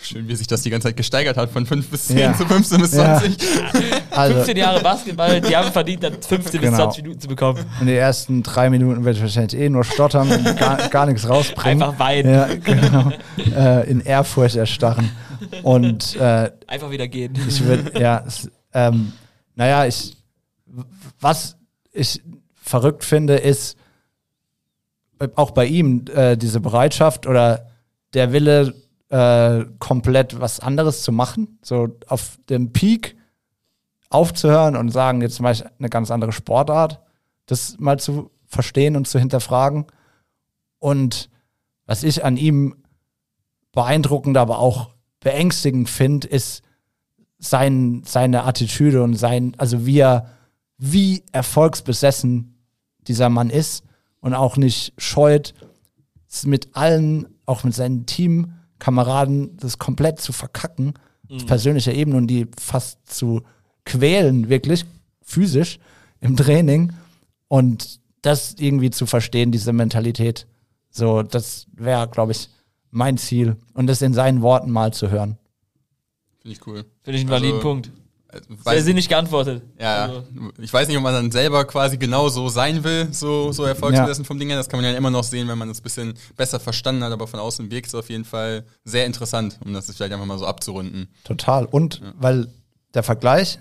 Schön, 0.00 0.26
wie 0.28 0.34
sich 0.34 0.46
das 0.46 0.62
die 0.62 0.70
ganze 0.70 0.88
Zeit 0.88 0.96
gesteigert 0.96 1.36
hat, 1.36 1.50
von 1.50 1.64
5 1.66 1.88
bis 1.88 2.06
10 2.08 2.18
Ja. 2.18 2.36
zu 2.36 2.44
15 2.46 2.80
bis 2.80 2.92
Ja. 2.94 3.18
20. 3.20 3.36
Also, 4.10 4.34
15 4.34 4.56
Jahre 4.58 4.80
Basketball, 4.82 5.40
die 5.40 5.56
haben 5.56 5.72
verdient, 5.72 6.02
dann 6.04 6.12
15 6.20 6.60
bis 6.60 6.70
Genau. 6.70 6.76
20 6.76 7.02
Minuten 7.04 7.20
zu 7.20 7.28
bekommen. 7.28 7.64
in 7.80 7.86
den 7.86 7.96
ersten 7.96 8.42
drei 8.42 8.68
Minuten 8.68 9.04
werde 9.04 9.16
ich 9.16 9.22
wahrscheinlich 9.22 9.58
eh 9.58 9.68
nur 9.70 9.84
stottern 9.84 10.30
und 10.30 10.56
gar, 10.58 10.88
gar 10.88 11.06
nichts 11.06 11.28
rausbringen. 11.28 11.82
Einfach 11.82 11.98
weinen. 11.98 12.32
Ja, 12.34 12.46
genau. 12.54 13.12
äh, 13.56 13.88
in 13.90 14.00
Ehrfurcht 14.00 14.56
erstarren. 14.56 15.10
Und 15.62 16.14
äh, 16.16 16.50
Einfach 16.66 16.90
wieder 16.90 17.08
gehen. 17.08 17.32
ich 17.48 17.64
würde, 17.64 17.98
ja, 17.98 18.22
es, 18.26 18.50
ähm, 18.74 19.12
naja, 19.54 19.86
ich, 19.86 20.16
was 21.20 21.56
ich 21.92 22.20
verrückt 22.54 23.04
finde, 23.04 23.36
ist 23.36 23.76
äh, 25.20 25.28
auch 25.36 25.52
bei 25.52 25.66
ihm 25.66 26.04
äh, 26.14 26.36
diese 26.36 26.60
Bereitschaft 26.60 27.26
oder 27.26 27.66
der 28.14 28.32
Wille, 28.32 28.74
äh, 29.12 29.66
komplett 29.78 30.40
was 30.40 30.58
anderes 30.58 31.02
zu 31.02 31.12
machen, 31.12 31.58
so 31.60 31.88
auf 32.06 32.38
dem 32.48 32.72
Peak 32.72 33.14
aufzuhören 34.08 34.74
und 34.74 34.88
sagen, 34.88 35.20
jetzt 35.20 35.38
mache 35.40 35.52
ich 35.52 35.64
eine 35.78 35.90
ganz 35.90 36.10
andere 36.10 36.32
Sportart, 36.32 36.98
das 37.44 37.78
mal 37.78 37.98
zu 37.98 38.30
verstehen 38.46 38.96
und 38.96 39.06
zu 39.06 39.18
hinterfragen. 39.18 39.84
Und 40.78 41.28
was 41.84 42.04
ich 42.04 42.24
an 42.24 42.38
ihm 42.38 42.74
beeindruckend, 43.72 44.38
aber 44.38 44.58
auch 44.58 44.94
beängstigend 45.20 45.90
finde, 45.90 46.28
ist 46.28 46.62
sein, 47.38 48.04
seine 48.06 48.44
Attitüde 48.44 49.02
und 49.02 49.14
sein, 49.14 49.52
also 49.58 49.84
wie 49.84 49.98
er, 49.98 50.30
wie 50.78 51.22
erfolgsbesessen 51.32 52.64
dieser 53.08 53.28
Mann 53.28 53.50
ist 53.50 53.84
und 54.20 54.32
auch 54.32 54.56
nicht 54.56 54.94
scheut, 54.96 55.52
mit 56.44 56.74
allen, 56.76 57.26
auch 57.44 57.62
mit 57.62 57.74
seinen 57.74 58.06
Teamkameraden, 58.82 59.56
das 59.58 59.78
komplett 59.78 60.20
zu 60.20 60.32
verkacken, 60.32 60.94
auf 61.30 61.46
persönlicher 61.46 61.94
Ebene 61.94 62.16
und 62.16 62.26
die 62.26 62.48
fast 62.58 62.98
zu 63.06 63.42
quälen, 63.84 64.48
wirklich 64.48 64.84
physisch 65.22 65.78
im 66.20 66.36
Training 66.36 66.92
und 67.48 68.00
das 68.22 68.54
irgendwie 68.58 68.90
zu 68.90 69.06
verstehen, 69.06 69.50
diese 69.50 69.72
Mentalität. 69.72 70.46
So, 70.90 71.22
das 71.22 71.66
wäre, 71.72 72.08
glaube 72.08 72.32
ich, 72.32 72.48
mein 72.90 73.16
Ziel 73.18 73.56
und 73.72 73.86
das 73.86 74.02
in 74.02 74.14
seinen 74.14 74.42
Worten 74.42 74.70
mal 74.70 74.92
zu 74.92 75.10
hören. 75.10 75.38
Finde 76.40 76.56
ich 76.56 76.66
cool. 76.66 76.84
Finde 77.02 77.18
ich 77.18 77.24
einen 77.24 77.32
Also, 77.32 77.44
validen 77.44 77.60
Punkt. 77.60 77.90
Äh, 78.32 78.40
Sehr 78.48 78.56
Weiß, 78.64 78.84
sinnig 78.84 79.08
geantwortet. 79.08 79.62
ja, 79.78 80.04
Also, 80.06 80.24
ich 80.60 80.72
weiß 80.72 80.88
nicht, 80.88 80.96
ob 80.96 81.02
man 81.02 81.14
dann 81.14 81.30
selber 81.30 81.64
quasi 81.64 81.98
genau 81.98 82.28
so 82.28 82.48
sein 82.48 82.82
will, 82.84 83.08
so, 83.12 83.52
so 83.52 83.64
erfolgsbesessen 83.64 84.24
vom 84.24 84.38
Ding 84.38 84.48
her. 84.48 84.56
Das 84.56 84.68
kann 84.68 84.80
man 84.80 84.90
ja 84.90 84.96
immer 84.96 85.10
noch 85.10 85.24
sehen, 85.24 85.48
wenn 85.48 85.58
man 85.58 85.68
das 85.68 85.80
ein 85.80 85.82
bisschen 85.82 86.14
besser 86.36 86.58
verstanden 86.58 87.04
hat, 87.04 87.12
aber 87.12 87.26
von 87.26 87.38
außen 87.40 87.70
wirkt 87.70 87.88
es 87.88 87.94
auf 87.94 88.08
jeden 88.10 88.24
Fall 88.24 88.64
sehr 88.84 89.06
interessant, 89.06 89.58
um 89.64 89.72
das 89.72 89.86
vielleicht 89.94 90.12
einfach 90.12 90.26
mal 90.26 90.38
so 90.38 90.46
abzurunden. 90.46 91.08
Total. 91.24 91.66
Und 91.66 92.00
weil 92.18 92.48
der 92.94 93.02
Vergleich, 93.02 93.58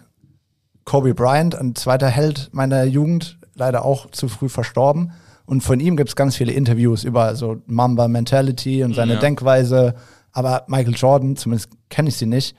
Kobe 0.85 1.13
Bryant, 1.13 1.55
ein 1.55 1.75
zweiter 1.75 2.07
Held 2.07 2.49
meiner 2.53 2.83
Jugend, 2.85 3.37
leider 3.55 3.85
auch 3.85 4.09
zu 4.11 4.27
früh 4.29 4.49
verstorben. 4.49 5.11
Und 5.45 5.61
von 5.61 5.79
ihm 5.79 5.97
gibt 5.97 6.09
es 6.09 6.15
ganz 6.15 6.35
viele 6.35 6.53
Interviews 6.53 7.03
über 7.03 7.35
so 7.35 7.61
Mamba 7.65 8.07
Mentality 8.07 8.83
und 8.83 8.95
seine 8.95 9.13
Ja. 9.15 9.19
Denkweise. 9.19 9.95
Aber 10.31 10.63
Michael 10.67 10.95
Jordan, 10.95 11.35
zumindest 11.35 11.69
kenne 11.89 12.07
ich 12.09 12.15
sie 12.15 12.25
nicht, 12.25 12.55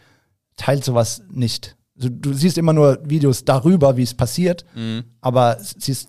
teilt 0.57 0.85
sowas 0.85 1.23
nicht. 1.31 1.75
Also, 2.03 2.15
du 2.15 2.33
siehst 2.33 2.59
immer 2.59 2.73
nur 2.73 2.99
Videos 3.05 3.45
darüber, 3.45 3.97
wie 3.97 4.03
es 4.03 4.15
passiert, 4.15 4.65
Mhm. 4.75 5.05
aber 5.21 5.57
siehst 5.61 6.09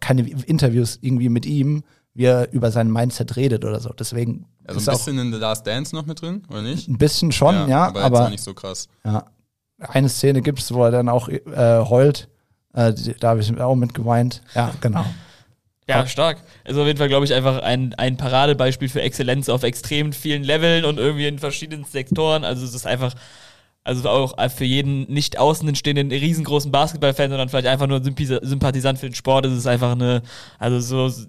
keine 0.00 0.28
Interviews 0.28 0.98
irgendwie 1.00 1.28
mit 1.28 1.46
ihm, 1.46 1.84
wie 2.14 2.24
er 2.24 2.52
über 2.52 2.70
sein 2.70 2.90
Mindset 2.90 3.36
redet 3.36 3.64
oder 3.64 3.80
so. 3.80 3.90
Deswegen 3.90 4.46
Also 4.66 4.80
ist 4.80 4.88
ein 4.88 4.94
auch 4.94 4.98
bisschen 4.98 5.18
in 5.18 5.32
The 5.32 5.38
Last 5.38 5.66
Dance 5.66 5.94
noch 5.94 6.04
mit 6.06 6.20
drin, 6.20 6.42
oder 6.50 6.62
nicht? 6.62 6.88
ein 6.88 6.98
bisschen 6.98 7.30
schon, 7.32 7.68
ja, 7.68 7.86
aber, 7.86 8.02
aber, 8.02 8.18
jetzt 8.18 8.26
auch 8.26 8.30
nicht 8.30 8.44
so 8.44 8.54
krass. 8.54 8.88
ja. 9.04 9.24
Eine 9.80 10.08
Szene 10.08 10.42
gibt 10.42 10.58
es, 10.58 10.74
wo 10.74 10.82
er 10.84 10.90
dann 10.90 11.08
auch 11.08 11.28
äh, 11.28 11.38
heult. 11.88 12.28
Äh, 12.74 12.92
da 13.20 13.28
habe 13.28 13.40
ich 13.40 13.60
auch 13.60 13.76
mit 13.76 13.94
geweint. 13.94 14.42
Ja, 14.56 14.72
genau. 14.80 15.04
Ja, 15.88 16.04
stark. 16.08 16.42
Also 16.64 16.80
auf 16.82 16.86
jeden 16.88 16.98
Fall, 16.98 17.08
glaube 17.08 17.24
ich, 17.24 17.32
einfach 17.32 17.62
ein, 17.62 17.94
ein 17.94 18.16
Paradebeispiel 18.16 18.88
für 18.88 19.00
Exzellenz 19.00 19.48
auf 19.48 19.62
extrem 19.62 20.12
vielen 20.12 20.42
Leveln 20.42 20.84
und 20.84 20.98
irgendwie 20.98 21.28
in 21.28 21.38
verschiedenen 21.38 21.84
Sektoren. 21.84 22.42
Also 22.44 22.64
es 22.66 22.74
ist 22.74 22.86
einfach, 22.86 23.14
also 23.84 24.08
auch 24.08 24.34
für 24.50 24.64
jeden 24.64 25.10
nicht 25.12 25.38
außen 25.38 25.74
stehenden 25.74 26.10
riesengroßen 26.10 26.70
Basketballfan, 26.70 27.30
sondern 27.30 27.48
vielleicht 27.48 27.68
einfach 27.68 27.86
nur 27.86 28.02
Sympathisant 28.02 28.98
für 28.98 29.08
den 29.08 29.14
Sport. 29.14 29.46
Es 29.46 29.52
ist 29.56 29.66
einfach 29.66 29.92
eine, 29.92 30.22
also 30.58 31.08
so, 31.08 31.24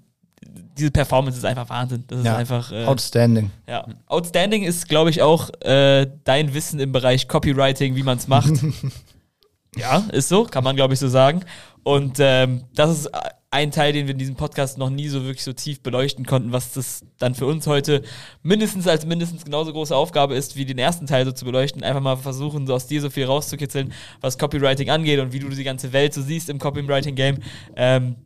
diese 0.77 0.91
Performance 0.91 1.37
ist 1.37 1.45
einfach 1.45 1.69
Wahnsinn. 1.69 2.03
Das 2.07 2.19
ist 2.19 2.25
Ja. 2.25 2.35
einfach, 2.37 2.71
äh, 2.71 2.85
Outstanding. 2.85 3.51
ja. 3.67 3.85
Outstanding 4.07 4.63
ist, 4.63 4.87
glaube 4.89 5.09
ich, 5.09 5.21
auch 5.21 5.49
äh, 5.61 6.07
dein 6.23 6.53
Wissen 6.53 6.79
im 6.79 6.91
Bereich 6.91 7.27
Copywriting, 7.27 7.95
wie 7.95 8.03
man 8.03 8.17
es 8.17 8.27
macht. 8.27 8.51
ja, 9.77 10.03
ist 10.11 10.29
so, 10.29 10.43
kann 10.45 10.63
man, 10.63 10.75
glaube 10.75 10.93
ich, 10.93 10.99
so 10.99 11.07
sagen. 11.07 11.41
Und 11.83 12.17
ähm, 12.19 12.63
das 12.73 12.91
ist 12.91 13.09
ein 13.51 13.71
Teil, 13.71 13.93
den 13.93 14.05
wir 14.05 14.13
in 14.13 14.19
diesem 14.19 14.35
Podcast 14.35 14.77
noch 14.77 14.91
nie 14.91 15.07
so 15.07 15.23
wirklich 15.23 15.43
so 15.43 15.53
tief 15.53 15.81
beleuchten 15.81 16.25
konnten, 16.25 16.51
was 16.51 16.73
das 16.73 17.03
dann 17.17 17.33
für 17.33 17.47
uns 17.47 17.65
heute 17.65 18.03
mindestens 18.43 18.87
als 18.87 19.05
mindestens 19.05 19.43
genauso 19.43 19.73
große 19.73 19.95
Aufgabe 19.95 20.35
ist, 20.35 20.55
wie 20.55 20.65
den 20.65 20.77
ersten 20.77 21.07
Teil 21.07 21.25
so 21.25 21.31
zu 21.31 21.45
beleuchten. 21.45 21.83
Einfach 21.83 22.01
mal 22.01 22.15
versuchen, 22.15 22.67
so 22.67 22.75
aus 22.75 22.85
dir 22.85 23.01
so 23.01 23.09
viel 23.09 23.25
rauszukitzeln, 23.25 23.91
was 24.21 24.37
Copywriting 24.37 24.89
angeht 24.91 25.19
und 25.19 25.33
wie 25.33 25.39
du 25.39 25.49
die 25.49 25.63
ganze 25.63 25.93
Welt 25.93 26.13
so 26.13 26.21
siehst 26.21 26.49
im 26.49 26.59
Copywriting-Game. 26.59 27.39
Ähm, 27.75 28.17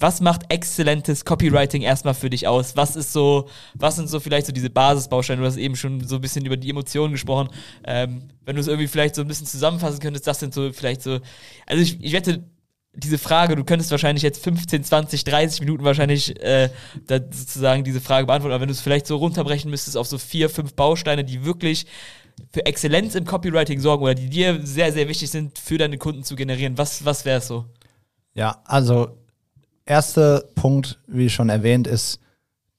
was 0.00 0.22
macht 0.22 0.50
exzellentes 0.50 1.26
Copywriting 1.26 1.82
erstmal 1.82 2.14
für 2.14 2.30
dich 2.30 2.48
aus? 2.48 2.74
Was 2.74 2.96
ist 2.96 3.12
so, 3.12 3.50
was 3.74 3.96
sind 3.96 4.08
so 4.08 4.18
vielleicht 4.18 4.46
so 4.46 4.52
diese 4.52 4.70
Basisbausteine? 4.70 5.42
Du 5.42 5.46
hast 5.46 5.58
eben 5.58 5.76
schon 5.76 6.02
so 6.08 6.14
ein 6.14 6.20
bisschen 6.22 6.46
über 6.46 6.56
die 6.56 6.70
Emotionen 6.70 7.12
gesprochen. 7.12 7.50
Ähm, 7.84 8.22
wenn 8.46 8.56
du 8.56 8.62
es 8.62 8.66
irgendwie 8.66 8.88
vielleicht 8.88 9.14
so 9.14 9.20
ein 9.20 9.28
bisschen 9.28 9.46
zusammenfassen 9.46 10.00
könntest, 10.00 10.26
das 10.26 10.40
sind 10.40 10.54
so 10.54 10.72
vielleicht 10.72 11.02
so, 11.02 11.18
also 11.66 11.82
ich, 11.82 12.02
ich 12.02 12.14
wette, 12.14 12.42
diese 12.92 13.18
Frage, 13.18 13.56
du 13.56 13.64
könntest 13.64 13.90
wahrscheinlich 13.90 14.22
jetzt 14.22 14.42
15, 14.42 14.82
20, 14.82 15.24
30 15.24 15.60
Minuten 15.60 15.84
wahrscheinlich 15.84 16.40
äh, 16.42 16.70
sozusagen 17.08 17.84
diese 17.84 18.00
Frage 18.00 18.26
beantworten, 18.26 18.52
aber 18.52 18.62
wenn 18.62 18.68
du 18.68 18.74
es 18.74 18.80
vielleicht 18.80 19.06
so 19.06 19.16
runterbrechen 19.16 19.70
müsstest 19.70 19.96
auf 19.96 20.06
so 20.06 20.18
vier, 20.18 20.50
fünf 20.50 20.74
Bausteine, 20.74 21.24
die 21.24 21.44
wirklich 21.44 21.86
für 22.52 22.66
Exzellenz 22.66 23.14
im 23.14 23.24
Copywriting 23.24 23.80
sorgen 23.80 24.02
oder 24.02 24.14
die 24.14 24.28
dir 24.28 24.60
sehr, 24.64 24.92
sehr 24.92 25.08
wichtig 25.08 25.30
sind, 25.30 25.58
für 25.58 25.78
deine 25.78 25.98
Kunden 25.98 26.24
zu 26.24 26.34
generieren, 26.34 26.78
was, 26.78 27.04
was 27.04 27.24
wäre 27.24 27.38
es 27.38 27.46
so? 27.46 27.66
Ja, 28.34 28.60
also 28.64 29.18
erster 29.84 30.44
Punkt, 30.54 31.00
wie 31.06 31.30
schon 31.30 31.48
erwähnt, 31.48 31.86
ist 31.86 32.20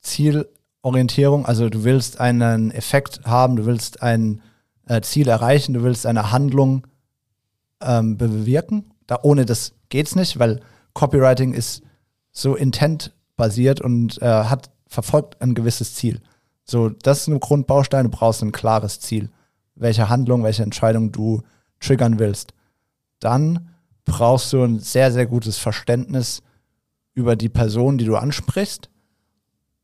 Zielorientierung. 0.01 1.45
Also 1.45 1.69
du 1.69 1.83
willst 1.83 2.19
einen 2.19 2.71
Effekt 2.71 3.21
haben, 3.25 3.55
du 3.55 3.65
willst 3.65 4.01
ein 4.01 4.41
äh, 4.87 5.01
Ziel 5.01 5.27
erreichen, 5.27 5.73
du 5.73 5.83
willst 5.83 6.05
eine 6.05 6.31
Handlung 6.31 6.87
ähm, 7.81 8.17
bewirken. 8.17 8.91
Da 9.07 9.19
ohne 9.23 9.45
das 9.45 9.73
geht's 9.91 10.15
nicht, 10.15 10.39
weil 10.39 10.61
Copywriting 10.93 11.53
ist 11.53 11.83
so 12.31 12.55
intent-basiert 12.55 13.79
und 13.79 14.19
äh, 14.21 14.25
hat 14.25 14.71
verfolgt 14.87 15.41
ein 15.41 15.53
gewisses 15.53 15.93
Ziel. 15.95 16.19
So, 16.65 16.89
das 16.89 17.21
ist 17.21 17.27
ein 17.27 17.39
Grundbaustein, 17.39 18.05
du 18.05 18.11
brauchst 18.11 18.41
ein 18.41 18.51
klares 18.51 18.99
Ziel, 18.99 19.29
welche 19.75 20.09
Handlung, 20.09 20.43
welche 20.43 20.63
Entscheidung 20.63 21.11
du 21.11 21.43
triggern 21.79 22.19
willst. 22.19 22.53
Dann 23.19 23.69
brauchst 24.03 24.51
du 24.51 24.63
ein 24.63 24.79
sehr, 24.79 25.11
sehr 25.11 25.27
gutes 25.27 25.57
Verständnis 25.57 26.43
über 27.13 27.35
die 27.35 27.49
Person, 27.49 27.97
die 27.97 28.05
du 28.05 28.17
ansprichst. 28.17 28.89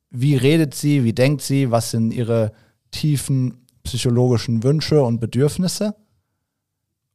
Wie 0.10 0.36
redet 0.36 0.76
sie, 0.76 1.04
wie 1.04 1.14
denkt 1.14 1.42
sie, 1.42 1.72
was 1.72 1.92
sind 1.92 2.12
ihre 2.12 2.52
tiefen 2.92 3.66
psychologischen 3.84 4.64
Wünsche 4.64 5.02
und 5.04 5.20
Bedürfnisse. 5.20 5.96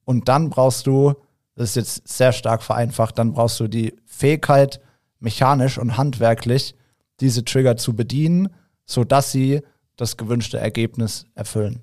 Und 0.04 0.28
dann 0.28 0.50
brauchst 0.50 0.86
du, 0.86 1.14
das 1.54 1.70
ist 1.70 1.76
jetzt 1.76 2.08
sehr 2.08 2.32
stark 2.32 2.62
vereinfacht, 2.62 3.18
dann 3.18 3.32
brauchst 3.32 3.60
du 3.60 3.68
die 3.68 3.94
Fähigkeit, 4.06 4.80
mechanisch 5.20 5.78
und 5.78 5.96
handwerklich 5.96 6.74
diese 7.20 7.44
Trigger 7.44 7.76
zu 7.76 7.94
bedienen, 7.94 8.48
sodass 8.86 9.30
sie 9.32 9.60
das 9.96 10.16
gewünschte 10.16 10.58
Ergebnis 10.58 11.26
erfüllen. 11.34 11.80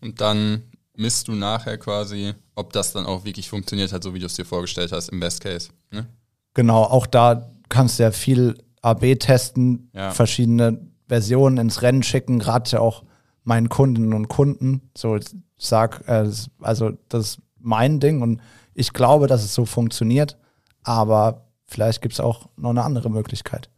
Und 0.00 0.20
dann 0.20 0.62
misst 0.94 1.28
du 1.28 1.32
nachher 1.32 1.78
quasi, 1.78 2.34
ob 2.54 2.72
das 2.72 2.92
dann 2.92 3.06
auch 3.06 3.24
wirklich 3.24 3.48
funktioniert 3.48 3.92
hat, 3.92 4.02
so 4.02 4.14
wie 4.14 4.18
du 4.18 4.26
es 4.26 4.34
dir 4.34 4.44
vorgestellt 4.44 4.92
hast, 4.92 5.08
im 5.08 5.20
Best 5.20 5.40
Case. 5.40 5.70
Ne? 5.90 6.06
Genau, 6.54 6.82
auch 6.84 7.06
da 7.06 7.50
kannst 7.68 7.98
du 7.98 8.04
ja 8.04 8.10
viel 8.12 8.56
AB 8.82 9.16
testen, 9.18 9.90
Ja. 9.94 10.10
verschiedene 10.12 10.86
Versionen 11.08 11.58
ins 11.58 11.82
Rennen 11.82 12.02
schicken, 12.02 12.38
gerade 12.38 12.70
ja 12.70 12.80
auch 12.80 13.02
meinen 13.44 13.68
Kundinnen 13.68 14.12
und 14.12 14.28
Kunden. 14.28 14.90
So, 14.96 15.18
sag, 15.58 16.06
äh, 16.08 16.30
also 16.60 16.92
das 17.08 17.38
mein 17.58 18.00
Ding 18.00 18.22
und 18.22 18.40
ich 18.74 18.92
glaube, 18.92 19.26
dass 19.26 19.42
es 19.42 19.54
so 19.54 19.64
funktioniert, 19.64 20.36
aber 20.82 21.46
vielleicht 21.66 22.02
gibt 22.02 22.14
es 22.14 22.20
auch 22.20 22.48
noch 22.56 22.70
eine 22.70 22.84
andere 22.84 23.10
Möglichkeit. 23.10 23.68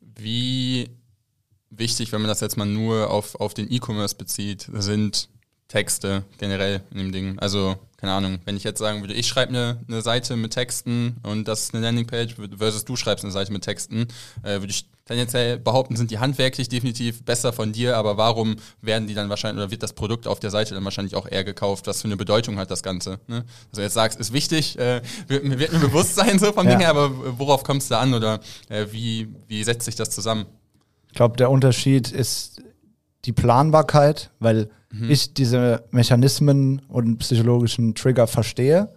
Wie 0.00 0.90
wichtig, 1.70 2.12
wenn 2.12 2.20
man 2.20 2.28
das 2.28 2.40
jetzt 2.40 2.56
mal 2.56 2.66
nur 2.66 3.10
auf, 3.10 3.34
auf 3.36 3.54
den 3.54 3.70
E-Commerce 3.72 4.14
bezieht, 4.14 4.68
sind 4.72 5.28
Texte 5.68 6.24
generell 6.38 6.82
in 6.90 6.98
dem 6.98 7.12
Ding. 7.12 7.38
Also, 7.38 7.76
keine 7.96 8.12
Ahnung, 8.12 8.40
wenn 8.44 8.56
ich 8.56 8.64
jetzt 8.64 8.78
sagen 8.78 9.00
würde, 9.00 9.14
ich 9.14 9.26
schreibe 9.26 9.50
eine, 9.50 9.80
eine 9.88 10.02
Seite 10.02 10.36
mit 10.36 10.52
Texten 10.52 11.16
und 11.22 11.48
das 11.48 11.62
ist 11.62 11.74
eine 11.74 11.82
Landingpage 11.84 12.34
versus 12.58 12.84
du 12.84 12.96
schreibst 12.96 13.24
eine 13.24 13.32
Seite 13.32 13.52
mit 13.52 13.62
Texten, 13.62 14.06
äh, 14.42 14.60
würde 14.60 14.68
ich 14.70 14.86
tendenziell 15.04 15.58
behaupten, 15.58 15.96
sind 15.96 16.10
die 16.10 16.18
handwerklich 16.20 16.68
definitiv 16.68 17.24
besser 17.24 17.52
von 17.52 17.72
dir, 17.72 17.96
aber 17.96 18.16
warum 18.16 18.56
werden 18.80 19.08
die 19.08 19.14
dann 19.14 19.28
wahrscheinlich 19.28 19.62
oder 19.62 19.70
wird 19.70 19.82
das 19.82 19.92
Produkt 19.94 20.26
auf 20.28 20.38
der 20.40 20.50
Seite 20.50 20.74
dann 20.74 20.84
wahrscheinlich 20.84 21.16
auch 21.16 21.26
eher 21.28 21.42
gekauft? 21.44 21.86
Was 21.86 22.02
für 22.02 22.08
eine 22.08 22.16
Bedeutung 22.16 22.56
hat 22.58 22.70
das 22.70 22.82
Ganze? 22.82 23.18
Ne? 23.26 23.44
Also 23.70 23.82
jetzt 23.82 23.94
sagst, 23.94 24.20
ist 24.20 24.32
wichtig, 24.32 24.78
äh, 24.78 25.02
wird, 25.26 25.44
mir- 25.44 25.58
wird 25.58 25.72
mir 25.72 25.80
bewusst 25.80 26.14
sein 26.14 26.38
so 26.38 26.52
vom 26.52 26.66
Ja. 26.66 26.72
Ding 26.72 26.80
her, 26.80 26.90
aber 26.90 27.10
worauf 27.38 27.64
kommt 27.64 27.82
es 27.82 27.88
da 27.88 28.00
an 28.00 28.14
oder 28.14 28.40
äh, 28.68 28.86
wie, 28.92 29.28
wie 29.48 29.64
setzt 29.64 29.84
sich 29.86 29.96
das 29.96 30.10
zusammen? 30.10 30.46
Ich 31.08 31.14
glaube, 31.14 31.36
der 31.36 31.50
Unterschied 31.50 32.10
ist 32.12 32.62
die 33.24 33.32
Planbarkeit, 33.32 34.30
weil 34.38 34.70
ich 35.08 35.32
diese 35.32 35.84
Mechanismen 35.90 36.82
und 36.88 37.16
psychologischen 37.18 37.94
Trigger 37.94 38.26
verstehe. 38.26 38.90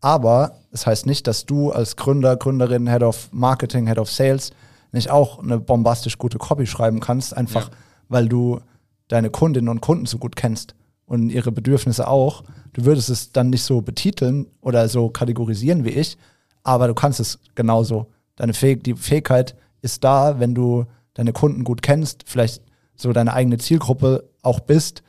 Aber 0.00 0.58
es 0.72 0.86
heißt 0.86 1.06
nicht, 1.06 1.26
dass 1.26 1.46
du 1.46 1.70
als 1.72 1.96
Gründer, 1.96 2.36
Gründerin, 2.36 2.88
Head 2.88 3.02
of 3.02 3.28
Marketing, 3.32 3.86
Head 3.86 3.98
of 3.98 4.10
Sales 4.10 4.50
nicht 4.96 5.10
auch 5.10 5.38
eine 5.38 5.58
bombastisch 5.60 6.18
gute 6.18 6.38
Copy 6.38 6.66
schreiben 6.66 7.00
kannst, 7.00 7.36
einfach 7.36 7.68
Ja. 7.68 7.74
weil 8.08 8.28
du 8.28 8.60
deine 9.08 9.30
Kundinnen 9.30 9.68
und 9.68 9.80
Kunden 9.80 10.06
so 10.06 10.18
gut 10.18 10.34
kennst 10.36 10.74
und 11.06 11.30
ihre 11.30 11.52
Bedürfnisse 11.52 12.08
auch. 12.08 12.42
Du 12.72 12.84
würdest 12.84 13.08
es 13.08 13.32
dann 13.32 13.50
nicht 13.50 13.62
so 13.62 13.80
betiteln 13.80 14.46
oder 14.60 14.88
so 14.88 15.08
kategorisieren 15.08 15.84
wie 15.84 15.90
ich, 15.90 16.18
aber 16.64 16.88
du 16.88 16.94
kannst 16.94 17.20
es 17.20 17.38
genauso. 17.54 18.06
Deine 18.34 18.52
Fähig 18.54 18.82
die 18.84 18.94
Fähigkeit 18.94 19.54
ist 19.82 20.02
da, 20.04 20.40
wenn 20.40 20.54
du 20.54 20.84
deine 21.14 21.32
Kunden 21.32 21.62
gut 21.64 21.80
kennst, 21.82 22.24
vielleicht 22.26 22.62
so 22.96 23.12
deine 23.12 23.32
eigene 23.32 23.58
Zielgruppe 23.58 24.28
auch 24.42 24.60
bist. 24.60 25.02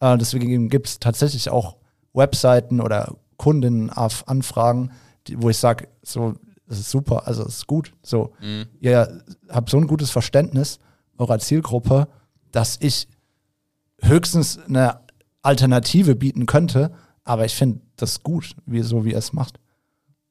Äh, 0.00 0.18
deswegen 0.18 0.68
gibt 0.68 0.88
es 0.88 0.98
tatsächlich 0.98 1.48
auch 1.50 1.76
Webseiten 2.12 2.80
oder 2.80 3.14
Kundinnenanfragen, 3.38 4.92
die- 5.26 5.40
wo 5.42 5.50
ich 5.50 5.58
sage, 5.58 5.88
so, 6.02 6.34
das 6.66 6.78
ist 6.78 6.90
super, 6.90 7.26
also 7.26 7.42
es 7.42 7.58
ist 7.58 7.66
gut. 7.66 7.92
So, 8.02 8.32
ihr 8.80 9.22
habt 9.48 9.70
so 9.70 9.76
ein 9.76 9.86
gutes 9.86 10.10
Verständnis 10.10 10.78
eurer 11.18 11.38
Zielgruppe, 11.38 12.08
dass 12.52 12.78
ich 12.80 13.08
höchstens 14.00 14.58
eine 14.58 15.00
Alternative 15.42 16.16
bieten 16.16 16.46
könnte, 16.46 16.92
aber 17.24 17.44
ich 17.44 17.54
finde 17.54 17.80
das 17.96 18.22
gut, 18.22 18.56
wie, 18.66 18.82
so 18.82 19.04
wie 19.04 19.12
ihr 19.12 19.18
es 19.18 19.32
macht. 19.32 19.58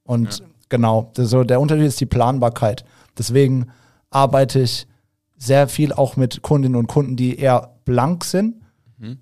Und 0.04 0.44
genau, 0.70 1.12
das, 1.14 1.30
so 1.30 1.44
der 1.44 1.62
Unterschied 1.62 1.88
ist 1.88 2.00
die 2.00 2.06
Planbarkeit. 2.06 2.84
Deswegen 3.18 3.68
arbeite 4.10 4.62
ich 4.62 4.88
sehr 5.38 5.68
viel 5.68 5.94
auch 5.94 6.16
mit 6.16 6.42
Kundinnen 6.42 6.76
und 6.76 6.88
Kunden, 6.88 7.16
die 7.16 7.38
eher 7.38 7.76
blank 7.86 8.24
sind 8.24 8.62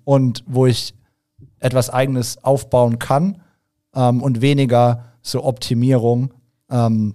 und 0.04 0.44
wo 0.46 0.66
ich 0.66 0.94
etwas 1.58 1.90
Eigenes 1.90 2.42
aufbauen 2.42 2.98
kann 2.98 3.42
ähm, 3.94 4.22
und 4.22 4.40
weniger 4.40 5.04
so 5.22 5.44
Optimierung. 5.44 6.32
Ähm, 6.72 7.14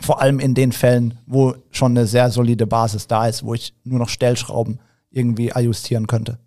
vor 0.00 0.22
allem 0.22 0.40
in 0.40 0.54
den 0.54 0.72
Fällen, 0.72 1.18
wo 1.26 1.54
schon 1.70 1.92
eine 1.92 2.06
sehr 2.06 2.30
solide 2.30 2.66
Basis 2.66 3.06
da 3.08 3.26
ist, 3.26 3.44
wo 3.44 3.52
ich 3.52 3.74
nur 3.84 3.98
noch 3.98 4.08
Stellschrauben 4.08 4.80
irgendwie 5.10 5.52
ajustieren 5.52 6.06
könnte. 6.06 6.38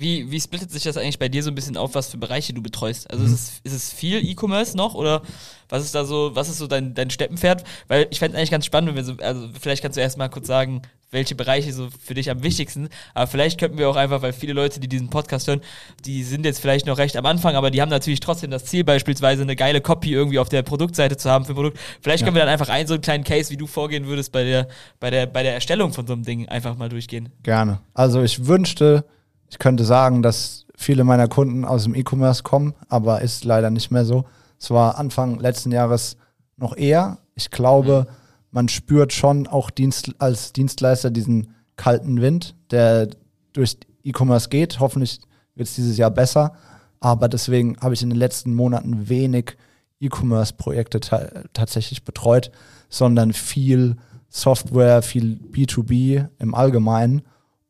Wie, 0.00 0.30
wie 0.30 0.40
splittet 0.40 0.70
sich 0.70 0.84
das 0.84 0.96
eigentlich 0.96 1.18
bei 1.18 1.28
dir 1.28 1.42
so 1.42 1.50
ein 1.50 1.54
bisschen 1.54 1.76
auf, 1.76 1.94
was 1.94 2.08
für 2.08 2.16
Bereiche 2.16 2.54
du 2.54 2.62
betreust? 2.62 3.10
Also 3.10 3.22
ist, 3.22 3.32
es, 3.32 3.60
ist 3.64 3.72
es 3.74 3.92
viel 3.92 4.24
E-Commerce 4.26 4.74
noch 4.74 4.94
oder 4.94 5.20
was 5.68 5.84
ist 5.84 5.94
da 5.94 6.06
so, 6.06 6.30
was 6.32 6.48
ist 6.48 6.56
so 6.56 6.66
dein, 6.66 6.94
dein 6.94 7.10
Steppenpferd? 7.10 7.64
Weil 7.86 8.06
ich 8.08 8.18
fände 8.18 8.34
es 8.34 8.38
eigentlich 8.38 8.50
ganz 8.50 8.64
spannend, 8.64 8.88
wenn 8.88 8.96
wir 8.96 9.04
so, 9.04 9.14
also 9.22 9.48
vielleicht 9.60 9.82
kannst 9.82 9.98
du 9.98 10.00
erst 10.00 10.16
mal 10.16 10.30
kurz 10.30 10.46
sagen, 10.46 10.80
welche 11.10 11.34
Bereiche 11.34 11.74
so 11.74 11.88
für 12.02 12.14
dich 12.14 12.30
am 12.30 12.42
wichtigsten, 12.42 12.84
sind. 12.84 12.92
aber 13.12 13.26
vielleicht 13.26 13.60
könnten 13.60 13.76
wir 13.76 13.90
auch 13.90 13.96
einfach, 13.96 14.22
weil 14.22 14.32
viele 14.32 14.54
Leute, 14.54 14.80
die 14.80 14.88
diesen 14.88 15.10
Podcast 15.10 15.48
hören, 15.48 15.60
die 16.06 16.22
sind 16.22 16.46
jetzt 16.46 16.60
vielleicht 16.60 16.86
noch 16.86 16.96
recht 16.96 17.16
am 17.18 17.26
Anfang, 17.26 17.54
aber 17.54 17.70
die 17.70 17.82
haben 17.82 17.90
natürlich 17.90 18.20
trotzdem 18.20 18.50
das 18.50 18.64
Ziel, 18.64 18.84
beispielsweise 18.84 19.42
eine 19.42 19.56
geile 19.56 19.82
Copy 19.82 20.12
irgendwie 20.12 20.38
auf 20.38 20.48
der 20.48 20.62
Produktseite 20.62 21.18
zu 21.18 21.30
haben 21.30 21.44
für 21.44 21.52
ein 21.52 21.56
Produkt. 21.56 21.78
Vielleicht 22.00 22.24
können 22.24 22.36
wir 22.36 22.42
dann 22.42 22.48
einfach 22.48 22.70
einen 22.70 22.86
so 22.86 22.94
einen 22.94 23.02
kleinen 23.02 23.24
Case, 23.24 23.50
wie 23.50 23.58
du 23.58 23.66
vorgehen 23.66 24.06
würdest 24.06 24.32
bei 24.32 24.44
der, 24.44 24.68
bei 24.98 25.10
der, 25.10 25.26
bei 25.26 25.42
der 25.42 25.54
Erstellung 25.54 25.92
von 25.92 26.06
so 26.06 26.12
einem 26.12 26.22
Ding 26.22 26.48
einfach 26.48 26.76
mal 26.76 26.88
durchgehen. 26.88 27.28
Gerne. 27.42 27.80
Also 27.92 28.22
ich 28.22 28.46
wünschte, 28.46 29.04
ich 29.50 29.58
könnte 29.58 29.84
sagen, 29.84 30.22
dass 30.22 30.64
viele 30.76 31.04
meiner 31.04 31.28
Kunden 31.28 31.64
aus 31.64 31.84
dem 31.84 31.94
E-Commerce 31.94 32.42
kommen, 32.42 32.74
aber 32.88 33.20
ist 33.20 33.44
leider 33.44 33.70
nicht 33.70 33.90
mehr 33.90 34.04
so. 34.04 34.24
Es 34.58 34.70
war 34.70 34.96
Anfang 34.96 35.38
letzten 35.38 35.72
Jahres 35.72 36.16
noch 36.56 36.76
eher. 36.76 37.18
Ich 37.34 37.50
glaube, 37.50 38.06
man 38.52 38.68
spürt 38.68 39.12
schon 39.12 39.46
auch 39.46 39.70
Dienst, 39.70 40.14
als 40.18 40.52
Dienstleister 40.52 41.10
diesen 41.10 41.54
kalten 41.76 42.20
Wind, 42.20 42.54
der 42.70 43.08
durch 43.52 43.76
E-Commerce 44.04 44.48
geht. 44.48 44.80
Hoffentlich 44.80 45.20
wird 45.54 45.68
es 45.68 45.74
dieses 45.74 45.98
Jahr 45.98 46.10
besser. 46.10 46.52
Aber 47.00 47.28
deswegen 47.28 47.76
habe 47.80 47.94
ich 47.94 48.02
in 48.02 48.10
den 48.10 48.18
letzten 48.18 48.54
Monaten 48.54 49.08
wenig 49.08 49.56
E-Commerce-Projekte 50.00 51.00
ta 51.00 51.28
tatsächlich 51.52 52.04
betreut, 52.04 52.50
sondern 52.88 53.32
viel 53.32 53.96
Software, 54.28 55.02
viel 55.02 55.40
B2B 55.52 56.28
im 56.38 56.54
Allgemeinen. 56.54 57.22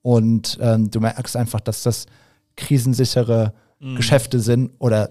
Und 0.02 0.58
ähm, 0.60 0.90
du 0.90 1.00
merkst 1.00 1.36
einfach, 1.36 1.60
dass 1.60 1.82
das 1.82 2.06
krisensichere 2.56 3.52
Geschäfte 3.96 4.40
sind 4.40 4.72
oder 4.78 5.10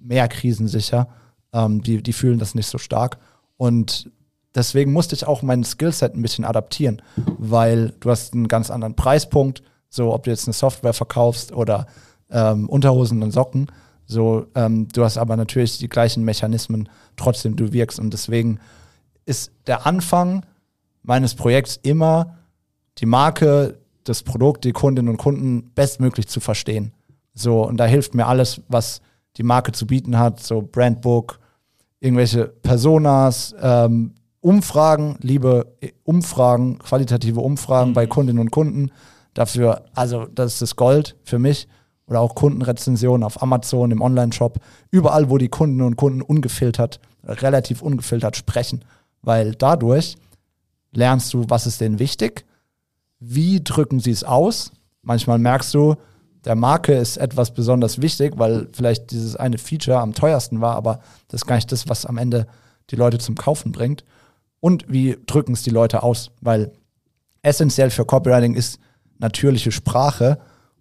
mehr 0.00 0.26
krisensicher. 0.28 1.08
Ähm, 1.52 1.82
die, 1.82 2.02
die 2.02 2.12
fühlen 2.12 2.38
das 2.38 2.54
nicht 2.54 2.66
so 2.66 2.78
stark. 2.78 3.18
Und 3.56 4.10
deswegen 4.54 4.92
musste 4.92 5.14
ich 5.14 5.26
auch 5.26 5.42
mein 5.42 5.64
Skillset 5.64 6.14
ein 6.14 6.22
bisschen 6.22 6.44
adaptieren, 6.44 7.02
weil 7.38 7.92
du 8.00 8.10
hast 8.10 8.32
einen 8.32 8.48
ganz 8.48 8.70
anderen 8.70 8.96
Preispunkt, 8.96 9.62
so 9.90 10.14
ob 10.14 10.24
du 10.24 10.30
jetzt 10.30 10.46
eine 10.46 10.54
Software 10.54 10.94
verkaufst 10.94 11.52
oder 11.52 11.86
ähm, 12.30 12.68
Unterhosen 12.68 13.22
und 13.22 13.32
Socken. 13.32 13.66
So, 14.06 14.46
ähm, 14.54 14.88
du 14.88 15.04
hast 15.04 15.18
aber 15.18 15.36
natürlich 15.36 15.78
die 15.78 15.88
gleichen 15.88 16.24
Mechanismen, 16.24 16.88
trotzdem 17.16 17.56
du 17.56 17.72
wirkst. 17.72 17.98
Und 17.98 18.12
deswegen 18.12 18.60
ist 19.26 19.52
der 19.66 19.86
Anfang 19.86 20.46
meines 21.02 21.34
Projekts 21.34 21.78
immer 21.82 22.36
die 22.98 23.06
Marke, 23.06 23.78
das 24.08 24.22
Produkt, 24.22 24.64
die 24.64 24.72
Kundinnen 24.72 25.10
und 25.10 25.16
Kunden 25.16 25.70
bestmöglich 25.74 26.28
zu 26.28 26.40
verstehen. 26.40 26.92
So, 27.34 27.66
und 27.66 27.76
da 27.76 27.84
hilft 27.84 28.14
mir 28.14 28.26
alles, 28.26 28.62
was 28.68 29.00
die 29.36 29.42
Marke 29.42 29.72
zu 29.72 29.86
bieten 29.86 30.18
hat, 30.18 30.40
so 30.40 30.62
Brandbook, 30.62 31.38
irgendwelche 32.00 32.46
Personas, 32.46 33.54
ähm, 33.60 34.14
Umfragen, 34.40 35.16
liebe 35.20 35.74
äh, 35.80 35.90
Umfragen, 36.04 36.78
qualitative 36.78 37.40
Umfragen 37.40 37.92
bei 37.92 38.06
Kundinnen 38.06 38.40
und 38.40 38.50
Kunden. 38.50 38.90
Dafür, 39.34 39.84
also 39.94 40.26
das 40.26 40.54
ist 40.54 40.62
das 40.62 40.76
Gold 40.76 41.16
für 41.24 41.38
mich. 41.38 41.68
Oder 42.06 42.20
auch 42.20 42.36
Kundenrezensionen 42.36 43.24
auf 43.24 43.42
Amazon, 43.42 43.90
im 43.90 44.00
Online-Shop. 44.00 44.60
Überall, 44.92 45.28
wo 45.28 45.38
die 45.38 45.48
Kunden 45.48 45.82
und 45.82 45.96
Kunden 45.96 46.22
ungefiltert, 46.22 47.00
relativ 47.24 47.82
ungefiltert 47.82 48.36
sprechen. 48.36 48.84
Weil 49.22 49.56
dadurch 49.56 50.16
lernst 50.92 51.34
du, 51.34 51.44
was 51.48 51.66
ist 51.66 51.80
denen 51.80 51.98
wichtig, 51.98 52.46
wie 53.18 53.62
drücken 53.62 54.00
sie 54.00 54.10
es 54.10 54.24
aus. 54.24 54.72
Manchmal 55.02 55.38
merkst 55.38 55.72
du, 55.74 55.96
der 56.44 56.54
Marke 56.54 56.94
ist 56.94 57.16
etwas 57.16 57.52
besonders 57.52 58.00
wichtig, 58.00 58.34
weil 58.36 58.68
vielleicht 58.72 59.10
dieses 59.10 59.36
eine 59.36 59.58
Feature 59.58 59.98
am 59.98 60.14
teuersten 60.14 60.60
war, 60.60 60.76
aber 60.76 61.00
das 61.28 61.42
ist 61.42 61.46
gar 61.46 61.56
nicht 61.56 61.72
das, 61.72 61.88
was 61.88 62.06
am 62.06 62.18
Ende 62.18 62.46
die 62.90 62.96
Leute 62.96 63.18
zum 63.18 63.34
Kaufen 63.34 63.72
bringt. 63.72 64.04
Und 64.60 64.84
wie 64.88 65.18
drücken 65.26 65.52
es 65.52 65.62
die 65.62 65.70
Leute 65.70 66.02
aus? 66.02 66.30
Weil 66.40 66.72
essentiell 67.42 67.90
für 67.90 68.04
Copywriting 68.04 68.54
ist 68.54 68.78
natürliche 69.18 69.72
Sprache 69.72 70.38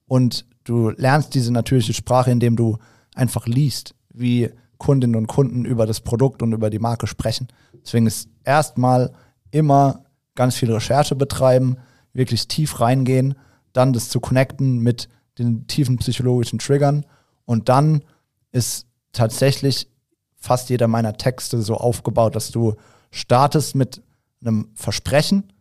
und 0.08 0.46
du 0.64 0.90
lernst 0.90 1.34
diese 1.34 1.52
natürliche 1.52 1.94
Sprache, 1.94 2.32
indem 2.32 2.56
du 2.56 2.78
einfach 3.16 3.48
liest, 3.48 3.96
wie 4.14 4.52
Kundinnen 4.78 5.16
und 5.16 5.28
Kunden 5.28 5.66
über 5.66 5.86
das 5.86 6.02
Produkt 6.02 6.42
und 6.42 6.54
über 6.54 6.70
die 6.70 6.80
Marke 6.80 7.08
sprechen. 7.08 7.48
Deswegen 7.84 8.08
ist 8.08 8.30
erstmal 8.44 9.14
immer 9.52 10.06
ganz 10.36 10.56
viel 10.56 10.72
Recherche 10.72 11.16
betreiben, 11.16 11.78
wirklich 12.16 12.48
tief 12.48 12.80
reingehen, 12.80 13.36
dann 13.74 13.94
das 13.94 14.10
zu 14.10 14.20
connecten 14.20 14.80
mit 14.80 15.10
den 15.38 15.68
tiefen 15.68 15.98
psychologischen 15.98 16.60
Triggern 16.60 17.06
und 17.46 17.70
dann 17.70 18.04
ist 18.52 18.88
tatsächlich 19.12 19.90
fast 20.38 20.70
jeder 20.70 20.88
meiner 20.88 21.18
Texte 21.18 21.62
so 21.62 21.76
aufgebaut, 21.76 22.36
dass 22.36 22.52
du 22.52 22.76
startest 23.12 23.76
mit 23.76 24.02
einem 24.42 24.70
Versprechen, 24.76 25.52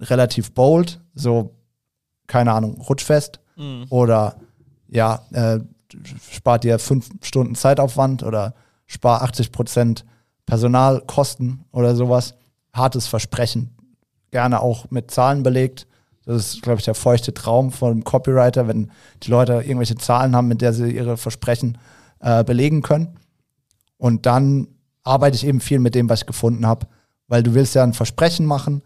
relativ 0.00 0.52
bold, 0.52 1.00
so, 1.14 1.54
keine 2.26 2.52
Ahnung, 2.52 2.80
rutschfest 2.80 3.40
oder 3.90 4.36
ja, 4.88 5.22
äh, 5.32 5.60
spart 6.30 6.64
dir 6.64 6.78
fünf 6.78 7.10
Stunden 7.22 7.54
Zeitaufwand 7.54 8.22
oder 8.22 8.54
spar 8.86 9.22
80 9.22 9.52
Prozent 9.52 10.04
Personalkosten 10.46 11.64
oder 11.72 11.94
sowas. 11.96 12.34
Hartes 12.72 13.06
Versprechen. 13.06 13.73
Gerne 14.34 14.60
auch 14.62 14.90
mit 14.90 15.12
Zahlen 15.12 15.44
belegt. 15.44 15.86
Das 16.24 16.54
ist, 16.54 16.62
glaube 16.62 16.80
ich, 16.80 16.84
der 16.84 16.96
feuchte 16.96 17.32
Traum 17.32 17.70
von 17.70 18.02
Copywriter, 18.02 18.66
wenn 18.66 18.90
die 19.22 19.30
Leute 19.30 19.62
irgendwelche 19.62 19.94
Zahlen 19.94 20.34
haben, 20.34 20.48
mit 20.48 20.60
der 20.60 20.72
sie 20.72 20.90
ihre 20.90 21.16
Versprechen 21.16 21.78
äh, 22.18 22.42
belegen 22.42 22.82
können. 22.82 23.16
Und 23.96 24.26
dann 24.26 24.66
arbeite 25.04 25.36
ich 25.36 25.46
eben 25.46 25.60
viel 25.60 25.78
mit 25.78 25.94
dem, 25.94 26.08
was 26.08 26.22
ich 26.22 26.26
gefunden 26.26 26.66
habe, 26.66 26.88
weil 27.28 27.44
du 27.44 27.54
willst 27.54 27.76
ja 27.76 27.84
ein 27.84 27.92
Versprechen 27.92 28.44
machen, 28.44 28.82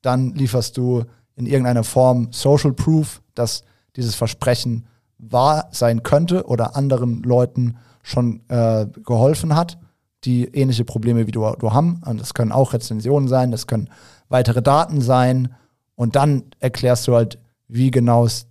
dann 0.00 0.32
lieferst 0.34 0.78
du 0.78 1.04
in 1.34 1.44
irgendeiner 1.44 1.84
Form 1.84 2.28
Social 2.30 2.72
Proof, 2.72 3.20
dass 3.34 3.64
dieses 3.96 4.14
Versprechen 4.14 4.86
wahr 5.18 5.68
sein 5.72 6.04
könnte 6.04 6.46
oder 6.46 6.74
anderen 6.74 7.22
Leuten 7.22 7.76
schon 8.02 8.40
äh, 8.48 8.86
geholfen 9.04 9.54
hat, 9.54 9.76
die 10.24 10.46
ähnliche 10.46 10.86
Probleme 10.86 11.26
wie 11.26 11.32
du, 11.32 11.54
du 11.58 11.74
haben. 11.74 12.00
Und 12.06 12.18
das 12.18 12.32
können 12.32 12.50
auch 12.50 12.72
Rezensionen 12.72 13.28
sein, 13.28 13.50
das 13.50 13.66
können 13.66 13.90
weitere 14.28 14.62
Daten 14.62 15.00
sein. 15.00 15.54
Und 15.94 16.16
dann 16.16 16.44
erklärst 16.60 17.08
du 17.08 17.14
halt, 17.14 17.38
wie 17.68 17.90
genau 17.90 18.24
es 18.24 18.46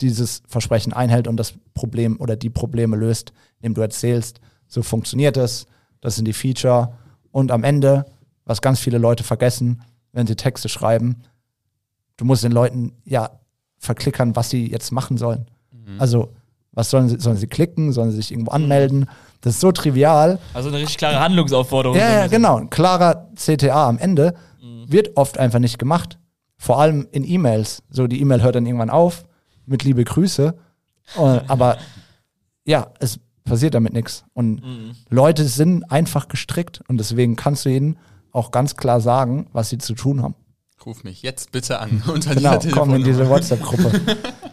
dieses 0.00 0.42
Versprechen 0.46 0.92
einhält 0.92 1.26
und 1.26 1.36
das 1.36 1.54
Problem 1.74 2.20
oder 2.20 2.36
die 2.36 2.50
Probleme 2.50 2.96
löst, 2.96 3.32
indem 3.60 3.74
du 3.74 3.80
erzählst, 3.80 4.40
so 4.68 4.82
funktioniert 4.82 5.36
es, 5.36 5.66
das 6.00 6.16
sind 6.16 6.26
die 6.26 6.32
Feature. 6.32 6.92
Und 7.32 7.50
am 7.50 7.64
Ende, 7.64 8.06
was 8.44 8.60
ganz 8.60 8.78
viele 8.78 8.98
Leute 8.98 9.24
vergessen, 9.24 9.82
wenn 10.12 10.26
sie 10.26 10.36
Texte 10.36 10.68
schreiben, 10.68 11.22
du 12.16 12.24
musst 12.24 12.44
den 12.44 12.52
Leuten 12.52 12.92
ja 13.04 13.30
verklickern, 13.78 14.36
was 14.36 14.50
sie 14.50 14.70
jetzt 14.70 14.92
machen 14.92 15.16
sollen. 15.16 15.46
Also, 15.98 16.32
was 16.72 16.90
sollen 16.90 17.08
sie, 17.08 17.18
sollen 17.18 17.36
sie 17.36 17.46
klicken, 17.46 17.92
sollen 17.92 18.10
sie 18.10 18.16
sich 18.16 18.32
irgendwo 18.32 18.50
anmelden? 18.50 19.08
Das 19.40 19.54
ist 19.54 19.60
so 19.60 19.72
trivial. 19.72 20.38
Also 20.52 20.68
eine 20.68 20.78
richtig 20.78 20.98
klare 20.98 21.20
Handlungsaufforderung. 21.20 21.96
Ja, 21.96 22.22
ja, 22.22 22.26
genau. 22.26 22.56
Ein 22.58 22.70
klarer 22.70 23.28
CTA 23.34 23.88
am 23.88 23.98
Ende 23.98 24.34
wird 24.90 25.16
oft 25.16 25.38
einfach 25.38 25.58
nicht 25.58 25.78
gemacht. 25.78 26.18
Vor 26.56 26.80
allem 26.80 27.06
in 27.12 27.24
E-Mails. 27.24 27.82
So, 27.90 28.06
die 28.06 28.20
E-Mail 28.20 28.42
hört 28.42 28.54
dann 28.54 28.66
irgendwann 28.66 28.90
auf 28.90 29.24
mit 29.66 29.84
liebe 29.84 30.04
Grüße. 30.04 30.54
Aber 31.16 31.78
ja, 32.64 32.92
es 32.98 33.20
passiert 33.44 33.74
damit 33.74 33.92
nichts. 33.92 34.24
Und 34.32 34.62
Leute 35.08 35.44
sind 35.44 35.90
einfach 35.90 36.28
gestrickt 36.28 36.82
und 36.88 36.98
deswegen 36.98 37.36
kannst 37.36 37.64
du 37.64 37.68
ihnen 37.70 37.98
auch 38.32 38.50
ganz 38.50 38.76
klar 38.76 39.00
sagen, 39.00 39.48
was 39.52 39.70
sie 39.70 39.78
zu 39.78 39.94
tun 39.94 40.22
haben. 40.22 40.34
Ruf 40.86 41.02
mich 41.02 41.22
jetzt 41.22 41.50
bitte 41.50 41.80
an 41.80 42.00
unter 42.06 42.34
Genau, 42.34 42.58
komm 42.72 42.94
in 42.94 43.02
diese. 43.04 43.28
WhatsApp-Gruppe. 43.28 44.00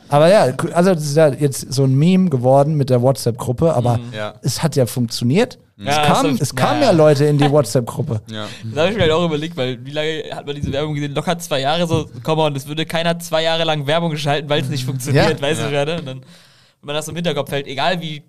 aber 0.10 0.30
ja, 0.30 0.46
also 0.74 0.94
das 0.96 1.04
ist 1.04 1.16
ja 1.16 1.28
jetzt 1.32 1.72
so 1.72 1.84
ein 1.84 1.94
Meme 1.96 2.30
geworden 2.32 2.74
mit 2.76 2.90
der 2.90 3.02
WhatsApp-Gruppe, 3.04 3.74
aber 3.76 4.00
Ja. 4.12 4.34
es 4.42 4.64
hat 4.64 4.76
ja 4.76 4.88
funktioniert. 4.88 5.60
Ja, 5.78 5.90
es 5.92 5.96
das 5.96 6.08
kam, 6.08 6.38
es 6.42 6.56
kamen 6.56 6.80
ja, 6.82 6.86
ja, 6.88 6.92
ja. 6.92 6.98
Leute 6.98 7.26
in 7.26 7.38
die 7.38 7.50
WhatsApp-Gruppe. 7.52 8.22
Ja. 8.32 8.48
Das 8.64 8.80
habe 8.80 8.90
ich 8.90 8.96
mir 8.96 9.04
halt 9.04 9.12
auch 9.12 9.26
überlegt, 9.26 9.56
weil 9.58 9.84
wie 9.86 9.92
lange 9.92 10.24
hat 10.32 10.46
man 10.48 10.56
diese 10.56 10.72
Werbung 10.72 10.96
gesehen? 10.96 11.14
Locker 11.14 11.38
zwei 11.40 11.62
Jahre 11.62 11.86
so, 11.88 12.08
komm 12.24 12.40
on, 12.40 12.56
es 12.56 12.68
würde 12.68 12.86
keiner 12.86 13.20
zwei 13.20 13.44
Jahre 13.44 13.64
lang 13.64 13.86
Werbung 13.86 14.10
geschalten, 14.12 14.50
weil 14.50 14.62
es 14.62 14.70
nicht 14.70 14.86
funktioniert, 14.86 15.40
Ja. 15.40 15.42
weißt 15.42 15.60
Ja. 15.62 15.66
du 15.68 15.72
gerade? 15.72 16.00
Und 16.00 16.06
dann, 16.08 16.18
wenn 16.22 16.88
man 16.88 16.96
das 16.96 17.08
im 17.08 17.16
Hinterkopf 17.16 17.52
hält, 17.52 17.68
egal 17.68 18.02
wie 18.02 18.24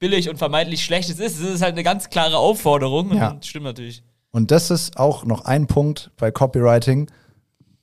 billig 0.00 0.28
und 0.28 0.38
vermeintlich 0.38 0.84
schlecht 0.84 1.08
es 1.08 1.20
ist, 1.20 1.40
es 1.40 1.54
ist 1.54 1.62
halt 1.62 1.72
eine 1.74 1.84
ganz 1.84 2.10
klare 2.10 2.36
Aufforderung. 2.36 3.16
Ja. 3.16 3.30
Und 3.30 3.46
stimmt 3.46 3.64
natürlich. 3.66 4.02
Und 4.32 4.50
das 4.50 4.70
ist 4.72 4.96
auch 4.96 5.24
noch 5.24 5.44
ein 5.44 5.68
Punkt 5.68 6.10
bei 6.16 6.32
Copywriting. 6.32 7.08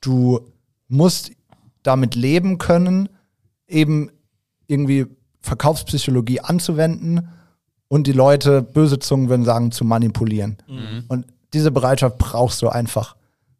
Du 0.02 0.42
musst 0.88 1.32
damit 1.84 2.16
leben 2.16 2.58
können, 2.58 3.10
eben 3.68 4.12
irgendwie 4.68 5.08
Verkaufspsychologie 5.42 6.42
anzuwenden 6.42 7.30
und 7.88 8.08
die 8.08 8.12
Leute, 8.12 8.62
böse 8.62 9.00
Zungen 9.00 9.30
würden 9.30 9.46
sagen, 9.46 9.72
zu 9.72 9.84
manipulieren. 9.86 10.58
Und 11.08 11.26
diese 11.54 11.72
Bereitschaft 11.72 12.18
brauchst 12.18 12.62
du 12.62 12.70
einfach. 12.70 13.16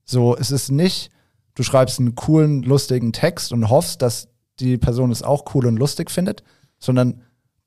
So, 0.06 0.36
es 0.38 0.52
ist 0.52 0.72
nicht, 0.72 1.12
du 1.56 1.64
schreibst 1.64 2.00
einen 2.00 2.16
coolen, 2.16 2.64
lustigen 2.64 3.14
Text 3.14 3.52
und 3.52 3.70
hoffst, 3.70 4.02
dass 4.02 4.30
die 4.60 4.78
Person 4.78 5.12
es 5.12 5.24
auch 5.24 5.54
cool 5.56 5.66
und 5.66 5.78
lustig 5.78 6.12
findet, 6.12 6.44
sondern 6.80 7.22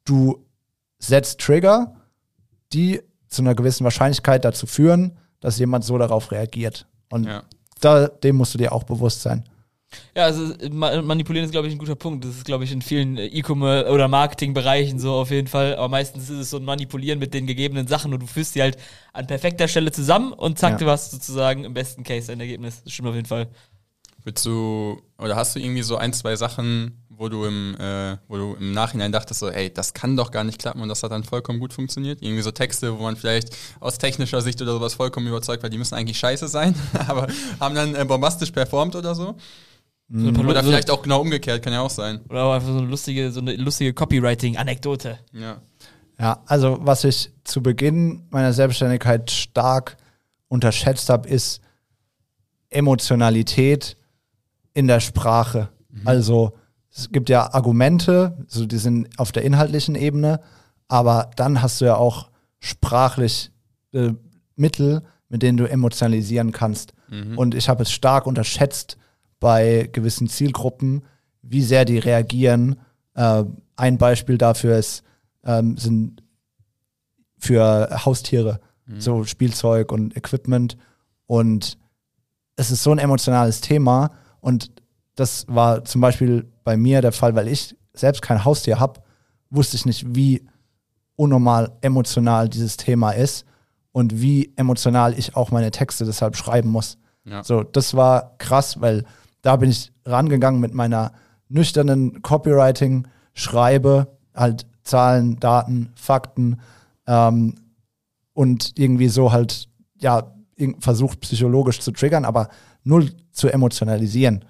du 0.04 0.44
setzt 0.98 1.40
Trigger, 1.40 1.96
die 2.72 3.02
zu 3.28 3.42
einer 3.42 3.54
gewissen 3.54 3.84
Wahrscheinlichkeit 3.84 4.44
dazu 4.44 4.66
führen, 4.66 5.18
dass 5.40 5.58
jemand 5.58 5.84
so 5.84 5.98
darauf 5.98 6.30
reagiert. 6.30 6.86
Und 7.10 7.24
Ja. 7.24 7.42
Da, 7.80 8.08
dem 8.08 8.36
musst 8.36 8.54
du 8.54 8.58
dir 8.58 8.72
auch 8.72 8.84
bewusst 8.84 9.22
sein. 9.22 9.44
Ja, 10.16 10.24
also 10.24 10.52
ma- 10.72 11.00
manipulieren 11.02 11.44
ist, 11.44 11.52
glaube 11.52 11.68
ich, 11.68 11.72
ein 11.74 11.78
guter 11.78 11.94
Punkt. 11.94 12.24
Das 12.24 12.32
ist, 12.36 12.44
glaube 12.44 12.64
ich, 12.64 12.72
in 12.72 12.82
vielen 12.82 13.16
äh, 13.16 13.26
E-Commerce- 13.26 13.88
oder 13.90 14.08
Marketingbereichen 14.08 14.98
so 14.98 15.12
auf 15.12 15.30
jeden 15.30 15.46
Fall. 15.46 15.76
Aber 15.76 15.88
meistens 15.88 16.24
ist 16.30 16.38
es 16.38 16.50
so 16.50 16.56
ein 16.56 16.64
Manipulieren 16.64 17.20
mit 17.20 17.32
den 17.32 17.46
gegebenen 17.46 17.86
Sachen 17.86 18.12
und 18.12 18.20
du 18.20 18.26
führst 18.26 18.56
die 18.56 18.62
halt 18.62 18.76
an 19.12 19.26
perfekter 19.28 19.68
Stelle 19.68 19.92
zusammen 19.92 20.32
und 20.32 20.58
zack, 20.58 20.72
Ja. 20.72 20.78
du 20.78 20.90
hast 20.90 21.12
sozusagen 21.12 21.64
im 21.64 21.74
besten 21.74 22.02
Case 22.02 22.32
ein 22.32 22.40
Ergebnis. 22.40 22.82
Das 22.82 22.92
stimmt 22.92 23.08
auf 23.08 23.14
jeden 23.14 23.26
Fall. 23.28 23.48
Willst 24.24 24.44
du, 24.46 25.00
oder 25.18 25.36
hast 25.36 25.54
du 25.54 25.60
irgendwie 25.60 25.82
so 25.82 25.96
ein, 25.96 26.12
zwei 26.12 26.34
Sachen, 26.34 27.03
wo 27.16 27.28
du 27.28 27.44
im, 27.44 27.74
äh, 27.78 28.16
wo 28.28 28.36
du 28.36 28.56
im 28.58 28.72
Nachhinein 28.72 29.12
dachtest, 29.12 29.40
so, 29.40 29.48
ey, 29.48 29.72
das 29.72 29.94
kann 29.94 30.16
doch 30.16 30.30
gar 30.30 30.44
nicht 30.44 30.58
klappen 30.58 30.80
und 30.80 30.88
das 30.88 31.02
hat 31.02 31.12
dann 31.12 31.24
vollkommen 31.24 31.60
gut 31.60 31.72
funktioniert? 31.72 32.22
Irgendwie 32.22 32.42
so 32.42 32.50
Texte, 32.50 32.98
wo 32.98 33.02
man 33.02 33.16
vielleicht 33.16 33.56
aus 33.80 33.98
technischer 33.98 34.40
Sicht 34.40 34.60
oder 34.62 34.72
sowas 34.72 34.94
vollkommen 34.94 35.26
überzeugt 35.26 35.62
war, 35.62 35.70
die 35.70 35.78
müssen 35.78 35.94
eigentlich 35.94 36.18
scheiße 36.18 36.48
sein, 36.48 36.74
aber 37.08 37.28
haben 37.60 37.74
dann 37.74 37.94
äh, 37.94 38.04
bombastisch 38.04 38.50
performt 38.50 38.96
oder 38.96 39.14
so? 39.14 39.36
So 40.08 40.28
Oder 40.28 40.62
vielleicht 40.62 40.90
auch 40.90 41.02
genau 41.02 41.22
umgekehrt, 41.22 41.62
kann 41.62 41.72
ja 41.72 41.80
auch 41.80 41.90
sein. 41.90 42.20
Oder 42.28 42.44
auch 42.44 42.52
einfach 42.52 42.68
so 42.68 42.78
eine 42.78 42.86
lustige, 42.86 43.32
so 43.32 43.40
eine 43.40 43.56
lustige 43.56 43.94
Copywriting-Anekdote. 43.94 45.18
Ja. 45.32 45.62
Ja, 46.18 46.42
also 46.46 46.78
was 46.80 47.04
ich 47.04 47.32
zu 47.42 47.62
Beginn 47.62 48.26
meiner 48.30 48.52
Selbstständigkeit 48.52 49.30
stark 49.30 49.96
unterschätzt 50.48 51.08
habe, 51.08 51.28
ist 51.28 51.60
Emotionalität 52.70 53.96
in 54.74 54.86
der 54.86 55.00
Sprache. 55.00 55.70
Also 56.04 56.52
es 56.94 57.10
gibt 57.10 57.28
ja 57.28 57.52
Argumente, 57.52 58.36
so 58.46 58.66
die 58.66 58.78
sind 58.78 59.08
auf 59.18 59.32
der 59.32 59.42
inhaltlichen 59.42 59.96
Ebene, 59.96 60.40
aber 60.86 61.30
dann 61.36 61.60
hast 61.60 61.80
du 61.80 61.86
ja 61.86 61.96
auch 61.96 62.30
sprachlich 62.60 63.50
äh, 63.92 64.12
Mittel, 64.54 65.02
mit 65.28 65.42
denen 65.42 65.58
du 65.58 65.68
emotionalisieren 65.68 66.52
kannst. 66.52 66.92
Und 67.36 67.54
ich 67.54 67.68
habe 67.68 67.82
es 67.82 67.90
stark 67.90 68.26
unterschätzt 68.26 68.96
bei 69.40 69.88
gewissen 69.92 70.28
Zielgruppen, 70.28 71.02
wie 71.42 71.62
sehr 71.62 71.84
die 71.84 71.98
reagieren. 71.98 72.76
Äh, 73.14 73.44
ein 73.76 73.98
Beispiel 73.98 74.38
dafür 74.38 74.78
ist, 74.78 75.02
ähm, 75.44 75.76
sind 75.76 76.22
für 77.38 78.04
Haustiere, 78.04 78.60
so 78.98 79.24
Spielzeug 79.24 79.92
und 79.92 80.16
Equipment. 80.16 80.76
Und 81.26 81.76
es 82.56 82.70
ist 82.70 82.82
so 82.82 82.92
ein 82.92 82.98
emotionales 82.98 83.60
Thema. 83.60 84.10
Und 84.40 84.70
das 85.14 85.46
war 85.48 85.84
zum 85.84 86.00
Beispiel 86.00 86.50
bei 86.64 86.76
mir 86.76 87.00
der 87.02 87.12
Fall, 87.12 87.34
weil 87.34 87.48
ich 87.48 87.76
selbst 87.92 88.22
kein 88.22 88.44
Haustier 88.44 88.80
habe, 88.80 89.00
wusste 89.50 89.76
ich 89.76 89.86
nicht, 89.86 90.14
wie 90.14 90.46
unnormal 91.16 91.72
emotional 91.80 92.48
dieses 92.48 92.76
Thema 92.76 93.12
ist. 93.12 93.44
und 93.94 94.20
wie 94.20 94.52
emotional 94.56 95.16
ich 95.16 95.36
auch 95.36 95.52
meine 95.52 95.70
Texte 95.70 96.04
deshalb 96.04 96.36
schreiben 96.36 96.68
muss. 96.68 96.98
Ja. 97.24 97.44
So, 97.44 97.62
das 97.62 97.94
war 97.94 98.34
krass, 98.38 98.80
weil 98.80 99.04
da 99.40 99.54
bin 99.54 99.70
ich 99.70 99.92
rangegangen 100.04 100.60
mit 100.60 100.74
meiner 100.74 101.12
nüchternen 101.48 102.20
Copywriting, 102.20 103.06
schreibe 103.34 104.08
halt 104.34 104.66
Zahlen, 104.82 105.38
Daten, 105.38 105.92
Fakten 105.94 106.60
ähm, 107.06 107.54
und 108.32 108.72
irgendwie 108.76 109.08
so 109.08 109.30
halt, 109.30 109.68
ja, 110.00 110.34
versucht 110.80 111.20
psychologisch 111.20 111.78
zu 111.78 111.92
triggern, 111.92 112.24
aber 112.24 112.48
null 112.82 113.12
zu 113.30 113.48
emotionalisieren. 113.48 114.44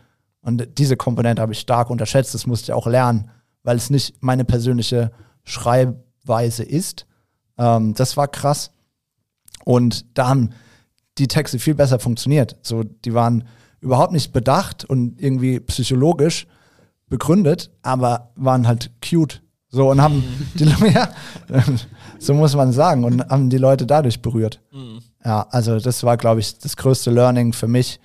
Und 0.44 0.78
diese 0.78 0.96
Komponente 0.96 1.40
habe 1.40 1.52
ich 1.52 1.60
stark 1.60 1.90
unterschätzt, 1.90 2.34
das 2.34 2.46
musste 2.46 2.66
ich 2.66 2.72
auch 2.72 2.86
lernen, 2.86 3.30
weil 3.62 3.76
es 3.76 3.90
nicht 3.90 4.22
meine 4.22 4.44
persönliche 4.44 5.10
Schreibweise 5.42 6.62
ist. 6.62 7.06
Ähm, 7.58 7.94
das 7.94 8.16
war 8.16 8.28
krass. 8.28 8.70
Und 9.64 10.18
da 10.18 10.28
haben 10.28 10.50
die 11.18 11.28
Texte 11.28 11.58
viel 11.58 11.74
besser 11.74 11.98
funktioniert. 11.98 12.56
So, 12.62 12.82
die 12.82 13.14
waren 13.14 13.44
überhaupt 13.80 14.12
nicht 14.12 14.32
bedacht 14.32 14.84
und 14.84 15.20
irgendwie 15.20 15.60
psychologisch 15.60 16.46
begründet, 17.08 17.70
aber 17.82 18.32
waren 18.34 18.66
halt 18.66 18.90
cute. 19.02 19.42
So 19.68 19.90
und 19.90 20.00
haben 20.00 20.22
die 20.54 20.64
ja, 20.64 21.08
so 22.18 22.34
muss 22.34 22.54
man 22.54 22.72
sagen, 22.72 23.04
und 23.04 23.28
haben 23.28 23.50
die 23.50 23.58
Leute 23.58 23.86
dadurch 23.86 24.20
berührt. 24.20 24.60
Ja, 25.24 25.46
also 25.50 25.78
das 25.78 26.02
war, 26.02 26.16
glaube 26.16 26.40
ich, 26.40 26.58
das 26.58 26.76
größte 26.76 27.10
Learning 27.10 27.52
für 27.52 27.66
mich, 27.66 27.98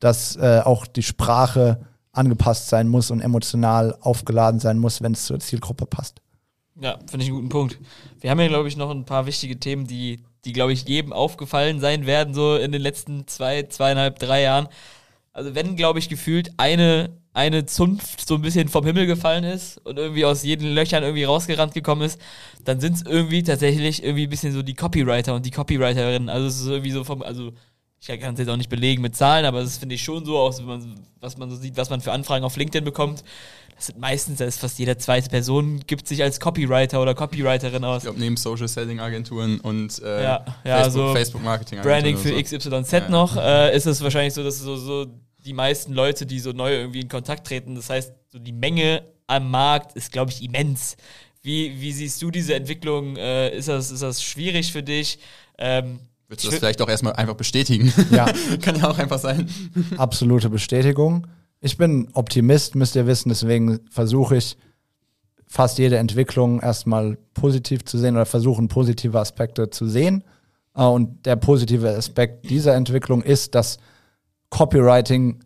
dass 0.00 0.36
äh, 0.36 0.60
auch 0.64 0.86
die 0.86 1.02
Sprache 1.02 1.80
angepasst 2.12 2.68
sein 2.68 2.88
muss 2.88 3.10
und 3.10 3.20
emotional 3.20 3.96
aufgeladen 4.00 4.60
sein 4.60 4.78
muss, 4.78 5.02
wenn 5.02 5.12
es 5.12 5.26
zur 5.26 5.38
Zielgruppe 5.38 5.86
passt. 5.86 6.20
Ja, 6.80 6.98
finde 7.06 7.24
ich 7.24 7.30
einen 7.30 7.36
guten 7.36 7.48
Punkt. 7.48 7.78
Wir 8.20 8.30
haben 8.30 8.40
ja, 8.40 8.48
glaube 8.48 8.68
ich, 8.68 8.76
noch 8.76 8.90
ein 8.90 9.04
paar 9.04 9.26
wichtige 9.26 9.58
Themen, 9.58 9.86
die, 9.86 10.22
die 10.44 10.52
glaube 10.52 10.72
ich, 10.72 10.86
jedem 10.86 11.12
aufgefallen 11.12 11.80
sein 11.80 12.06
werden, 12.06 12.34
so 12.34 12.56
in 12.56 12.72
den 12.72 12.82
letzten 12.82 13.26
zwei, 13.26 13.62
zweieinhalb, 13.62 14.18
drei 14.18 14.42
Jahren. 14.42 14.68
Also 15.32 15.54
wenn, 15.54 15.76
glaube 15.76 15.98
ich, 15.98 16.08
gefühlt 16.08 16.50
eine, 16.58 17.10
eine 17.32 17.66
Zunft 17.66 18.26
so 18.26 18.34
ein 18.34 18.42
bisschen 18.42 18.68
vom 18.68 18.84
Himmel 18.84 19.06
gefallen 19.06 19.44
ist 19.44 19.78
und 19.86 19.98
irgendwie 19.98 20.24
aus 20.24 20.42
jeden 20.42 20.74
Löchern 20.74 21.02
irgendwie 21.02 21.24
rausgerannt 21.24 21.74
gekommen 21.74 22.02
ist, 22.02 22.20
dann 22.64 22.80
sind 22.80 22.96
es 22.96 23.02
irgendwie 23.02 23.42
tatsächlich 23.42 24.02
irgendwie 24.02 24.24
ein 24.24 24.30
bisschen 24.30 24.52
so 24.52 24.62
die 24.62 24.74
Copywriter 24.74 25.34
und 25.34 25.44
die 25.44 25.50
Copywriterinnen. 25.50 26.28
Also 26.28 26.46
es 26.46 26.60
ist 26.60 26.66
irgendwie 26.66 26.92
so 26.92 27.04
vom, 27.04 27.22
also 27.22 27.52
ich 28.00 28.20
kann 28.20 28.34
es 28.34 28.40
jetzt 28.40 28.48
auch 28.48 28.56
nicht 28.56 28.70
belegen 28.70 29.02
mit 29.02 29.16
Zahlen, 29.16 29.44
aber 29.44 29.62
das 29.62 29.78
finde 29.78 29.94
ich 29.94 30.02
schon 30.02 30.24
so, 30.24 30.38
aus, 30.38 30.58
wenn 30.58 30.66
man, 30.66 30.94
was 31.20 31.36
man 31.36 31.50
so 31.50 31.56
sieht, 31.56 31.76
was 31.76 31.90
man 31.90 32.00
für 32.00 32.12
Anfragen 32.12 32.44
auf 32.44 32.56
LinkedIn 32.56 32.84
bekommt. 32.84 33.24
Das 33.74 33.86
sind 33.86 33.98
meistens, 33.98 34.38
da 34.38 34.46
ist 34.46 34.60
fast 34.60 34.78
jede 34.78 34.96
zweite 34.96 35.28
Person 35.28 35.80
gibt 35.86 36.08
sich 36.08 36.22
als 36.22 36.40
Copywriter 36.40 37.02
oder 37.02 37.14
Copywriterin 37.14 37.84
aus. 37.84 37.98
Ich 37.98 38.04
glaube, 38.04 38.20
neben 38.20 38.36
Social 38.38 38.68
Selling 38.68 39.00
Agenturen 39.00 39.60
und 39.60 40.00
äh, 40.02 40.22
Ja, 40.22 40.44
ja, 40.64 40.82
Facebook, 40.82 41.08
so 41.08 41.14
Facebook 41.14 41.42
Marketing 41.42 41.82
Branding 41.82 42.16
für 42.16 42.30
so. 42.30 42.42
XYZ 42.42 42.92
ja. 42.92 43.08
noch, 43.10 43.36
äh, 43.36 43.76
ist 43.76 43.86
es 43.86 44.02
wahrscheinlich 44.02 44.32
so, 44.32 44.42
dass 44.42 44.58
so, 44.60 44.76
so 44.76 45.06
die 45.44 45.52
meisten 45.52 45.92
Leute, 45.92 46.24
die 46.24 46.40
so 46.40 46.52
neu 46.52 46.74
irgendwie 46.74 47.00
in 47.00 47.08
Kontakt 47.08 47.46
treten, 47.46 47.74
das 47.74 47.90
heißt, 47.90 48.12
so 48.28 48.38
die 48.38 48.52
Menge 48.52 49.02
am 49.26 49.50
Markt 49.50 49.94
ist, 49.94 50.10
glaube 50.10 50.30
ich, 50.30 50.42
immens. 50.42 50.96
Wie, 51.42 51.80
wie 51.80 51.92
siehst 51.92 52.20
du 52.22 52.30
diese 52.30 52.54
Entwicklung? 52.54 53.16
Äh, 53.16 53.56
ist, 53.56 53.68
das, 53.68 53.90
ist 53.90 54.02
das 54.02 54.22
schwierig 54.22 54.72
für 54.72 54.82
dich? 54.82 55.18
Ähm, 55.58 56.00
Würdest 56.28 56.46
du 56.46 56.50
das 56.50 56.58
vielleicht 56.58 56.82
auch 56.82 56.88
erstmal 56.88 57.12
einfach 57.14 57.34
bestätigen? 57.36 57.92
Ja. 58.10 58.26
Kann 58.62 58.76
ja 58.76 58.88
auch 58.90 58.98
einfach 58.98 59.18
sein. 59.18 59.48
absolute 59.96 60.50
Bestätigung. 60.50 61.26
Ich 61.60 61.76
bin 61.76 62.08
Optimist, 62.14 62.74
müsst 62.74 62.96
ihr 62.96 63.06
wissen, 63.06 63.28
deswegen 63.28 63.80
versuche 63.90 64.36
ich 64.36 64.56
fast 65.46 65.78
jede 65.78 65.96
Entwicklung 65.98 66.60
erstmal 66.60 67.16
positiv 67.34 67.84
zu 67.84 67.98
sehen 67.98 68.16
oder 68.16 68.26
versuchen 68.26 68.68
positive 68.68 69.18
Aspekte 69.18 69.70
zu 69.70 69.88
sehen. 69.88 70.24
Äh, 70.74 70.82
Und 70.82 71.24
der 71.26 71.36
positive 71.36 71.88
Aspekt 71.96 72.50
dieser 72.50 72.74
Entwicklung 72.74 73.22
ist, 73.22 73.54
dass 73.54 73.78
Copywriting 74.50 75.40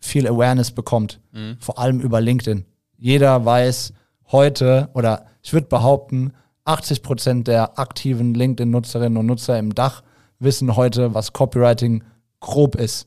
viel 0.00 0.26
Awareness 0.26 0.70
bekommt, 0.70 1.20
vor 1.60 1.78
allem 1.78 2.00
über 2.00 2.20
LinkedIn. 2.20 2.66
Jeder 2.98 3.44
weiß 3.44 3.94
heute 4.30 4.90
oder 4.92 5.26
ich 5.42 5.52
würde 5.54 5.66
behaupten, 5.66 6.32
80 6.66 7.02
Prozent 7.02 7.48
der 7.48 7.78
aktiven 7.78 8.34
LinkedIn-Nutzerinnen 8.34 9.16
und 9.16 9.26
Nutzer 9.26 9.58
im 9.58 9.74
Dach 9.74 10.02
wissen 10.38 10.76
heute, 10.76 11.14
was 11.14 11.32
Copywriting 11.32 12.02
grob 12.40 12.76
ist 12.76 13.06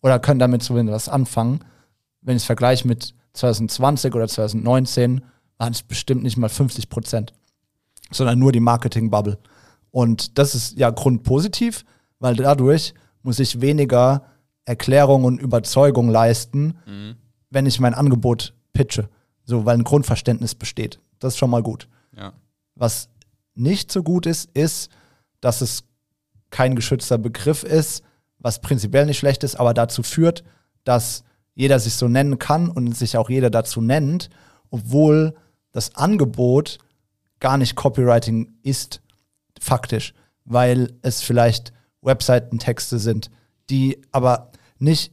oder 0.00 0.18
können 0.18 0.40
damit 0.40 0.62
zumindest 0.62 0.94
was 0.94 1.08
anfangen. 1.08 1.60
Wenn 2.20 2.36
ich 2.36 2.42
es 2.42 2.46
vergleiche 2.46 2.86
mit 2.86 3.14
2020 3.34 4.14
oder 4.14 4.28
2019, 4.28 5.22
waren 5.58 5.72
es 5.72 5.82
bestimmt 5.82 6.22
nicht 6.22 6.36
mal 6.36 6.48
50 6.48 6.88
Prozent, 6.88 7.32
sondern 8.10 8.38
nur 8.38 8.52
die 8.52 8.60
Marketing-Bubble. 8.60 9.38
Und 9.90 10.38
das 10.38 10.54
ist 10.54 10.76
ja 10.78 10.90
grundpositiv, 10.90 11.84
weil 12.18 12.34
dadurch 12.34 12.94
muss 13.22 13.38
ich 13.38 13.60
weniger 13.60 14.24
Erklärung 14.64 15.24
und 15.24 15.40
Überzeugung 15.40 16.08
leisten, 16.08 16.78
wenn 17.50 17.66
ich 17.66 17.80
mein 17.80 17.94
Angebot 17.94 18.54
pitche. 18.72 19.08
So, 19.44 19.64
weil 19.64 19.76
ein 19.76 19.84
Grundverständnis 19.84 20.54
besteht. 20.54 21.00
Das 21.18 21.34
ist 21.34 21.38
schon 21.38 21.50
mal 21.50 21.62
gut. 21.62 21.88
Ja. 22.16 22.32
Was 22.74 23.08
nicht 23.54 23.92
so 23.92 24.02
gut 24.02 24.26
ist, 24.26 24.50
ist, 24.54 24.90
dass 25.40 25.60
es 25.60 25.84
kein 26.52 26.76
geschützter 26.76 27.18
Begriff 27.18 27.64
ist, 27.64 28.04
was 28.38 28.60
prinzipiell 28.60 29.06
nicht 29.06 29.18
schlecht 29.18 29.42
ist, 29.42 29.56
aber 29.56 29.74
dazu 29.74 30.04
führt, 30.04 30.44
dass 30.84 31.24
jeder 31.54 31.80
sich 31.80 31.94
so 31.94 32.06
nennen 32.06 32.38
kann 32.38 32.68
und 32.68 32.96
sich 32.96 33.16
auch 33.16 33.28
jeder 33.28 33.50
dazu 33.50 33.80
nennt, 33.80 34.30
obwohl 34.70 35.34
das 35.72 35.96
Angebot 35.96 36.78
gar 37.40 37.58
nicht 37.58 37.74
Copywriting 37.74 38.54
ist, 38.62 39.02
faktisch, 39.60 40.14
weil 40.44 40.94
es 41.02 41.22
vielleicht 41.22 41.72
Webseitentexte 42.02 42.98
sind, 42.98 43.30
die 43.70 44.00
aber 44.12 44.50
nicht 44.78 45.12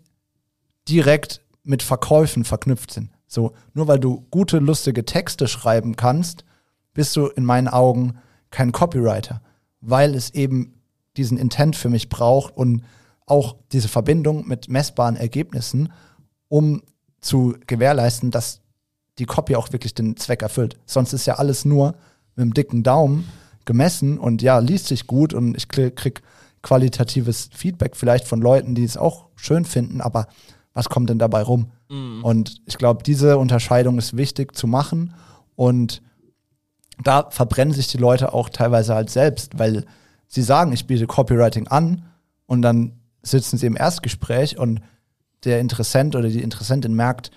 direkt 0.87 1.41
mit 1.63 1.83
Verkäufen 1.83 2.43
verknüpft 2.43 2.91
sind. 2.91 3.11
So, 3.27 3.53
nur 3.73 3.87
weil 3.87 3.99
du 3.99 4.25
gute, 4.31 4.57
lustige 4.57 5.05
Texte 5.05 5.47
schreiben 5.47 5.95
kannst, 5.95 6.45
bist 6.93 7.15
du 7.15 7.27
in 7.27 7.45
meinen 7.45 7.67
Augen 7.67 8.17
kein 8.49 8.71
Copywriter, 8.71 9.41
weil 9.81 10.15
es 10.15 10.31
eben 10.31 10.78
diesen 11.19 11.37
Intent 11.37 11.75
für 11.75 11.89
mich 11.89 12.09
braucht 12.09 12.55
und 12.55 12.83
auch 13.25 13.57
diese 13.71 13.89
Verbindung 13.89 14.47
mit 14.47 14.69
messbaren 14.69 15.15
Ergebnissen, 15.15 15.91
um 16.47 16.81
zu 17.21 17.55
gewährleisten, 17.67 18.31
dass 18.31 18.61
die 19.19 19.25
Copy 19.25 19.55
auch 19.55 19.71
wirklich 19.71 19.93
den 19.93 20.15
Zweck 20.17 20.41
erfüllt. 20.41 20.77
Sonst 20.85 21.13
ist 21.13 21.25
ja 21.25 21.35
alles 21.35 21.65
nur 21.65 21.95
mit 22.35 22.45
dem 22.45 22.53
dicken 22.53 22.83
Daumen 22.83 23.27
gemessen 23.65 24.17
und 24.17 24.41
ja, 24.41 24.59
liest 24.59 24.87
sich 24.87 25.05
gut 25.05 25.33
und 25.33 25.55
ich 25.57 25.67
krieg, 25.67 25.95
krieg 25.95 26.23
qualitatives 26.63 27.49
Feedback 27.53 27.95
vielleicht 27.95 28.25
von 28.27 28.41
Leuten, 28.41 28.73
die 28.73 28.83
es 28.83 28.97
auch 28.97 29.27
schön 29.35 29.65
finden, 29.65 30.01
aber 30.01 30.27
was 30.73 30.89
kommt 30.89 31.09
denn 31.09 31.19
dabei 31.19 31.41
rum? 31.41 31.71
Und 32.23 32.61
ich 32.65 32.77
glaube, 32.77 33.03
diese 33.03 33.37
Unterscheidung 33.37 33.97
ist 33.97 34.15
wichtig 34.15 34.55
zu 34.55 34.67
machen 34.67 35.13
und 35.55 36.01
da 37.03 37.29
verbrennen 37.29 37.73
sich 37.73 37.87
die 37.87 37.97
Leute 37.97 38.33
auch 38.33 38.49
teilweise 38.49 38.93
halt 38.93 39.09
selbst, 39.09 39.59
weil 39.59 39.85
sie 40.29 40.41
sagen, 40.41 40.71
ich 40.71 40.87
biete 40.87 41.07
Copywriting 41.07 41.67
an 41.67 42.05
und 42.45 42.61
dann 42.61 42.93
sitzen 43.21 43.57
sie 43.57 43.65
im 43.65 43.75
Erstgespräch 43.75 44.57
und 44.57 44.79
der 45.43 45.59
Interessent 45.59 46.15
oder 46.15 46.29
die 46.29 46.41
Interessentin 46.41 46.93
merkt, 46.93 47.31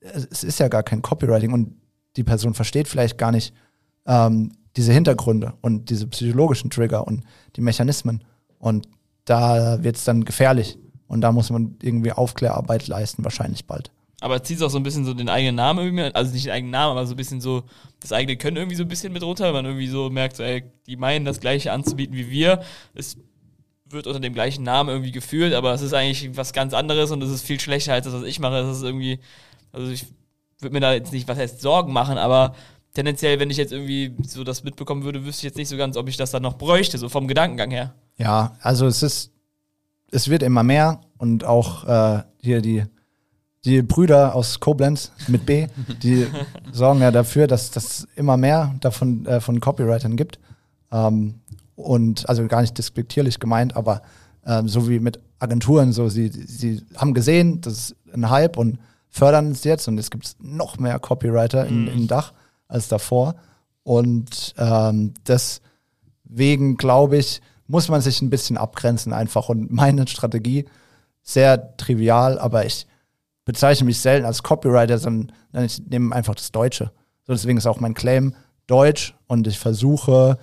es 0.00 0.42
ist 0.42 0.58
ja 0.58 0.68
gar 0.68 0.82
kein 0.82 1.02
Copywriting 1.02 1.52
und 1.52 1.76
die 2.16 2.24
Person 2.24 2.54
versteht 2.54 2.88
vielleicht 2.88 3.18
gar 3.18 3.30
nicht 3.30 3.54
ähm, 4.06 4.52
diese 4.76 4.92
Hintergründe 4.92 5.54
und 5.60 5.90
diese 5.90 6.06
psychologischen 6.06 6.70
Trigger 6.70 7.06
und 7.06 7.22
die 7.56 7.60
Mechanismen. 7.60 8.24
Und 8.58 8.88
da 9.24 9.82
wird 9.82 9.96
es 9.96 10.04
dann 10.04 10.24
gefährlich. 10.24 10.78
Und 11.06 11.20
da 11.22 11.32
muss 11.32 11.50
man 11.50 11.76
irgendwie 11.82 12.12
Aufklärarbeit 12.12 12.86
leisten, 12.86 13.24
wahrscheinlich 13.24 13.66
bald. 13.66 13.90
Aber 14.20 14.42
zieht 14.42 14.56
es 14.56 14.62
auch 14.62 14.70
so 14.70 14.78
ein 14.78 14.82
bisschen 14.82 15.04
so 15.04 15.14
den 15.14 15.28
eigenen 15.28 15.54
Namen 15.54 15.84
irgendwie, 15.84 16.14
also 16.14 16.32
nicht 16.32 16.46
den 16.46 16.52
eigenen 16.52 16.72
Namen, 16.72 16.92
aber 16.92 17.06
so 17.06 17.14
ein 17.14 17.16
bisschen 17.16 17.40
so 17.40 17.62
das 18.00 18.12
eigene 18.12 18.36
Können 18.36 18.56
irgendwie 18.56 18.76
so 18.76 18.82
ein 18.82 18.88
bisschen 18.88 19.12
mit 19.12 19.22
runter, 19.22 19.44
weil 19.44 19.52
man 19.52 19.66
irgendwie 19.66 19.88
so 19.88 20.10
merkt, 20.10 20.36
so, 20.36 20.42
ey, 20.42 20.64
die 20.86 20.96
meinen 20.96 21.24
das 21.24 21.40
gleiche 21.40 21.72
anzubieten 21.72 22.16
wie 22.16 22.30
wir. 22.30 22.62
Es 22.94 23.16
wird 23.86 24.06
unter 24.06 24.20
dem 24.20 24.34
gleichen 24.34 24.64
Namen 24.64 24.90
irgendwie 24.90 25.12
geführt, 25.12 25.54
aber 25.54 25.72
es 25.72 25.82
ist 25.82 25.94
eigentlich 25.94 26.36
was 26.36 26.52
ganz 26.52 26.74
anderes 26.74 27.10
und 27.10 27.22
es 27.22 27.30
ist 27.30 27.42
viel 27.42 27.60
schlechter 27.60 27.92
als 27.92 28.06
das, 28.06 28.14
was 28.14 28.24
ich 28.24 28.40
mache. 28.40 28.62
Das 28.62 28.76
ist 28.76 28.82
irgendwie, 28.82 29.20
also 29.72 29.90
ich 29.90 30.06
würde 30.60 30.74
mir 30.74 30.80
da 30.80 30.92
jetzt 30.92 31.12
nicht, 31.12 31.28
was 31.28 31.38
heißt 31.38 31.60
Sorgen 31.60 31.92
machen, 31.92 32.18
aber 32.18 32.54
tendenziell, 32.94 33.38
wenn 33.38 33.50
ich 33.50 33.56
jetzt 33.56 33.72
irgendwie 33.72 34.14
so 34.26 34.42
das 34.42 34.64
mitbekommen 34.64 35.04
würde, 35.04 35.24
wüsste 35.24 35.40
ich 35.40 35.50
jetzt 35.50 35.56
nicht 35.56 35.68
so 35.68 35.76
ganz, 35.76 35.96
ob 35.96 36.08
ich 36.08 36.16
das 36.16 36.32
dann 36.32 36.42
noch 36.42 36.58
bräuchte, 36.58 36.98
so 36.98 37.08
vom 37.08 37.28
Gedankengang 37.28 37.70
her. 37.70 37.94
Ja, 38.16 38.56
also 38.60 38.86
es 38.86 39.04
ist, 39.04 39.30
es 40.10 40.28
wird 40.28 40.42
immer 40.42 40.64
mehr 40.64 41.00
und 41.18 41.44
auch 41.44 41.84
äh, 41.84 42.22
hier 42.42 42.60
die, 42.60 42.84
die 43.68 43.82
Brüder 43.82 44.34
aus 44.34 44.60
Koblenz 44.60 45.12
mit 45.26 45.44
B, 45.44 45.66
die 46.02 46.26
sorgen 46.72 47.02
ja 47.02 47.10
dafür, 47.10 47.46
dass 47.46 47.70
das 47.70 48.08
immer 48.16 48.36
mehr 48.38 48.74
davon 48.80 49.26
äh, 49.26 49.40
von 49.40 49.60
Copywritern 49.60 50.16
gibt. 50.16 50.38
Ähm, 50.90 51.34
und 51.76 52.28
also 52.28 52.46
gar 52.48 52.62
nicht 52.62 52.76
despektierlich 52.78 53.38
gemeint, 53.38 53.76
aber 53.76 54.02
ähm, 54.44 54.68
so 54.68 54.88
wie 54.88 54.98
mit 54.98 55.20
Agenturen, 55.38 55.92
so 55.92 56.08
sie, 56.08 56.28
sie 56.28 56.82
haben 56.96 57.14
gesehen, 57.14 57.60
das 57.60 57.74
ist 57.74 57.96
ein 58.12 58.30
Hype 58.30 58.56
und 58.56 58.78
fördern 59.10 59.52
es 59.52 59.64
jetzt 59.64 59.86
und 59.86 59.98
es 59.98 60.10
gibt 60.10 60.36
noch 60.40 60.78
mehr 60.78 60.98
Copywriter 60.98 61.66
in, 61.66 61.86
im 61.86 62.08
Dach 62.08 62.32
als 62.66 62.88
davor. 62.88 63.36
Und 63.82 64.54
ähm, 64.58 65.12
deswegen 65.26 66.76
glaube 66.78 67.18
ich, 67.18 67.42
muss 67.66 67.88
man 67.88 68.00
sich 68.00 68.22
ein 68.22 68.30
bisschen 68.30 68.56
abgrenzen 68.56 69.12
einfach. 69.12 69.48
Und 69.50 69.70
meine 69.70 70.08
Strategie, 70.08 70.64
sehr 71.22 71.76
trivial, 71.76 72.38
aber 72.38 72.64
ich 72.64 72.86
bezeichne 73.48 73.86
mich 73.86 73.98
selten 73.98 74.26
als 74.26 74.42
Copywriter, 74.42 74.98
sondern 74.98 75.32
ich 75.64 75.80
nehme 75.86 76.14
einfach 76.14 76.34
das 76.34 76.52
Deutsche. 76.52 76.92
So 77.26 77.32
deswegen 77.32 77.56
ist 77.56 77.66
auch 77.66 77.80
mein 77.80 77.94
Claim 77.94 78.34
Deutsch 78.66 79.16
und 79.26 79.46
ich 79.46 79.58
versuche 79.58 80.36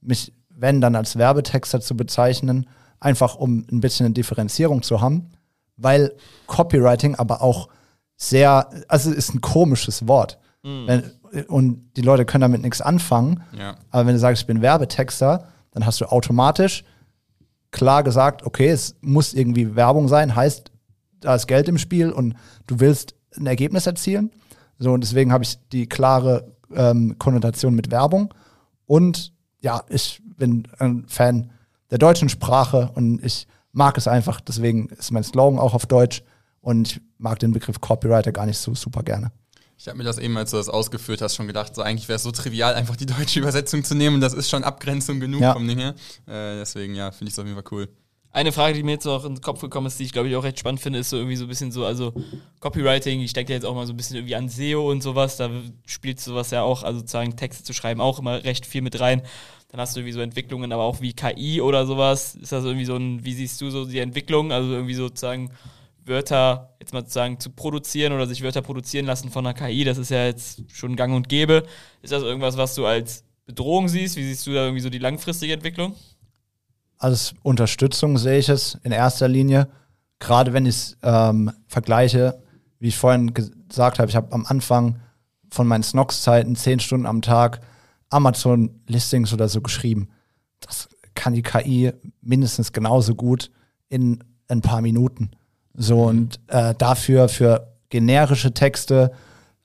mich, 0.00 0.32
wenn 0.50 0.80
dann 0.80 0.94
als 0.94 1.16
Werbetexter 1.18 1.80
zu 1.80 1.96
bezeichnen, 1.96 2.68
einfach 3.00 3.34
um 3.34 3.66
ein 3.72 3.80
bisschen 3.80 4.06
eine 4.06 4.14
Differenzierung 4.14 4.84
zu 4.84 5.00
haben, 5.00 5.32
weil 5.76 6.14
Copywriting 6.46 7.16
aber 7.16 7.42
auch 7.42 7.68
sehr, 8.16 8.70
also 8.86 9.10
ist 9.10 9.34
ein 9.34 9.40
komisches 9.40 10.06
Wort. 10.06 10.38
Mhm. 10.62 10.86
Wenn, 10.86 11.46
und 11.48 11.90
die 11.96 12.02
Leute 12.02 12.24
können 12.24 12.42
damit 12.42 12.62
nichts 12.62 12.80
anfangen. 12.80 13.42
Ja. 13.58 13.74
Aber 13.90 14.06
wenn 14.06 14.14
du 14.14 14.20
sagst, 14.20 14.42
ich 14.42 14.46
bin 14.46 14.62
Werbetexter, 14.62 15.48
dann 15.72 15.84
hast 15.84 16.00
du 16.00 16.04
automatisch 16.04 16.84
klar 17.72 18.04
gesagt, 18.04 18.44
okay, 18.46 18.68
es 18.68 18.94
muss 19.00 19.34
irgendwie 19.34 19.74
Werbung 19.74 20.06
sein, 20.06 20.36
heißt, 20.36 20.70
da 21.24 21.34
ist 21.34 21.46
Geld 21.46 21.68
im 21.68 21.78
Spiel 21.78 22.12
und 22.12 22.34
du 22.66 22.80
willst 22.80 23.14
ein 23.36 23.46
Ergebnis 23.46 23.86
erzielen. 23.86 24.30
So, 24.78 24.92
und 24.92 25.02
deswegen 25.02 25.32
habe 25.32 25.44
ich 25.44 25.58
die 25.72 25.88
klare 25.88 26.52
ähm, 26.74 27.16
Konnotation 27.18 27.74
mit 27.74 27.90
Werbung. 27.90 28.32
Und 28.86 29.32
ja, 29.60 29.82
ich 29.88 30.20
bin 30.36 30.68
ein 30.78 31.06
Fan 31.08 31.50
der 31.90 31.98
deutschen 31.98 32.28
Sprache 32.28 32.90
und 32.94 33.24
ich 33.24 33.46
mag 33.72 33.96
es 33.96 34.06
einfach. 34.06 34.40
Deswegen 34.40 34.88
ist 34.90 35.10
mein 35.10 35.24
Slogan 35.24 35.58
auch 35.58 35.74
auf 35.74 35.86
Deutsch 35.86 36.22
und 36.60 36.92
ich 36.92 37.00
mag 37.18 37.38
den 37.38 37.52
Begriff 37.52 37.80
Copywriter 37.80 38.32
gar 38.32 38.46
nicht 38.46 38.58
so 38.58 38.74
super 38.74 39.02
gerne. 39.02 39.32
Ich 39.76 39.88
habe 39.88 39.98
mir 39.98 40.04
das 40.04 40.18
eben, 40.18 40.36
als 40.36 40.50
du 40.50 40.56
das 40.56 40.68
ausgeführt 40.68 41.20
hast, 41.20 41.34
schon 41.34 41.46
gedacht, 41.46 41.74
so 41.74 41.82
eigentlich 41.82 42.08
wäre 42.08 42.16
es 42.16 42.22
so 42.22 42.30
trivial, 42.30 42.74
einfach 42.74 42.96
die 42.96 43.06
deutsche 43.06 43.40
Übersetzung 43.40 43.82
zu 43.82 43.94
nehmen 43.94 44.16
und 44.16 44.20
das 44.20 44.34
ist 44.34 44.48
schon 44.48 44.64
Abgrenzung 44.64 45.20
genug 45.20 45.40
ja. 45.40 45.52
vom 45.52 45.66
Ding 45.66 45.78
her. 45.78 45.94
Äh, 46.26 46.58
deswegen, 46.58 46.94
ja, 46.94 47.10
finde 47.10 47.28
ich 47.28 47.34
es 47.34 47.38
auf 47.38 47.46
jeden 47.46 47.56
Fall 47.56 47.70
cool. 47.72 47.88
Eine 48.34 48.50
Frage, 48.50 48.74
die 48.74 48.82
mir 48.82 48.90
jetzt 48.90 49.06
auch 49.06 49.24
in 49.24 49.36
den 49.36 49.40
Kopf 49.42 49.60
gekommen 49.60 49.86
ist, 49.86 50.00
die 50.00 50.02
ich 50.02 50.12
glaube 50.12 50.28
ich 50.28 50.34
auch 50.34 50.42
recht 50.42 50.58
spannend 50.58 50.80
finde, 50.80 50.98
ist 50.98 51.08
so 51.08 51.16
irgendwie 51.16 51.36
so 51.36 51.44
ein 51.44 51.48
bisschen 51.48 51.70
so, 51.70 51.84
also 51.86 52.12
Copywriting, 52.58 53.20
ich 53.20 53.32
denke 53.32 53.52
jetzt 53.52 53.64
auch 53.64 53.76
mal 53.76 53.86
so 53.86 53.92
ein 53.92 53.96
bisschen 53.96 54.16
irgendwie 54.16 54.34
an 54.34 54.48
SEO 54.48 54.90
und 54.90 55.04
sowas, 55.04 55.36
da 55.36 55.48
spielt 55.86 56.18
sowas 56.18 56.50
ja 56.50 56.62
auch, 56.62 56.82
also 56.82 56.98
sozusagen 56.98 57.36
Texte 57.36 57.62
zu 57.62 57.72
schreiben, 57.72 58.00
auch 58.00 58.18
immer 58.18 58.42
recht 58.42 58.66
viel 58.66 58.82
mit 58.82 58.98
rein. 58.98 59.22
Dann 59.68 59.80
hast 59.80 59.94
du 59.94 60.00
irgendwie 60.00 60.14
so 60.14 60.20
Entwicklungen, 60.20 60.72
aber 60.72 60.82
auch 60.82 61.00
wie 61.00 61.12
KI 61.12 61.60
oder 61.60 61.86
sowas. 61.86 62.34
Ist 62.34 62.50
das 62.50 62.64
irgendwie 62.64 62.86
so 62.86 62.96
ein, 62.96 63.24
wie 63.24 63.34
siehst 63.34 63.60
du 63.60 63.70
so 63.70 63.84
die 63.84 64.00
Entwicklung? 64.00 64.50
Also 64.50 64.72
irgendwie 64.72 64.94
sozusagen 64.94 65.52
Wörter 66.04 66.74
jetzt 66.80 66.92
mal 66.92 67.02
sozusagen 67.02 67.38
zu 67.38 67.50
produzieren 67.50 68.12
oder 68.12 68.26
sich 68.26 68.42
Wörter 68.42 68.62
produzieren 68.62 69.06
lassen 69.06 69.30
von 69.30 69.46
einer 69.46 69.54
KI, 69.54 69.84
das 69.84 69.96
ist 69.96 70.10
ja 70.10 70.26
jetzt 70.26 70.64
schon 70.72 70.96
gang 70.96 71.14
und 71.14 71.28
gäbe. 71.28 71.62
Ist 72.02 72.12
das 72.12 72.24
irgendwas, 72.24 72.56
was 72.56 72.74
du 72.74 72.84
als 72.84 73.22
Bedrohung 73.46 73.86
siehst? 73.86 74.16
Wie 74.16 74.24
siehst 74.24 74.44
du 74.48 74.54
da 74.54 74.64
irgendwie 74.64 74.82
so 74.82 74.90
die 74.90 74.98
langfristige 74.98 75.52
Entwicklung? 75.52 75.94
Als 77.04 77.34
Unterstützung 77.42 78.16
sehe 78.16 78.38
ich 78.38 78.48
es 78.48 78.78
in 78.82 78.90
erster 78.90 79.28
Linie. 79.28 79.68
Gerade 80.20 80.54
wenn 80.54 80.64
ich 80.64 80.74
es 80.74 80.96
ähm, 81.02 81.52
vergleiche, 81.66 82.42
wie 82.78 82.88
ich 82.88 82.96
vorhin 82.96 83.34
gesagt 83.34 83.98
habe, 83.98 84.08
ich 84.08 84.16
habe 84.16 84.32
am 84.32 84.46
Anfang 84.46 85.00
von 85.50 85.66
meinen 85.66 85.82
Snox-Zeiten 85.82 86.56
zehn 86.56 86.80
Stunden 86.80 87.04
am 87.04 87.20
Tag 87.20 87.60
Amazon-Listings 88.08 89.34
oder 89.34 89.48
so 89.48 89.60
geschrieben. 89.60 90.08
Das 90.60 90.88
kann 91.14 91.34
die 91.34 91.42
KI 91.42 91.92
mindestens 92.22 92.72
genauso 92.72 93.14
gut 93.14 93.50
in 93.90 94.24
ein 94.48 94.62
paar 94.62 94.80
Minuten. 94.80 95.32
So 95.74 96.04
und 96.04 96.40
äh, 96.46 96.74
dafür 96.74 97.28
für 97.28 97.74
generische 97.90 98.54
Texte 98.54 99.12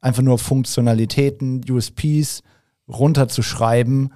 einfach 0.01 0.23
nur 0.23 0.39
Funktionalitäten, 0.39 1.63
USPs 1.69 2.43
runterzuschreiben. 2.89 4.11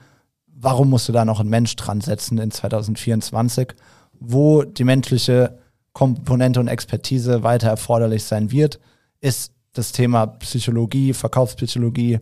Warum 0.64 0.90
musst 0.90 1.10
du 1.10 1.12
da 1.12 1.26
noch 1.26 1.42
einen 1.42 1.50
Mensch 1.50 1.76
dran 1.76 2.00
setzen 2.00 2.38
in 2.38 2.50
2024, 2.50 3.74
wo 4.20 4.64
die 4.64 4.86
menschliche 4.86 5.60
Komponente 5.92 6.60
und 6.60 6.70
Expertise 6.70 7.44
weiter 7.44 7.68
erforderlich 7.68 8.24
sein 8.24 8.50
wird, 8.50 8.80
ist 9.20 9.52
das 9.74 9.92
Thema 9.92 10.26
Psychologie, 10.26 11.14
Verkaufspsychologie, 11.14 12.20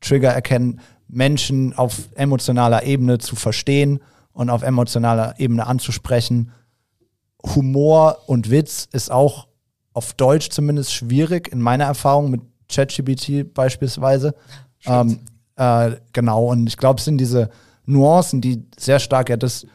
Trigger 0.00 0.32
erkennen, 0.32 0.80
Menschen 1.06 1.74
auf 1.74 2.08
emotionaler 2.16 2.82
Ebene 2.82 3.18
zu 3.18 3.36
verstehen 3.36 4.00
und 4.32 4.50
auf 4.50 4.62
emotionaler 4.62 5.38
Ebene 5.38 5.66
anzusprechen 5.66 6.50
Humor 7.54 8.18
und 8.26 8.50
Witz 8.50 8.88
ist 8.92 9.12
auch 9.12 9.46
auf 9.92 10.12
Deutsch 10.14 10.50
zumindest 10.50 10.92
schwierig, 10.92 11.52
in 11.52 11.60
meiner 11.60 11.84
Erfahrung 11.84 12.30
mit 12.30 12.40
ChatGPT 12.68 13.54
beispielsweise. 13.54 14.34
Ähm, 14.84 15.20
äh, 15.54 15.92
genau, 16.12 16.46
und 16.46 16.66
ich 16.66 16.76
glaube, 16.76 16.98
es 16.98 17.04
sind 17.04 17.18
diese 17.18 17.50
Nuancen, 17.86 18.40
die 18.40 18.64
sehr 18.78 18.98
stark 18.98 19.30
ja 19.30 19.36
das 19.36 19.66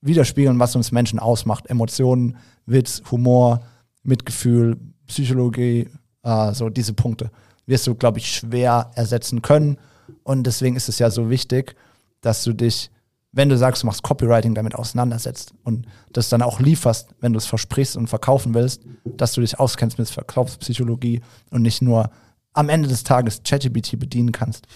widerspiegeln, 0.00 0.58
was 0.58 0.76
uns 0.76 0.92
Menschen 0.92 1.18
ausmacht. 1.18 1.66
Emotionen, 1.68 2.36
Witz, 2.66 3.02
Humor, 3.10 3.60
Mitgefühl, 4.02 4.76
Psychologie, 5.06 5.88
äh, 6.22 6.52
so 6.52 6.68
diese 6.68 6.92
Punkte 6.92 7.30
wirst 7.66 7.86
du, 7.86 7.94
glaube 7.94 8.18
ich, 8.18 8.30
schwer 8.30 8.90
ersetzen 8.94 9.42
können. 9.42 9.78
Und 10.22 10.44
deswegen 10.44 10.74
ist 10.74 10.88
es 10.88 10.98
ja 10.98 11.10
so 11.10 11.28
wichtig, 11.28 11.76
dass 12.22 12.42
du 12.42 12.52
dich 12.52 12.90
wenn 13.32 13.48
du 13.48 13.58
sagst, 13.58 13.82
du 13.82 13.86
machst 13.86 14.02
Copywriting, 14.02 14.54
damit 14.54 14.74
auseinandersetzt 14.74 15.52
und 15.62 15.86
das 16.12 16.28
dann 16.28 16.42
auch 16.42 16.60
lieferst, 16.60 17.10
wenn 17.20 17.32
du 17.32 17.38
es 17.38 17.46
versprichst 17.46 17.96
und 17.96 18.08
verkaufen 18.08 18.54
willst, 18.54 18.82
dass 19.04 19.32
du 19.32 19.42
dich 19.42 19.60
auskennst 19.60 19.98
mit 19.98 20.08
Verkaufspsychologie 20.08 21.20
und 21.50 21.62
nicht 21.62 21.82
nur 21.82 22.10
am 22.54 22.68
Ende 22.68 22.88
des 22.88 23.04
Tages 23.04 23.42
ChatGPT 23.44 23.98
bedienen 23.98 24.32
kannst. 24.32 24.66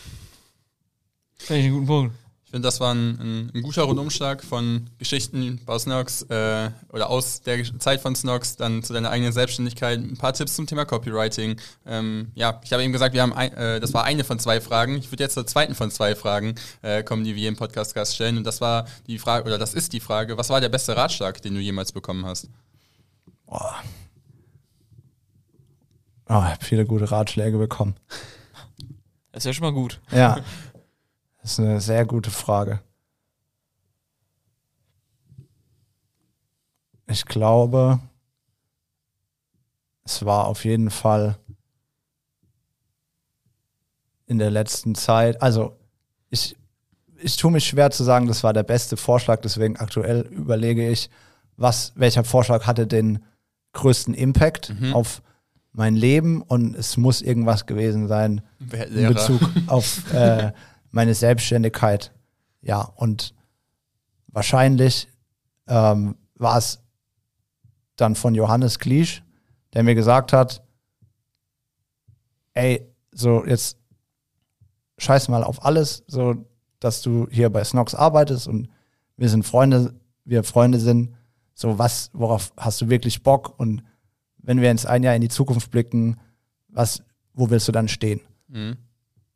Finde 1.39 1.61
ich 1.61 1.67
einen 1.67 1.75
guten 1.75 1.87
Punkt 1.87 2.22
finde, 2.53 2.69
das 2.69 2.81
war 2.81 2.95
ein, 2.95 3.19
ein, 3.19 3.51
ein, 3.55 3.63
guter 3.63 3.85
Rundumschlag 3.85 4.45
von 4.45 4.91
Geschichten 4.99 5.59
bei 5.65 5.79
Snox 5.79 6.23
äh, 6.25 6.71
oder 6.93 7.09
aus 7.09 7.41
der 7.41 7.65
Zeit 7.79 8.03
von 8.03 8.15
Snox, 8.15 8.57
dann 8.57 8.83
zu 8.83 8.93
deiner 8.93 9.11
eigenen 9.11 9.33
Selbstständigkeit, 9.33 9.99
ein 9.99 10.19
paar 10.19 10.35
Tipps 10.35 10.55
zum 10.55 10.67
Thema 10.67 10.85
Copywriting. 10.85 11.57
Ähm, 11.87 12.31
ja, 12.35 12.61
ich 12.63 12.73
habe 12.73 12.85
eben 12.85 12.93
gesagt, 12.93 13.15
wir 13.15 13.23
haben 13.23 13.33
ein, 13.33 13.53
äh, 13.55 13.81
das 13.81 13.95
war 13.95 14.05
eine 14.05 14.23
von 14.23 14.39
zwei 14.39 14.61
Fragen. 14.61 14.97
Ich 14.97 15.11
würde 15.11 15.25
jetzt 15.25 15.33
zur 15.33 15.47
zweiten 15.47 15.75
von 15.75 15.91
zwei 15.91 16.15
Fragen 16.15 16.55
äh, 16.83 17.03
kommen, 17.03 17.25
die 17.25 17.35
wir 17.35 17.49
im 17.49 17.57
Podcast-Gast 17.57 18.15
stellen. 18.15 18.37
Und 18.37 18.45
das 18.45 18.61
war 18.61 18.87
die 19.07 19.19
Frage, 19.19 19.47
oder 19.47 19.57
das 19.57 19.73
ist 19.73 19.95
die 19.95 20.01
Frage, 20.01 20.37
was 20.37 20.51
war 20.51 20.61
der 20.61 20.69
beste 20.69 20.95
Ratschlag, 20.95 21.41
den 21.41 21.55
du 21.55 21.61
jemals 21.61 21.93
bekommen 21.93 22.27
hast? 22.27 22.51
Boah. 23.47 23.77
Oh, 26.29 26.43
ich 26.45 26.53
habe 26.53 26.65
viele 26.65 26.85
gute 26.85 27.11
Ratschläge 27.11 27.57
bekommen. 27.57 27.97
Das 29.33 29.41
ist 29.41 29.47
ja 29.47 29.53
schon 29.55 29.65
mal 29.65 29.73
gut. 29.73 30.01
Ja. 30.11 30.39
Das 31.43 31.53
ist 31.53 31.61
eine 31.61 31.81
sehr 31.81 32.07
gute 32.07 32.31
Frage. 32.31 32.81
Ich 37.09 37.25
glaube, 37.25 37.99
es 40.05 40.25
war 40.25 40.47
auf 40.47 40.65
jeden 40.65 40.91
Fall 40.91 41.37
in 44.27 44.39
der 44.39 44.51
letzten 44.51 44.95
Zeit, 44.95 45.43
also 45.43 45.77
ich, 46.31 46.57
ich 47.19 47.37
tue 47.37 47.51
mich 47.51 47.67
schwer 47.67 47.91
zu 47.91 48.05
sagen, 48.05 48.29
das 48.29 48.45
war 48.45 48.53
der 48.53 48.63
beste 48.63 48.97
Vorschlag, 48.97 49.41
deswegen 49.41 49.77
aktuell 49.77 50.21
überlege 50.31 50.89
ich, 50.89 51.11
was, 51.57 51.93
welcher 51.97 52.25
Vorschlag 52.25 52.67
hatte 52.67 52.87
den 52.87 53.23
größten 53.73 54.15
Impact 54.15 54.71
mhm. 54.81 54.95
auf 54.95 55.23
mein 55.73 55.97
Leben 55.97 56.41
und 56.41 56.77
es 56.77 56.97
muss 56.97 57.21
irgendwas 57.21 57.67
gewesen 57.67 58.07
sein 58.07 58.43
in 58.95 59.09
Bezug 59.09 59.41
auf 59.67 60.13
äh, 60.15 60.53
meine 60.93 61.15
Selbstständigkeit. 61.15 62.13
Ja, 62.61 62.83
und 62.83 63.35
wahrscheinlich 64.29 65.09
ähm, 65.67 66.17
war 66.37 66.59
es 66.59 66.81
dann 67.97 68.15
von 68.15 68.35
Johannes 68.35 68.79
Kliesch, 68.79 69.25
der 69.75 69.83
mir 69.83 69.95
gesagt 69.95 70.33
hat, 70.33 70.63
ey, 72.55 72.87
so 73.13 73.45
jetzt 73.45 73.79
scheiß 74.99 75.29
mal 75.29 75.43
auf 75.43 75.65
alles, 75.65 76.05
so 76.07 76.47
dass 76.79 77.03
du 77.03 77.27
hier 77.31 77.51
bei 77.51 77.65
Snox 77.65 77.95
arbeitest 77.95 78.49
und 78.49 78.69
wir 79.17 79.29
sind 79.29 79.45
Freunde, 79.45 79.95
wir 80.25 80.45
Freunde 80.45 80.79
sind, 80.79 81.15
so 81.55 81.79
was, 81.79 82.11
worauf 82.13 82.53
hast 82.57 82.81
du 82.81 82.89
wirklich 82.89 83.23
Bock 83.23 83.59
und 83.59 83.83
wenn 84.39 84.61
wir 84.61 84.69
jetzt 84.69 84.87
ein 84.87 85.03
Jahr 85.03 85.15
in 85.15 85.21
die 85.21 85.29
Zukunft 85.29 85.71
blicken, 85.71 86.19
was, 86.69 87.03
wo 87.35 87.51
willst 87.51 87.69
du 87.69 87.73
dann 87.73 87.89
stehen? 87.89 88.21
Mhm. 88.49 88.77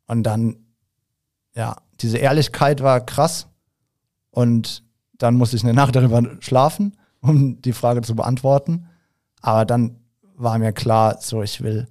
Und 0.07 0.23
dann 0.23 0.66
ja, 1.57 1.75
diese 1.99 2.19
Ehrlichkeit 2.19 2.81
war 2.81 3.01
krass. 3.01 3.47
Und 4.29 4.83
dann 5.17 5.35
musste 5.35 5.55
ich 5.57 5.63
eine 5.63 5.73
Nacht 5.73 5.95
darüber 5.95 6.21
schlafen, 6.39 6.95
um 7.21 7.59
die 7.61 7.73
Frage 7.73 8.01
zu 8.01 8.15
beantworten. 8.15 8.87
Aber 9.41 9.65
dann 9.65 9.99
war 10.35 10.59
mir 10.59 10.71
klar, 10.71 11.17
so 11.19 11.41
ich 11.41 11.61
will 11.61 11.87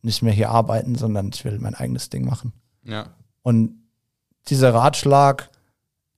nicht 0.00 0.22
mehr 0.22 0.32
hier 0.32 0.48
arbeiten, 0.48 0.94
sondern 0.94 1.30
ich 1.34 1.44
will 1.44 1.58
mein 1.58 1.74
eigenes 1.74 2.08
Ding 2.08 2.24
machen. 2.24 2.54
Ja. 2.82 3.10
Und 3.42 3.82
dieser 4.48 4.72
Ratschlag, 4.72 5.50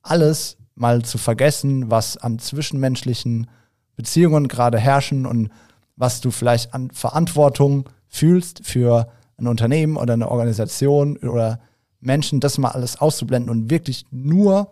alles 0.01 0.57
mal 0.75 1.03
zu 1.03 1.17
vergessen, 1.17 1.91
was 1.91 2.15
an 2.15 2.39
zwischenmenschlichen 2.39 3.49
Beziehungen 3.97 4.47
gerade 4.47 4.79
herrschen 4.79 5.25
und 5.25 5.49
was 5.97 6.21
du 6.21 6.31
vielleicht 6.31 6.73
an 6.73 6.91
Verantwortung 6.91 7.89
fühlst 8.07 8.65
für 8.65 9.11
ein 9.37 9.47
Unternehmen 9.47 9.97
oder 9.97 10.13
eine 10.13 10.31
Organisation 10.31 11.17
oder 11.17 11.59
Menschen 12.05 12.39
das 12.39 12.57
mal 12.57 12.71
alles 12.71 12.99
auszublenden 12.99 13.49
und 13.49 13.69
wirklich 13.69 14.05
nur 14.11 14.71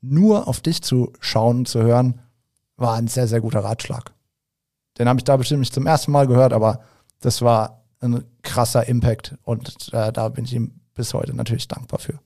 nur 0.00 0.48
auf 0.48 0.60
dich 0.60 0.82
zu 0.82 1.12
schauen, 1.20 1.66
zu 1.66 1.82
hören, 1.82 2.20
war 2.76 2.94
ein 2.96 3.08
sehr, 3.08 3.26
sehr 3.26 3.40
guter 3.40 3.60
Ratschlag. 3.60 4.12
Den 4.98 5.08
habe 5.08 5.18
ich 5.18 5.24
da 5.24 5.36
bestimmt 5.36 5.60
nicht 5.60 5.74
zum 5.74 5.86
ersten 5.86 6.12
Mal 6.12 6.26
gehört, 6.26 6.52
aber 6.52 6.82
das 7.20 7.42
war 7.42 7.84
ein 8.00 8.24
krasser 8.42 8.88
Impact 8.88 9.34
und 9.42 9.92
äh, 9.92 10.12
da 10.12 10.28
bin 10.28 10.44
ich 10.44 10.54
ihm 10.54 10.80
bis 10.94 11.14
heute 11.14 11.34
natürlich 11.34 11.68
dankbar 11.68 11.98
für. 11.98 12.18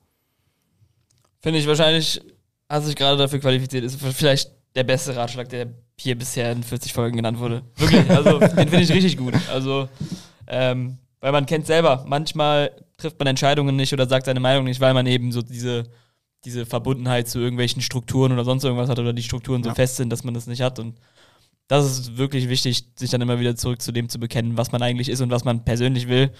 Finde 1.41 1.59
ich 1.59 1.67
wahrscheinlich, 1.67 2.21
hat 2.69 2.85
sich 2.85 2.95
gerade 2.95 3.17
dafür 3.17 3.41
qualifiziert, 3.41 3.85
ist 3.85 4.01
vielleicht 4.01 4.53
der 4.75 4.85
beste 4.85 5.17
Ratschlag, 5.17 5.49
der 5.49 5.69
hier 5.99 6.17
bisher 6.17 6.53
in 6.53 6.63
40 6.63 6.93
Folgen 6.93 7.17
genannt 7.17 7.39
wurde. 7.39 7.63
Wirklich, 7.77 8.09
also 8.11 8.39
den 8.39 8.69
finde 8.69 8.81
ich 8.81 8.93
richtig 8.93 9.17
gut. 9.17 9.35
Also, 9.51 9.89
ähm, 10.47 10.99
weil 11.21 11.33
man 11.33 11.47
kennt 11.47 11.67
selber, 11.67 12.05
manchmal 12.07 12.71
trifft 13.03 13.19
man 13.19 13.29
Entscheidungen 13.29 13.77
nicht 13.77 13.93
oder 13.93 14.09
sagt 14.09 14.27
seine 14.27 14.41
Meinung 14.41 14.65
nicht, 14.65 14.81
weil 14.81 14.95
man 14.95 15.07
eben 15.07 15.33
so 15.33 15.43
diese, 15.43 15.85
diese 16.45 16.65
Verbundenheit 16.67 17.29
zu 17.29 17.39
irgendwelchen 17.39 17.83
Strukturen 17.83 18.33
oder 18.33 18.45
sonst 18.45 18.65
irgendwas 18.65 18.89
hat 18.89 18.99
oder 18.99 19.13
die 19.13 19.23
Strukturen 19.23 19.63
so 19.63 19.69
Ja. 19.71 19.75
fest 19.75 19.97
sind, 19.97 20.11
dass 20.11 20.25
man 20.25 20.35
das 20.35 20.47
nicht 20.47 20.63
hat. 20.63 20.79
Und 20.79 20.99
das 21.69 21.85
ist 21.87 22.17
wirklich 22.17 22.49
wichtig, 22.49 22.85
sich 22.97 23.11
dann 23.11 23.21
immer 23.21 23.39
wieder 23.39 23.55
zurück 23.57 23.81
zu 23.83 23.93
dem 23.93 24.09
zu 24.09 24.19
bekennen, 24.19 24.57
was 24.57 24.73
man 24.73 24.83
eigentlich 24.83 25.09
ist 25.09 25.21
und 25.21 25.31
was 25.31 25.45
man 25.45 25.65
persönlich 25.65 26.09
will. 26.09 26.31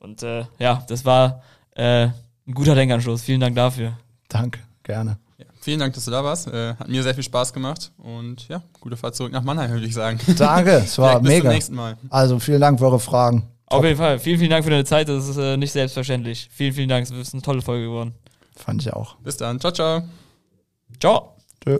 Und 0.00 0.22
äh, 0.22 0.44
ja, 0.58 0.84
das 0.88 1.04
war 1.04 1.42
äh, 1.74 2.04
ein 2.46 2.54
guter 2.54 2.74
Denkanstoß. 2.74 3.22
Vielen 3.22 3.40
Dank 3.40 3.56
dafür. 3.56 3.98
Danke, 4.28 4.60
gerne. 4.82 5.18
Ja, 5.38 5.46
vielen 5.60 5.80
Dank, 5.80 5.94
dass 5.94 6.04
du 6.04 6.10
da 6.10 6.22
warst. 6.22 6.46
Äh, 6.48 6.74
hat 6.74 6.88
mir 6.88 7.02
sehr 7.02 7.14
viel 7.14 7.24
Spaß 7.24 7.52
gemacht 7.52 7.90
und 7.96 8.46
ja, 8.48 8.62
gute 8.80 8.96
Fahrt 8.96 9.16
zurück 9.16 9.32
nach 9.32 9.42
Mannheim, 9.42 9.70
würde 9.70 9.86
ich 9.86 9.94
sagen. 9.94 10.20
Danke, 10.36 10.70
es 10.84 10.98
war 10.98 11.20
Vielleicht 11.20 11.22
bis 11.24 11.30
zum 11.32 11.38
mega. 11.38 11.52
nächsten 11.52 11.74
Mal. 11.74 11.96
Also 12.10 12.38
vielen 12.38 12.60
Dank 12.60 12.78
für 12.78 12.84
eure 12.86 13.00
Fragen. 13.00 13.48
Auf 13.70 13.84
jeden 13.84 13.96
Fall. 13.96 14.18
Vielen, 14.18 14.38
vielen 14.38 14.50
Dank 14.50 14.64
für 14.64 14.70
deine 14.70 14.84
Zeit. 14.84 15.08
Das 15.08 15.28
ist 15.28 15.36
äh, 15.36 15.56
nicht 15.56 15.72
selbstverständlich. 15.72 16.48
Vielen, 16.50 16.72
vielen 16.72 16.88
Dank. 16.88 17.04
Es 17.04 17.10
ist 17.10 17.34
eine 17.34 17.42
tolle 17.42 17.62
Folge 17.62 17.86
geworden. 17.86 18.14
Fand 18.56 18.82
ich 18.82 18.92
auch. 18.92 19.16
Bis 19.16 19.36
dann. 19.36 19.60
Ciao, 19.60 19.72
ciao. 19.72 20.02
Ciao. 21.00 21.36
Tschö. 21.62 21.78